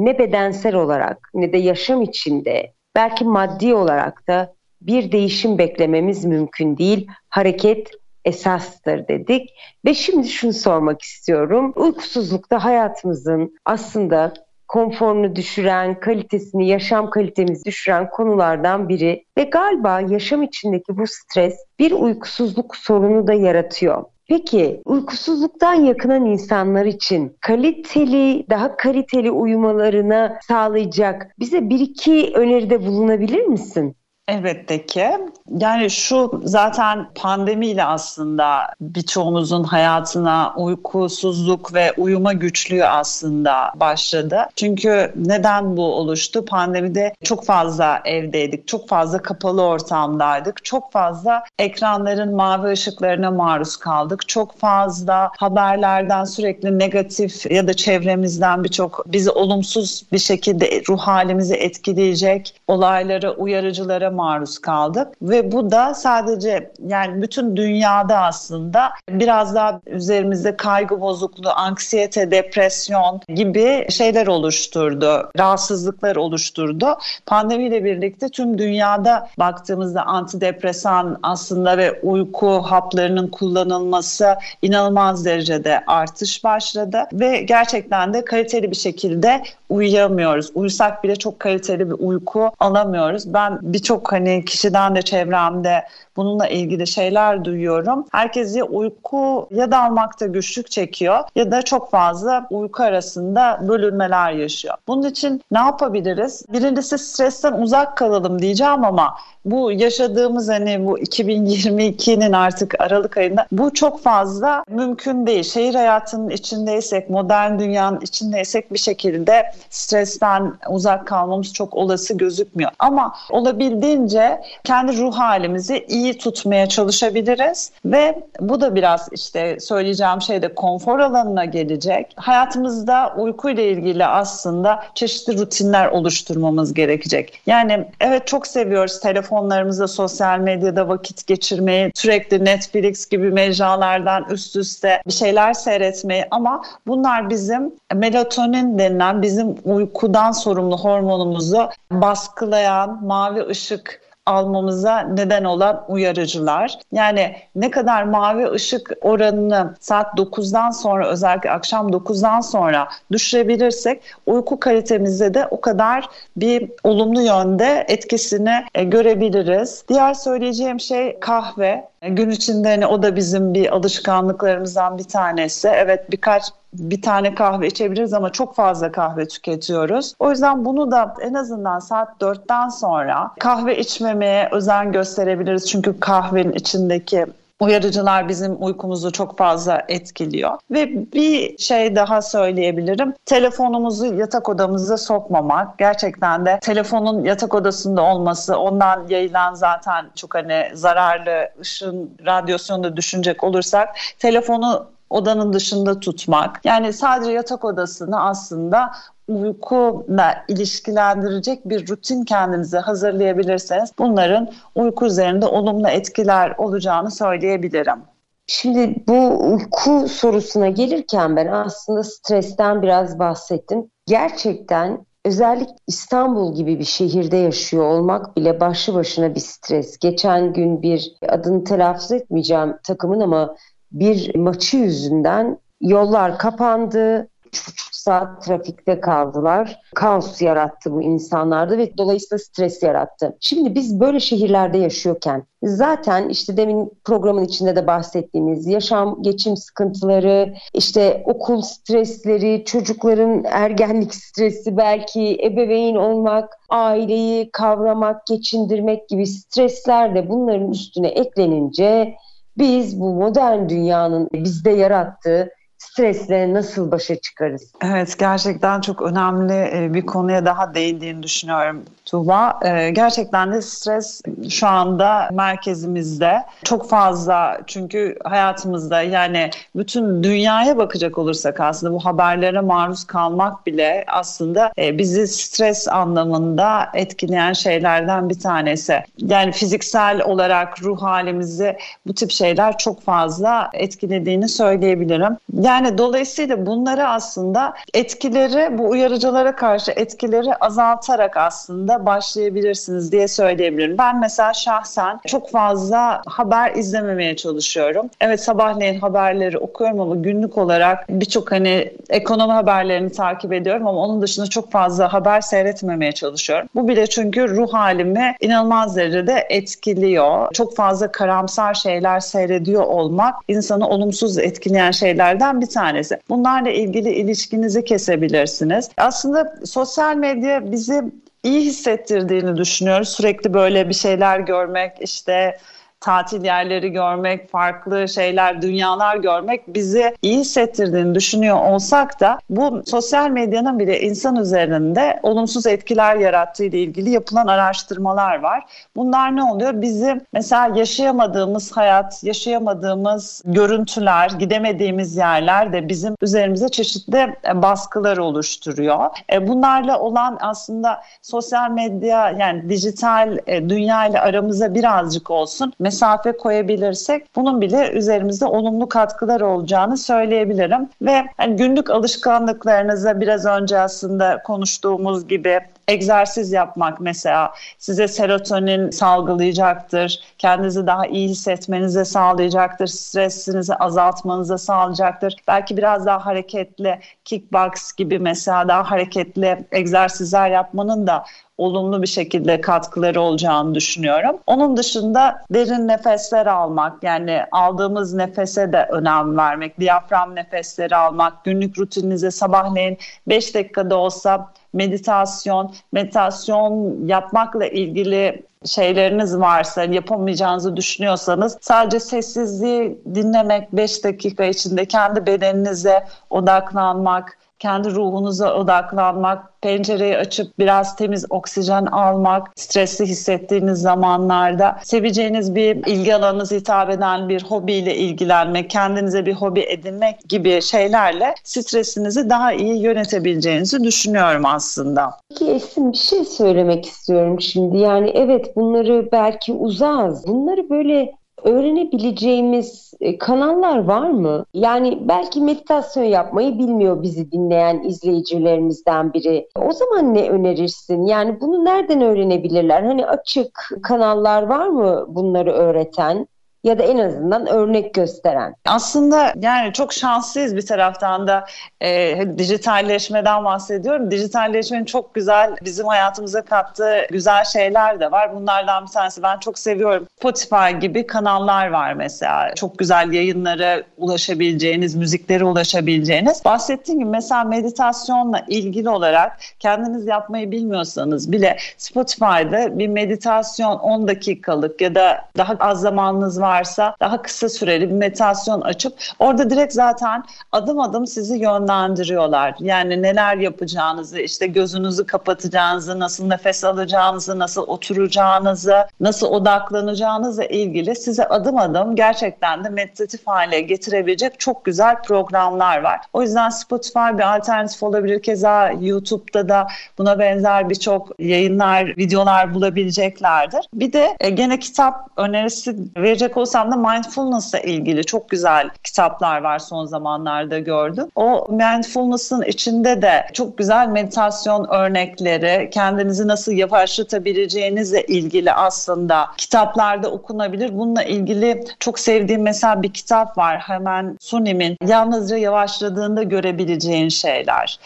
ne 0.05 0.19
bedensel 0.19 0.75
olarak 0.75 1.29
ne 1.33 1.53
de 1.53 1.57
yaşam 1.57 2.01
içinde 2.01 2.73
belki 2.95 3.25
maddi 3.25 3.73
olarak 3.73 4.27
da 4.27 4.53
bir 4.81 5.11
değişim 5.11 5.57
beklememiz 5.57 6.25
mümkün 6.25 6.77
değil. 6.77 7.07
Hareket 7.29 7.91
esastır 8.25 9.07
dedik. 9.07 9.49
Ve 9.85 9.93
şimdi 9.93 10.27
şunu 10.27 10.53
sormak 10.53 11.01
istiyorum. 11.01 11.73
Uykusuzlukta 11.75 12.63
hayatımızın 12.63 13.55
aslında 13.65 14.33
konforunu 14.67 15.35
düşüren, 15.35 15.99
kalitesini, 15.99 16.67
yaşam 16.67 17.09
kalitemizi 17.09 17.65
düşüren 17.65 18.09
konulardan 18.09 18.89
biri 18.89 19.25
ve 19.37 19.43
galiba 19.43 20.01
yaşam 20.01 20.43
içindeki 20.43 20.97
bu 20.97 21.07
stres 21.07 21.55
bir 21.79 21.91
uykusuzluk 21.91 22.75
sorunu 22.75 23.27
da 23.27 23.33
yaratıyor. 23.33 24.03
Peki 24.31 24.81
uykusuzluktan 24.85 25.73
yakınan 25.73 26.25
insanlar 26.25 26.86
için 26.86 27.38
kaliteli, 27.41 28.45
daha 28.49 28.77
kaliteli 28.77 29.32
uyumalarına 29.32 30.39
sağlayacak 30.47 31.36
bize 31.39 31.69
bir 31.69 31.79
iki 31.79 32.32
öneride 32.36 32.86
bulunabilir 32.86 33.43
misin? 33.43 33.95
Elbette 34.32 34.86
ki. 34.86 35.11
Yani 35.57 35.89
şu 35.89 36.41
zaten 36.43 37.07
pandemiyle 37.15 37.84
aslında 37.84 38.67
birçoğumuzun 38.82 39.63
hayatına 39.63 40.53
uykusuzluk 40.57 41.73
ve 41.73 41.93
uyuma 41.97 42.34
güçlüğü 42.34 42.86
aslında 42.86 43.71
başladı. 43.75 44.41
Çünkü 44.55 45.11
neden 45.15 45.77
bu 45.77 45.95
oluştu? 45.95 46.45
Pandemide 46.45 47.13
çok 47.23 47.45
fazla 47.45 48.01
evdeydik, 48.05 48.67
çok 48.67 48.88
fazla 48.89 49.21
kapalı 49.21 49.61
ortamdaydık, 49.61 50.65
çok 50.65 50.91
fazla 50.91 51.43
ekranların 51.59 52.36
mavi 52.36 52.71
ışıklarına 52.71 53.32
maruz 53.32 53.77
kaldık, 53.77 54.27
çok 54.27 54.57
fazla 54.57 55.32
haberlerden 55.38 56.23
sürekli 56.23 56.79
negatif 56.79 57.51
ya 57.51 57.67
da 57.67 57.73
çevremizden 57.73 58.63
birçok 58.63 59.03
bizi 59.07 59.32
olumsuz 59.32 60.03
bir 60.11 60.19
şekilde 60.19 60.82
ruh 60.89 60.99
halimizi 60.99 61.55
etkileyecek 61.55 62.61
olaylara, 62.67 63.32
uyarıcılara 63.32 64.20
maruz 64.22 64.59
kaldık 64.59 65.07
ve 65.22 65.51
bu 65.51 65.72
da 65.72 65.93
sadece 65.93 66.72
yani 66.88 67.22
bütün 67.22 67.55
dünyada 67.55 68.17
aslında 68.17 68.89
biraz 69.09 69.55
daha 69.55 69.82
üzerimizde 69.86 70.57
kaygı 70.57 71.01
bozukluğu, 71.01 71.49
anksiyete, 71.49 72.32
depresyon 72.32 73.22
gibi 73.28 73.88
şeyler 73.89 74.28
oluşturdu, 74.28 75.30
rahatsızlıklar 75.38 76.15
oluşturdu. 76.15 76.97
Pandemiyle 77.26 77.84
birlikte 77.84 78.30
tüm 78.30 78.57
dünyada 78.57 79.30
baktığımızda 79.39 80.03
antidepresan 80.03 81.19
aslında 81.24 81.78
ve 81.78 81.99
uyku 82.01 82.59
haplarının 82.59 83.28
kullanılması 83.28 84.36
inanılmaz 84.61 85.26
derecede 85.26 85.84
artış 85.88 86.43
başladı 86.43 87.03
ve 87.13 87.41
gerçekten 87.41 88.13
de 88.13 88.26
kaliteli 88.26 88.72
bir 88.72 88.76
şekilde 88.76 89.43
uyuyamıyoruz. 89.72 90.51
Uyusak 90.55 91.03
bile 91.03 91.15
çok 91.15 91.39
kaliteli 91.39 91.89
bir 91.89 91.95
uyku 91.99 92.51
alamıyoruz. 92.59 93.34
Ben 93.34 93.59
birçok 93.61 94.11
hani 94.11 94.45
kişiden 94.45 94.95
de 94.95 95.01
çevremde 95.01 95.84
bununla 96.18 96.47
ilgili 96.47 96.88
şeyler 96.88 97.45
duyuyorum. 97.45 98.05
Herkes 98.12 98.55
ya 98.55 98.66
uyku 98.66 99.47
ya 99.51 99.72
da 99.72 99.84
almakta 99.84 100.26
güçlük 100.26 100.72
çekiyor 100.72 101.20
ya 101.36 101.51
da 101.51 101.62
çok 101.62 101.91
fazla 101.91 102.47
uyku 102.49 102.84
arasında 102.84 103.59
bölünmeler 103.68 104.32
yaşıyor. 104.32 104.76
Bunun 104.88 105.09
için 105.09 105.41
ne 105.51 105.59
yapabiliriz? 105.59 106.45
Birincisi 106.53 106.97
stresten 106.97 107.53
uzak 107.53 107.97
kalalım 107.97 108.41
diyeceğim 108.41 108.86
ama 108.86 109.16
bu 109.45 109.72
yaşadığımız 109.72 110.49
hani 110.49 110.86
bu 110.86 110.99
2022'nin 110.99 112.32
artık 112.32 112.82
Aralık 112.82 113.18
ayında 113.18 113.47
bu 113.51 113.74
çok 113.74 114.03
fazla 114.03 114.64
mümkün 114.70 115.28
değil. 115.28 115.43
Şehir 115.43 115.76
hayatının 115.76 116.30
içindeysek, 116.30 117.09
modern 117.09 117.59
dünyanın 117.59 118.01
içindeysek 118.01 118.74
bir 118.74 118.80
şekilde 118.80 119.45
stresten 119.70 120.53
uzak 120.70 121.07
kalmamız 121.07 121.53
çok 121.53 121.74
olası 121.74 122.14
gözükmüyor. 122.18 122.72
Ama 122.80 123.16
olabildiğince 123.30 124.41
kendi 124.64 124.97
ruh 124.97 125.18
halimizi 125.18 125.86
iyi 125.88 126.01
tutmaya 126.18 126.70
çalışabiliriz 126.70 127.72
ve 127.86 128.24
bu 128.39 128.62
da 128.62 128.76
biraz 128.76 129.10
işte 129.12 129.60
söyleyeceğim 129.60 130.22
şey 130.22 130.41
de 130.41 130.56
konfor 130.56 130.99
alanına 130.99 131.45
gelecek. 131.45 132.14
Hayatımızda 132.16 133.14
uyku 133.18 133.49
ile 133.49 133.70
ilgili 133.70 134.06
aslında 134.06 134.84
çeşitli 134.95 135.38
rutinler 135.38 135.88
oluşturmamız 135.88 136.74
gerekecek. 136.74 137.41
Yani 137.45 137.86
evet 137.99 138.28
çok 138.28 138.47
seviyoruz 138.47 138.99
telefonlarımızda 138.99 139.88
sosyal 139.88 140.39
medyada 140.39 140.88
vakit 140.88 141.28
geçirmeyi, 141.28 141.91
sürekli 141.95 142.45
Netflix 142.45 143.10
gibi 143.10 143.32
mecralardan 143.32 144.26
üst 144.30 144.56
üste 144.56 145.02
bir 145.08 145.14
şeyler 145.14 145.54
seyretmeyi 145.54 146.26
ama 146.32 146.64
bunlar 146.88 147.30
bizim 147.30 147.72
melatonin 147.95 148.80
denilen 148.80 149.22
bizim 149.22 149.56
uykudan 149.66 150.32
sorumlu 150.32 150.78
hormonumuzu 150.78 151.70
baskılayan 151.91 153.06
mavi 153.06 153.47
ışık 153.47 154.11
almamıza 154.26 154.99
neden 154.99 155.43
olan 155.43 155.86
uyarıcılar. 155.88 156.80
Yani 156.91 157.36
ne 157.55 157.72
kadar 157.72 158.03
mavi 158.03 158.51
ışık 158.51 158.91
oranını 159.01 159.76
saat 159.80 160.19
9'dan 160.19 160.72
sonra 160.72 161.07
özellikle 161.07 161.51
akşam 161.51 161.89
9'dan 161.89 162.41
sonra 162.41 162.88
düşürebilirsek 163.11 164.01
uyku 164.26 164.59
kalitemizde 164.59 165.34
de 165.34 165.47
o 165.51 165.61
kadar 165.61 166.09
bir 166.38 166.72
olumlu 166.84 167.22
yönde 167.22 167.86
etkisini 167.88 168.65
e, 168.76 168.84
görebiliriz. 168.84 169.84
Diğer 169.89 170.13
söyleyeceğim 170.13 170.80
şey 170.80 171.19
kahve. 171.19 171.91
Gün 172.01 172.30
içinde 172.30 172.69
hani 172.69 172.88
o 172.88 173.03
da 173.03 173.15
bizim 173.15 173.53
bir 173.53 173.76
alışkanlıklarımızdan 173.76 174.97
bir 174.97 175.03
tanesi. 175.03 175.67
Evet 175.67 176.11
birkaç 176.11 176.43
bir 176.74 177.01
tane 177.01 177.36
kahve 177.36 177.67
içebiliriz 177.67 178.13
ama 178.13 178.32
çok 178.32 178.55
fazla 178.55 178.91
kahve 178.91 179.28
tüketiyoruz. 179.28 180.13
O 180.19 180.32
yüzden 180.32 180.65
bunu 180.65 180.91
da 180.91 181.15
en 181.22 181.34
azından 181.34 181.80
saat 181.80 182.22
4'ten 182.22 182.69
sonra 182.69 183.32
kahve 183.39 183.78
içmemeye 183.78 184.49
özen 184.51 184.91
gösterebiliriz. 184.91 185.69
Çünkü 185.69 185.99
kahvenin 185.99 186.53
içindeki 186.53 187.26
uyarıcılar 187.61 188.30
bizim 188.30 188.63
uykumuzu 188.63 189.11
çok 189.11 189.38
fazla 189.38 189.86
etkiliyor. 189.88 190.57
Ve 190.72 191.11
bir 191.13 191.57
şey 191.57 191.95
daha 191.95 192.22
söyleyebilirim. 192.22 193.13
Telefonumuzu 193.26 194.05
yatak 194.05 194.49
odamıza 194.49 194.97
sokmamak. 194.97 195.78
Gerçekten 195.78 196.45
de 196.45 196.59
telefonun 196.61 197.24
yatak 197.24 197.55
odasında 197.55 198.01
olması, 198.01 198.57
ondan 198.57 199.07
yayılan 199.09 199.53
zaten 199.53 200.05
çok 200.15 200.36
hani 200.36 200.65
zararlı 200.74 201.49
ışın 201.61 202.11
radyasyonu 202.26 202.84
da 202.84 202.97
düşünecek 202.97 203.43
olursak 203.43 203.89
telefonu 204.19 204.88
odanın 205.12 205.53
dışında 205.53 205.99
tutmak. 205.99 206.66
Yani 206.66 206.93
sadece 206.93 207.32
yatak 207.32 207.66
odasını 207.66 208.24
aslında 208.24 208.91
uykuyla 209.28 210.45
ilişkilendirecek 210.47 211.70
bir 211.70 211.88
rutin 211.88 212.24
kendinize 212.24 212.80
hazırlayabilirseniz 212.80 213.91
bunların 213.99 214.49
uyku 214.76 215.05
üzerinde 215.05 215.45
olumlu 215.45 215.88
etkiler 215.88 216.55
olacağını 216.57 217.12
söyleyebilirim. 217.12 217.99
Şimdi 218.47 218.95
bu 219.07 219.49
uyku 219.53 220.07
sorusuna 220.09 220.70
gelirken 220.70 221.36
ben 221.36 221.47
aslında 221.47 222.03
stresten 222.03 222.82
biraz 222.82 223.20
bahsettim. 223.20 223.89
Gerçekten 224.07 225.05
özellikle 225.26 225.76
İstanbul 225.88 226.55
gibi 226.55 226.80
bir 226.80 226.84
şehirde 226.84 227.38
yaşıyor 227.38 227.84
olmak 227.84 228.38
bile 228.38 228.59
başlı 228.59 228.93
başına 228.93 229.36
bir 229.36 229.39
stres. 229.39 229.97
Geçen 229.97 230.53
gün 230.53 230.82
bir 230.82 231.14
adını 231.30 231.64
telaffuz 231.64 232.12
etmeyeceğim 232.12 232.76
takımın 232.84 233.20
ama 233.20 233.55
bir 233.91 234.35
maçı 234.35 234.77
yüzünden 234.77 235.57
yollar 235.81 236.37
kapandı. 236.37 237.27
Üç 237.45 237.67
buçuk 237.67 237.95
saat 237.95 238.43
trafikte 238.43 238.99
kaldılar. 238.99 239.79
Kaos 239.95 240.41
yarattı 240.41 240.91
bu 240.93 241.01
insanlarda 241.01 241.77
ve 241.77 241.97
dolayısıyla 241.97 242.39
stres 242.39 242.83
yarattı. 242.83 243.37
Şimdi 243.39 243.75
biz 243.75 243.99
böyle 243.99 244.19
şehirlerde 244.19 244.77
yaşıyorken 244.77 245.43
zaten 245.63 246.29
işte 246.29 246.57
demin 246.57 246.91
programın 247.03 247.43
içinde 247.43 247.75
de 247.75 247.87
bahsettiğimiz 247.87 248.67
yaşam, 248.67 249.21
geçim 249.21 249.57
sıkıntıları, 249.57 250.53
işte 250.73 251.23
okul 251.25 251.61
stresleri, 251.61 252.65
çocukların 252.65 253.43
ergenlik 253.43 254.15
stresi 254.15 254.77
belki 254.77 255.37
ebeveyn 255.43 255.95
olmak, 255.95 256.57
aileyi 256.69 257.51
kavramak, 257.51 258.27
geçindirmek 258.27 259.09
gibi 259.09 259.27
stresler 259.27 260.15
de 260.15 260.29
bunların 260.29 260.71
üstüne 260.71 261.07
eklenince 261.07 262.15
biz 262.58 262.99
bu 262.99 263.14
modern 263.14 263.70
dünyanın 263.70 264.30
bizde 264.34 264.72
yarattığı 264.72 265.49
stresle 265.78 266.54
nasıl 266.54 266.91
başa 266.91 267.16
çıkarız? 267.16 267.72
Evet 267.84 268.20
gerçekten 268.20 268.82
çok 268.82 269.02
önemli 269.02 269.54
e, 269.54 269.93
bir 269.93 270.06
konuya 270.06 270.45
daha 270.45 270.74
değindiğini 270.74 271.24
düşünüyorum 271.24 271.84
Tuğba. 272.12 272.59
E, 272.66 272.89
gerçekten 272.89 273.53
de 273.53 273.62
stres 273.62 274.22
şu 274.49 274.68
anda 274.68 275.30
merkezimizde 275.34 276.43
çok 276.64 276.89
fazla 276.89 277.59
çünkü 277.68 278.18
hayatımızda 278.24 279.01
yani 279.01 279.49
bütün 279.76 280.24
dünyaya 280.24 280.78
bakacak 280.78 281.18
olursak 281.18 281.59
aslında 281.59 281.93
bu 281.93 282.05
haberlere 282.05 282.59
maruz 282.59 283.03
kalmak 283.03 283.66
bile 283.66 284.03
aslında 284.07 284.72
e, 284.78 284.97
bizi 284.97 285.28
stres 285.28 285.88
anlamında 285.88 286.89
etkileyen 286.93 287.53
şeylerden 287.53 288.30
bir 288.30 288.39
tanesi. 288.39 289.03
Yani 289.18 289.51
fiziksel 289.51 290.22
olarak 290.22 290.84
ruh 290.84 291.01
halimizi 291.01 291.78
bu 292.07 292.14
tip 292.14 292.32
şeyler 292.32 292.78
çok 292.78 293.01
fazla 293.01 293.70
etkilediğini 293.74 294.49
söyleyebilirim. 294.49 295.38
Yani 295.53 295.97
dolayısıyla 295.97 296.66
bunları 296.66 297.07
aslında 297.07 297.74
etkileri 297.93 298.78
bu 298.78 298.89
uyarıcılara 298.89 299.55
karşı 299.55 299.91
etkileri 299.91 300.55
azaltarak 300.55 301.38
aslında 301.38 302.01
başlayabilirsiniz 302.06 303.12
diye 303.12 303.28
söyleyebilirim. 303.28 303.97
Ben 303.97 304.20
mesela 304.20 304.54
şahsen 304.54 305.20
çok 305.28 305.49
fazla 305.49 306.22
haber 306.26 306.76
izlememeye 306.76 307.36
çalışıyorum. 307.36 308.10
Evet 308.22 308.43
sabahleyin 308.43 308.99
haberleri 308.99 309.58
okuyorum 309.58 309.99
ama 309.99 310.16
günlük 310.16 310.58
olarak 310.58 311.10
birçok 311.10 311.52
hani 311.52 311.93
ekonomi 312.10 312.54
haberlerini 312.54 313.12
takip 313.12 313.54
ediyorum 313.54 313.88
ama 313.88 313.99
onun 313.99 314.22
dışında 314.22 314.47
çok 314.47 314.72
fazla 314.72 315.14
haber 315.14 315.41
seyretmemeye 315.41 316.12
çalışıyorum. 316.12 316.68
Bu 316.76 316.88
bile 316.88 317.08
çünkü 317.08 317.49
ruh 317.49 317.74
halimi 317.74 318.36
inanılmaz 318.41 318.95
derecede 318.95 319.47
etkiliyor. 319.49 320.52
Çok 320.54 320.76
fazla 320.76 321.12
karamsar 321.12 321.74
şeyler 321.74 322.20
seyrediyor 322.20 322.84
olmak 322.84 323.36
insanı 323.47 323.88
olumsuz 323.88 324.38
etkileyen 324.38 324.91
şeylerden 324.91 325.62
bir 325.62 325.68
tanesi. 325.68 326.20
Bunlarla 326.30 326.70
ilgili 326.70 327.10
ilişkinizi 327.10 327.86
kesebilirsiniz. 327.86 328.89
Aslında 328.97 329.54
sosyal 329.66 330.16
medya 330.16 330.72
bizi 330.72 331.04
iyi 331.43 331.61
hissettirdiğini 331.61 332.57
düşünüyoruz. 332.57 333.09
Sürekli 333.09 333.53
böyle 333.53 333.89
bir 333.89 333.93
şeyler 333.93 334.39
görmek, 334.39 334.91
işte 335.01 335.57
tatil 336.02 336.45
yerleri 336.45 336.91
görmek, 336.91 337.52
farklı 337.52 338.10
şeyler, 338.10 338.62
dünyalar 338.62 339.18
görmek 339.18 339.76
bizi 339.76 340.16
iyi 340.22 340.39
hissettirdiğini 340.39 341.16
düşünüyor 341.16 341.58
olsak 341.66 342.20
da 342.20 342.39
bu 342.49 342.82
sosyal 342.86 343.30
medyanın 343.30 343.80
bile 343.80 344.02
insan 344.02 344.36
üzerinde 344.36 345.20
olumsuz 345.24 345.68
etkiler 345.68 346.16
yarattığı 346.16 346.64
ile 346.64 346.80
ilgili 346.80 347.10
yapılan 347.10 347.47
araştırmalar 347.47 348.39
var. 348.39 348.64
Bunlar 348.95 349.36
ne 349.36 349.43
oluyor? 349.43 349.82
Bizim 349.82 350.22
mesela 350.34 350.78
yaşayamadığımız 350.78 351.72
hayat, 351.72 352.24
yaşayamadığımız 352.24 353.41
görüntüler, 353.45 354.30
gidemediğimiz 354.39 355.18
yerler 355.18 355.74
de 355.74 355.89
bizim 355.89 356.16
üzerimize 356.22 356.70
çeşitli 356.70 357.36
baskılar 357.54 358.18
oluşturuyor. 358.18 359.10
E, 359.34 359.47
bunlarla 359.47 359.99
olan 359.99 360.38
aslında 360.41 361.02
sosyal 361.22 361.72
medya 361.72 362.30
yani 362.30 362.70
dijital 362.70 363.38
e, 363.47 363.70
dünya 363.70 364.08
ile 364.08 364.22
aramıza 364.22 364.76
birazcık 364.76 365.32
olsun 365.32 365.74
mesafe 365.91 366.31
koyabilirsek 366.31 367.35
bunun 367.35 367.61
bile 367.61 367.91
üzerimizde 367.91 368.45
olumlu 368.45 368.89
katkılar 368.89 369.41
olacağını 369.41 369.97
söyleyebilirim. 369.97 370.89
Ve 371.01 371.25
hani 371.37 371.55
günlük 371.55 371.89
alışkanlıklarınıza 371.89 373.21
biraz 373.21 373.45
önce 373.45 373.79
aslında 373.79 374.43
konuştuğumuz 374.43 375.27
gibi 375.27 375.59
egzersiz 375.87 376.51
yapmak 376.51 376.99
mesela 376.99 377.53
size 377.77 378.07
serotonin 378.07 378.89
salgılayacaktır. 378.89 380.19
Kendinizi 380.37 380.87
daha 380.87 381.05
iyi 381.07 381.29
hissetmenize 381.29 382.05
sağlayacaktır. 382.05 382.87
Stresinizi 382.87 383.75
azaltmanıza 383.75 384.57
sağlayacaktır. 384.57 385.35
Belki 385.47 385.77
biraz 385.77 386.05
daha 386.05 386.25
hareketli 386.25 386.99
kickbox 387.25 387.93
gibi 387.97 388.19
mesela 388.19 388.67
daha 388.67 388.91
hareketli 388.91 389.65
egzersizler 389.71 390.49
yapmanın 390.49 391.07
da 391.07 391.23
olumlu 391.62 392.01
bir 392.01 392.07
şekilde 392.07 392.62
katkıları 392.62 393.22
olacağını 393.22 393.76
düşünüyorum. 393.76 394.38
Onun 394.47 394.78
dışında 394.78 395.41
derin 395.53 395.88
nefesler 395.88 396.45
almak 396.45 397.03
yani 397.03 397.41
aldığımız 397.51 398.14
nefese 398.14 398.74
de 398.74 398.88
önem 398.91 399.38
vermek, 399.38 399.80
diyafram 399.80 400.36
nefesleri 400.36 400.95
almak, 400.95 401.45
günlük 401.45 401.80
rutininize 401.80 402.32
sabahleyin 402.32 402.97
5 403.28 403.55
dakikada 403.55 403.95
olsa 403.95 404.51
meditasyon, 404.74 405.76
meditasyon 405.91 406.97
yapmakla 407.07 407.66
ilgili 407.66 408.43
şeyleriniz 408.66 409.39
varsa 409.39 409.84
yapamayacağınızı 409.84 410.78
düşünüyorsanız 410.78 411.57
sadece 411.62 411.99
sessizliği 411.99 412.99
dinlemek 413.16 413.74
5 413.74 414.03
dakika 414.03 414.43
içinde 414.45 414.86
kendi 414.86 415.26
bedeninize 415.26 416.03
odaklanmak, 416.30 417.38
kendi 417.62 417.91
ruhunuza 417.91 418.53
odaklanmak, 418.53 419.62
pencereyi 419.62 420.18
açıp 420.18 420.59
biraz 420.59 420.95
temiz 420.95 421.26
oksijen 421.30 421.86
almak, 421.86 422.47
stresli 422.55 423.05
hissettiğiniz 423.05 423.82
zamanlarda 423.82 424.78
seveceğiniz 424.84 425.55
bir 425.55 425.76
ilgi 425.76 426.16
alanınız 426.16 426.51
hitap 426.51 426.89
eden 426.89 427.30
bir 427.30 427.43
hobiyle 427.43 427.95
ilgilenmek, 427.95 428.70
kendinize 428.70 429.26
bir 429.26 429.34
hobi 429.34 429.59
edinmek 429.59 430.30
gibi 430.30 430.62
şeylerle 430.62 431.36
stresinizi 431.43 432.30
daha 432.30 432.53
iyi 432.53 432.82
yönetebileceğinizi 432.82 433.84
düşünüyorum 433.84 434.45
aslında. 434.45 435.18
Peki 435.30 435.51
Esin 435.51 435.91
bir 435.91 435.97
şey 435.97 436.26
söylemek 436.26 436.86
istiyorum 436.86 437.41
şimdi. 437.41 437.78
Yani 437.78 438.09
evet 438.09 438.55
bunları 438.55 439.09
belki 439.12 439.53
uzağız. 439.53 440.28
Bunları 440.28 440.70
böyle 440.70 441.20
öğrenebileceğimiz 441.43 442.93
e, 443.01 443.17
kanallar 443.17 443.83
var 443.83 444.09
mı? 444.09 444.45
Yani 444.53 444.99
belki 445.07 445.41
meditasyon 445.41 446.03
yapmayı 446.03 446.59
bilmiyor 446.59 447.01
bizi 447.01 447.31
dinleyen 447.31 447.83
izleyicilerimizden 447.83 449.13
biri. 449.13 449.49
O 449.55 449.71
zaman 449.71 450.13
ne 450.13 450.29
önerirsin? 450.29 451.05
Yani 451.05 451.41
bunu 451.41 451.65
nereden 451.65 452.01
öğrenebilirler? 452.01 452.83
Hani 452.83 453.05
açık 453.05 453.69
kanallar 453.83 454.43
var 454.43 454.67
mı 454.67 455.05
bunları 455.07 455.51
öğreten? 455.51 456.27
Ya 456.64 456.80
da 456.80 456.84
en 456.84 456.97
azından 456.97 457.47
örnek 457.47 457.93
gösteren. 457.93 458.55
Aslında 458.66 459.34
yani 459.41 459.74
çok 459.74 459.93
şanslıyız 459.93 460.55
bir 460.55 460.66
taraftan 460.66 461.28
da 461.28 461.45
e, 461.82 462.24
dijitalleşmeden 462.38 463.45
bahsediyorum. 463.45 464.12
Dijitalleşmenin 464.12 464.86
çok 464.86 465.14
güzel 465.14 465.55
bizim 465.66 465.88
hayatımıza 465.88 466.41
kattığı 466.41 467.07
güzel 467.12 467.43
şeyler 467.45 467.99
de 467.99 468.12
var. 468.12 468.36
Bunlardan 468.36 468.86
bir 468.86 468.91
tanesi 468.91 469.24
ben 469.24 469.39
çok 469.39 469.59
seviyorum. 469.59 470.07
Spotify 470.20 470.80
gibi 470.82 471.07
kanallar 471.07 471.68
var 471.68 471.93
mesela. 471.93 472.55
Çok 472.55 472.80
güzel 472.80 473.12
yayınlara 473.12 473.82
ulaşabileceğiniz, 473.97 474.95
müziklere 474.95 475.43
ulaşabileceğiniz. 475.43 476.45
Bahsettiğim 476.45 476.99
gibi 476.99 477.09
mesela 477.09 477.43
meditasyonla 477.43 478.45
ilgili 478.47 478.89
olarak 478.89 479.39
kendiniz 479.59 480.07
yapmayı 480.07 480.51
bilmiyorsanız 480.51 481.32
bile 481.32 481.57
Spotify'da 481.78 482.80
bir 482.80 482.88
meditasyon 482.88 483.80
10 483.80 484.07
dakikalık 484.07 484.82
ya 484.82 484.95
da 484.95 485.26
daha 485.38 485.55
az 485.59 485.82
zamanınız 485.82 486.41
var 486.41 486.51
varsa 486.52 486.95
daha 486.99 487.22
kısa 487.22 487.49
süreli 487.49 487.89
bir 487.89 487.95
meditasyon 487.95 488.62
açıp 488.62 488.93
orada 489.20 489.49
direkt 489.49 489.74
zaten 489.74 490.24
adım 490.52 490.80
adım 490.80 491.08
sizi 491.08 491.38
yönlendiriyorlar. 491.38 492.56
Yani 492.60 493.02
neler 493.02 493.38
yapacağınızı, 493.38 494.20
işte 494.20 494.47
gözünüzü 494.47 495.06
kapatacağınızı, 495.06 495.99
nasıl 495.99 496.28
nefes 496.28 496.64
alacağınızı, 496.64 497.39
nasıl 497.39 497.62
oturacağınızı, 497.68 498.88
nasıl 498.99 499.28
odaklanacağınızla 499.28 500.45
ilgili 500.45 500.95
size 500.95 501.28
adım 501.28 501.58
adım 501.58 501.95
gerçekten 501.95 502.64
de 502.64 502.70
meditatif 502.70 503.28
hale 503.28 503.62
getirebilecek 503.62 504.39
çok 504.39 504.66
güzel 504.66 505.02
programlar 505.04 505.82
var. 505.82 505.99
O 506.14 506.22
yüzden 506.22 506.49
Spotify 506.49 507.18
bir 507.18 507.36
alternatif 507.36 507.84
olabilir. 507.84 508.22
Keza 508.22 508.72
YouTube'da 508.72 509.49
da 509.49 509.68
buna 509.97 510.20
benzer 510.20 510.70
birçok 510.70 511.20
yayınlar, 511.20 511.97
videolar 511.97 512.54
bulabileceklerdir. 512.54 513.66
Bir 513.74 513.93
de 513.93 514.18
e, 514.20 514.30
gene 514.30 514.60
kitap 514.60 515.08
önerisi 515.18 515.76
verecek 515.97 516.38
olsam 516.41 516.71
da 516.71 516.75
mindfulness'la 516.75 517.59
ilgili 517.59 518.03
çok 518.05 518.29
güzel 518.29 518.69
kitaplar 518.83 519.41
var 519.41 519.59
son 519.59 519.85
zamanlarda 519.85 520.59
gördüm. 520.59 521.07
O 521.15 521.47
mindfulness'ın 521.49 522.41
içinde 522.41 523.01
de 523.01 523.25
çok 523.33 523.57
güzel 523.57 523.87
meditasyon 523.87 524.67
örnekleri, 524.69 525.69
kendinizi 525.69 526.27
nasıl 526.27 526.51
yavaşlatabileceğinizle 526.51 528.05
ilgili 528.05 528.53
aslında 528.53 529.27
kitaplarda 529.37 530.11
okunabilir. 530.11 530.77
Bununla 530.77 531.03
ilgili 531.03 531.63
çok 531.79 531.99
sevdiğim 531.99 532.41
mesela 532.41 532.83
bir 532.83 532.93
kitap 532.93 533.37
var. 533.37 533.59
Hemen 533.59 534.17
Sunim'in 534.19 534.77
yalnızca 534.87 535.37
yavaşladığında 535.37 536.23
görebileceğin 536.23 537.09
şeyler. 537.09 537.79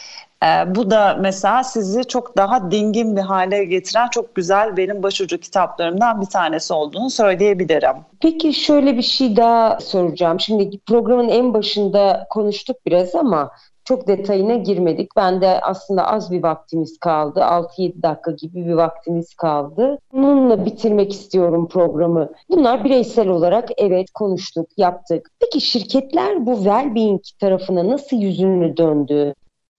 E, 0.45 0.75
bu 0.75 0.91
da 0.91 1.17
mesela 1.19 1.63
sizi 1.63 2.03
çok 2.03 2.37
daha 2.37 2.71
dingin 2.71 3.15
bir 3.15 3.21
hale 3.21 3.65
getiren 3.65 4.07
çok 4.09 4.35
güzel 4.35 4.77
benim 4.77 5.03
başucu 5.03 5.37
kitaplarımdan 5.37 6.21
bir 6.21 6.25
tanesi 6.25 6.73
olduğunu 6.73 7.09
söyleyebilirim. 7.09 7.95
Peki 8.21 8.53
şöyle 8.53 8.97
bir 8.97 9.01
şey 9.01 9.35
daha 9.35 9.79
soracağım. 9.79 10.39
Şimdi 10.39 10.79
programın 10.79 11.29
en 11.29 11.53
başında 11.53 12.27
konuştuk 12.29 12.77
biraz 12.85 13.15
ama 13.15 13.51
çok 13.83 14.07
detayına 14.07 14.55
girmedik. 14.55 15.09
Ben 15.15 15.41
de 15.41 15.61
aslında 15.61 16.07
az 16.07 16.31
bir 16.31 16.43
vaktimiz 16.43 16.99
kaldı. 16.99 17.39
6-7 17.39 18.03
dakika 18.03 18.31
gibi 18.31 18.65
bir 18.65 18.73
vaktimiz 18.73 19.33
kaldı. 19.33 19.97
Bununla 20.13 20.65
bitirmek 20.65 21.11
istiyorum 21.11 21.67
programı. 21.67 22.29
Bunlar 22.49 22.83
bireysel 22.83 23.27
olarak 23.27 23.69
evet 23.77 24.11
konuştuk, 24.11 24.69
yaptık. 24.77 25.29
Peki 25.39 25.61
şirketler 25.61 26.45
bu 26.45 26.51
well-being 26.51 27.21
tarafına 27.39 27.87
nasıl 27.87 28.17
yüzünü 28.17 28.77
döndü? 28.77 29.33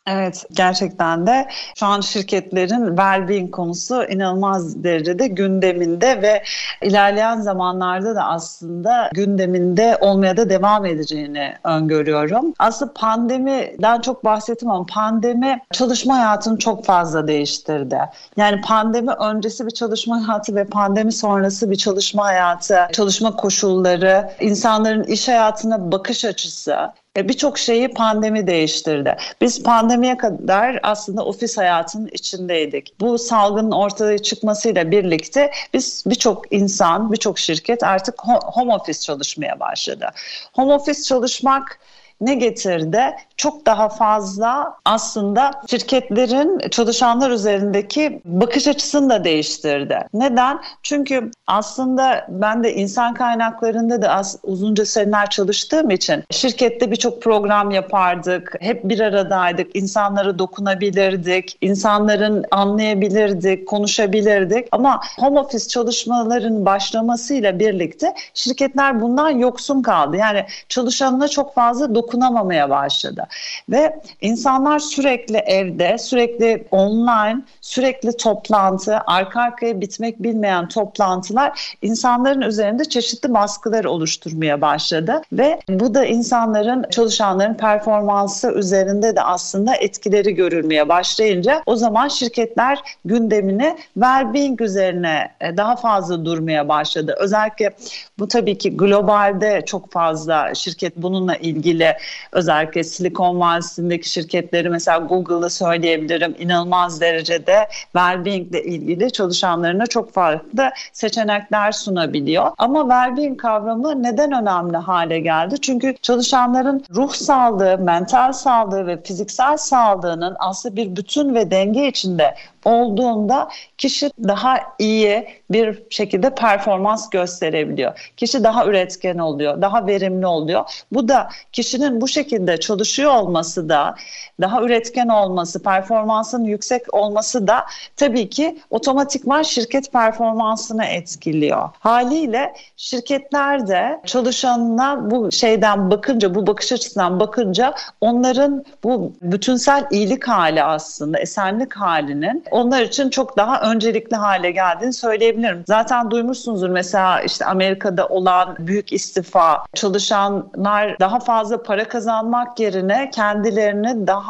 Evet 0.06 0.44
gerçekten 0.52 1.26
de 1.26 1.48
şu 1.78 1.86
an 1.86 2.00
şirketlerin 2.00 2.96
well-being 2.96 3.50
konusu 3.50 4.04
inanılmaz 4.04 4.84
derecede 4.84 5.26
gündeminde 5.28 6.22
ve 6.22 6.42
ilerleyen 6.82 7.40
zamanlarda 7.40 8.14
da 8.14 8.24
aslında 8.24 9.10
gündeminde 9.14 9.98
olmaya 10.00 10.36
da 10.36 10.50
devam 10.50 10.86
edeceğini 10.86 11.54
öngörüyorum. 11.64 12.54
Aslında 12.58 12.92
pandemiden 12.92 14.00
çok 14.00 14.24
bahsettim 14.24 14.70
ama 14.70 14.86
pandemi 14.86 15.60
çalışma 15.72 16.16
hayatını 16.16 16.58
çok 16.58 16.84
fazla 16.84 17.28
değiştirdi. 17.28 17.98
Yani 18.36 18.60
pandemi 18.60 19.12
öncesi 19.12 19.66
bir 19.66 19.70
çalışma 19.70 20.28
hayatı 20.28 20.54
ve 20.54 20.64
pandemi 20.64 21.12
sonrası 21.12 21.70
bir 21.70 21.76
çalışma 21.76 22.24
hayatı, 22.24 22.78
çalışma 22.92 23.36
koşulları, 23.36 24.30
insanların 24.40 25.04
iş 25.04 25.28
hayatına 25.28 25.92
bakış 25.92 26.24
açısı 26.24 26.76
birçok 27.16 27.58
şeyi 27.58 27.88
pandemi 27.88 28.46
değiştirdi. 28.46 29.16
Biz 29.40 29.62
pandemiye 29.62 30.16
kadar 30.16 30.80
aslında 30.82 31.24
ofis 31.24 31.58
hayatının 31.58 32.08
içindeydik. 32.12 33.00
Bu 33.00 33.18
salgının 33.18 33.70
ortaya 33.70 34.18
çıkmasıyla 34.18 34.90
birlikte 34.90 35.50
biz 35.74 36.04
birçok 36.06 36.52
insan, 36.52 37.12
birçok 37.12 37.38
şirket 37.38 37.82
artık 37.82 38.14
home 38.24 38.74
office 38.74 39.00
çalışmaya 39.00 39.60
başladı. 39.60 40.10
Home 40.52 40.72
office 40.72 41.02
çalışmak 41.02 41.78
ne 42.20 42.34
getirdi? 42.34 43.02
Çok 43.36 43.66
daha 43.66 43.88
fazla 43.88 44.76
aslında 44.84 45.50
şirketlerin 45.70 46.68
çalışanlar 46.68 47.30
üzerindeki 47.30 48.20
bakış 48.24 48.68
açısını 48.68 49.10
da 49.10 49.24
değiştirdi. 49.24 49.98
Neden? 50.14 50.60
Çünkü 50.82 51.30
aslında 51.46 52.26
ben 52.28 52.64
de 52.64 52.74
insan 52.74 53.14
kaynaklarında 53.14 54.02
da 54.02 54.08
az 54.08 54.38
uzunca 54.42 54.84
seneler 54.84 55.30
çalıştığım 55.30 55.90
için 55.90 56.24
şirkette 56.30 56.90
birçok 56.90 57.22
program 57.22 57.70
yapardık. 57.70 58.54
Hep 58.60 58.84
bir 58.84 59.00
aradaydık. 59.00 59.76
insanlara 59.76 60.38
dokunabilirdik. 60.38 61.58
insanların 61.60 62.44
anlayabilirdik, 62.50 63.68
konuşabilirdik. 63.68 64.68
Ama 64.72 65.00
home 65.18 65.40
office 65.40 65.68
çalışmaların 65.68 66.66
başlamasıyla 66.66 67.58
birlikte 67.58 68.14
şirketler 68.34 69.00
bundan 69.00 69.30
yoksun 69.30 69.82
kaldı. 69.82 70.16
Yani 70.16 70.46
çalışanına 70.68 71.28
çok 71.28 71.54
fazla 71.54 71.94
dokun 71.94 72.05
dokunamamaya 72.06 72.70
başladı. 72.70 73.26
Ve 73.68 74.00
insanlar 74.20 74.78
sürekli 74.78 75.36
evde, 75.36 75.98
sürekli 75.98 76.64
online, 76.70 77.42
sürekli 77.60 78.16
toplantı, 78.16 78.98
arka 79.06 79.40
arkaya 79.40 79.80
bitmek 79.80 80.22
bilmeyen 80.22 80.68
toplantılar 80.68 81.76
insanların 81.82 82.40
üzerinde 82.40 82.84
çeşitli 82.84 83.34
baskılar 83.34 83.84
oluşturmaya 83.84 84.60
başladı. 84.60 85.22
Ve 85.32 85.60
bu 85.68 85.94
da 85.94 86.04
insanların, 86.04 86.84
çalışanların 86.90 87.54
performansı 87.54 88.52
üzerinde 88.52 89.16
de 89.16 89.22
aslında 89.22 89.76
etkileri 89.76 90.34
görülmeye 90.34 90.88
başlayınca 90.88 91.62
o 91.66 91.76
zaman 91.76 92.08
şirketler 92.08 92.78
gündemini 93.04 93.76
well-being 93.98 94.62
üzerine 94.62 95.28
e, 95.40 95.56
daha 95.56 95.76
fazla 95.76 96.24
durmaya 96.24 96.68
başladı. 96.68 97.14
Özellikle 97.18 97.70
bu 98.18 98.28
tabii 98.28 98.58
ki 98.58 98.76
globalde 98.76 99.62
çok 99.66 99.92
fazla 99.92 100.54
şirket 100.54 100.96
bununla 100.96 101.36
ilgili 101.36 101.95
özellikle 102.32 102.84
Silikon 102.84 103.40
Vadisi'ndeki 103.40 104.10
şirketleri 104.10 104.70
mesela 104.70 104.98
Google'ı 104.98 105.50
söyleyebilirim 105.50 106.34
inanılmaz 106.38 107.00
derecede 107.00 107.68
well-being 107.94 108.48
ile 108.50 108.64
ilgili 108.64 109.12
çalışanlarına 109.12 109.86
çok 109.86 110.12
farklı 110.12 110.70
seçenekler 110.92 111.72
sunabiliyor. 111.72 112.50
Ama 112.58 112.80
well-being 112.80 113.36
kavramı 113.36 114.02
neden 114.02 114.32
önemli 114.32 114.76
hale 114.76 115.20
geldi? 115.20 115.60
Çünkü 115.60 115.94
çalışanların 116.02 116.84
ruh 116.94 117.12
sağlığı, 117.12 117.78
mental 117.78 118.32
sağlığı 118.32 118.86
ve 118.86 119.02
fiziksel 119.02 119.56
sağlığının 119.56 120.36
aslında 120.38 120.76
bir 120.76 120.96
bütün 120.96 121.34
ve 121.34 121.50
denge 121.50 121.88
içinde 121.88 122.34
olduğunda 122.66 123.48
kişi 123.78 124.10
daha 124.18 124.60
iyi 124.78 125.28
bir 125.50 125.82
şekilde 125.90 126.34
performans 126.34 127.10
gösterebiliyor. 127.10 128.12
Kişi 128.16 128.44
daha 128.44 128.66
üretken 128.66 129.18
oluyor, 129.18 129.62
daha 129.62 129.86
verimli 129.86 130.26
oluyor. 130.26 130.84
Bu 130.92 131.08
da 131.08 131.28
kişinin 131.52 132.00
bu 132.00 132.08
şekilde 132.08 132.60
çalışıyor 132.60 133.12
olması 133.12 133.68
da, 133.68 133.94
daha 134.40 134.62
üretken 134.62 135.08
olması, 135.08 135.62
performansın 135.62 136.44
yüksek 136.44 136.94
olması 136.94 137.46
da 137.46 137.64
tabii 137.96 138.28
ki 138.28 138.58
otomatikman 138.70 139.42
şirket 139.42 139.92
performansını 139.92 140.84
etkiliyor. 140.84 141.68
Haliyle 141.78 142.54
şirketler 142.76 143.68
de 143.68 144.00
çalışanına 144.06 145.10
bu 145.10 145.32
şeyden 145.32 145.90
bakınca, 145.90 146.34
bu 146.34 146.46
bakış 146.46 146.72
açısından 146.72 147.20
bakınca 147.20 147.74
onların 148.00 148.64
bu 148.84 149.12
bütünsel 149.22 149.86
iyilik 149.90 150.28
hali 150.28 150.62
aslında, 150.62 151.18
esenlik 151.18 151.76
halinin 151.76 152.44
onlar 152.50 152.82
için 152.82 153.10
çok 153.10 153.36
daha 153.36 153.60
öncelikli 153.60 154.16
hale 154.16 154.50
geldiğini 154.50 154.92
söyleyebilirim. 154.92 155.64
Zaten 155.66 156.10
duymuşsunuzdur 156.10 156.68
mesela 156.68 157.20
işte 157.22 157.44
Amerika'da 157.44 158.08
olan 158.08 158.56
büyük 158.58 158.92
istifa, 158.92 159.64
çalışanlar 159.74 161.00
daha 161.00 161.20
fazla 161.20 161.62
para 161.62 161.88
kazanmak 161.88 162.60
yerine 162.60 163.10
kendilerini 163.10 164.06
daha 164.06 164.25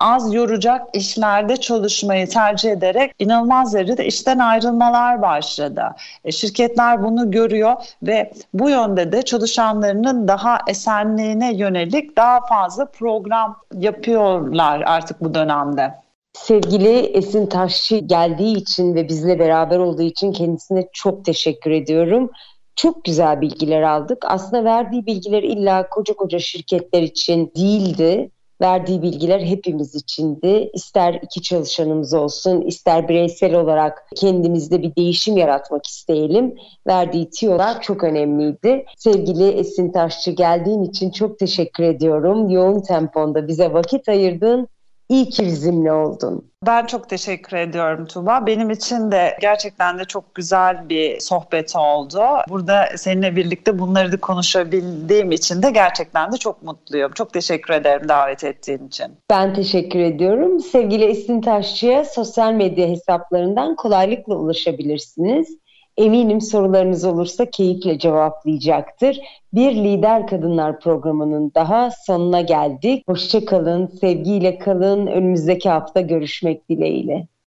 az 0.00 0.34
yoracak 0.34 0.86
işlerde 0.92 1.56
çalışmayı 1.56 2.28
tercih 2.28 2.70
ederek 2.70 3.12
inanılmaz 3.18 3.74
derecede 3.74 4.06
işten 4.06 4.38
ayrılmalar 4.38 5.22
başladı. 5.22 5.84
E, 6.24 6.32
şirketler 6.32 7.04
bunu 7.04 7.30
görüyor 7.30 7.74
ve 8.02 8.32
bu 8.54 8.70
yönde 8.70 9.12
de 9.12 9.22
çalışanlarının 9.22 10.28
daha 10.28 10.58
esenliğine 10.68 11.54
yönelik 11.54 12.16
daha 12.16 12.46
fazla 12.46 12.86
program 12.86 13.56
yapıyorlar 13.74 14.80
artık 14.80 15.20
bu 15.20 15.34
dönemde. 15.34 15.94
Sevgili 16.32 16.98
Esin 16.98 17.46
Taşçı 17.46 17.96
geldiği 17.96 18.56
için 18.56 18.94
ve 18.94 19.08
bizle 19.08 19.38
beraber 19.38 19.78
olduğu 19.78 20.02
için 20.02 20.32
kendisine 20.32 20.88
çok 20.92 21.24
teşekkür 21.24 21.70
ediyorum. 21.70 22.30
Çok 22.76 23.04
güzel 23.04 23.40
bilgiler 23.40 23.82
aldık. 23.82 24.24
Aslında 24.26 24.64
verdiği 24.64 25.06
bilgiler 25.06 25.42
illa 25.42 25.88
koca 25.88 26.14
koca 26.14 26.38
şirketler 26.38 27.02
için 27.02 27.52
değildi. 27.56 28.30
Verdiği 28.60 29.02
bilgiler 29.02 29.40
hepimiz 29.40 29.94
içindi. 29.94 30.70
İster 30.74 31.14
iki 31.22 31.42
çalışanımız 31.42 32.14
olsun, 32.14 32.60
ister 32.60 33.08
bireysel 33.08 33.54
olarak 33.54 34.06
kendimizde 34.16 34.82
bir 34.82 34.96
değişim 34.96 35.36
yaratmak 35.36 35.86
isteyelim. 35.86 36.54
Verdiği 36.86 37.30
tiyolar 37.30 37.82
çok 37.82 38.04
önemliydi. 38.04 38.84
Sevgili 38.96 39.48
Esin 39.48 39.92
Taşçı 39.92 40.30
geldiğin 40.30 40.82
için 40.82 41.10
çok 41.10 41.38
teşekkür 41.38 41.84
ediyorum. 41.84 42.50
Yoğun 42.50 42.80
temponda 42.80 43.48
bize 43.48 43.72
vakit 43.72 44.08
ayırdın 44.08 44.68
İyi 45.08 45.28
ki 45.28 45.44
bizimle 45.44 45.92
oldun. 45.92 46.50
Ben 46.66 46.86
çok 46.86 47.08
teşekkür 47.08 47.56
ediyorum 47.56 48.06
Tuba. 48.06 48.46
Benim 48.46 48.70
için 48.70 49.12
de 49.12 49.36
gerçekten 49.40 49.98
de 49.98 50.04
çok 50.04 50.34
güzel 50.34 50.88
bir 50.88 51.20
sohbet 51.20 51.76
oldu. 51.76 52.22
Burada 52.48 52.84
seninle 52.96 53.36
birlikte 53.36 53.78
bunları 53.78 54.12
da 54.12 54.20
konuşabildiğim 54.20 55.32
için 55.32 55.62
de 55.62 55.70
gerçekten 55.70 56.32
de 56.32 56.36
çok 56.36 56.62
mutluyum. 56.62 57.12
Çok 57.14 57.32
teşekkür 57.32 57.74
ederim 57.74 58.08
davet 58.08 58.44
ettiğin 58.44 58.86
için. 58.88 59.06
Ben 59.30 59.54
teşekkür 59.54 59.98
ediyorum. 59.98 60.60
Sevgili 60.60 61.04
Esin 61.04 61.40
Taşçı'ya 61.40 62.04
sosyal 62.04 62.52
medya 62.52 62.88
hesaplarından 62.88 63.76
kolaylıkla 63.76 64.34
ulaşabilirsiniz. 64.34 65.58
Eminim 65.98 66.40
sorularınız 66.40 67.04
olursa 67.04 67.50
keyifle 67.50 67.98
cevaplayacaktır. 67.98 69.20
Bir 69.54 69.74
Lider 69.74 70.26
Kadınlar 70.26 70.80
programının 70.80 71.52
daha 71.54 71.90
sonuna 71.90 72.40
geldik. 72.40 73.08
Hoşçakalın, 73.08 73.86
sevgiyle 73.86 74.58
kalın. 74.58 75.06
Önümüzdeki 75.06 75.68
hafta 75.68 76.00
görüşmek 76.00 76.68
dileğiyle. 76.68 77.28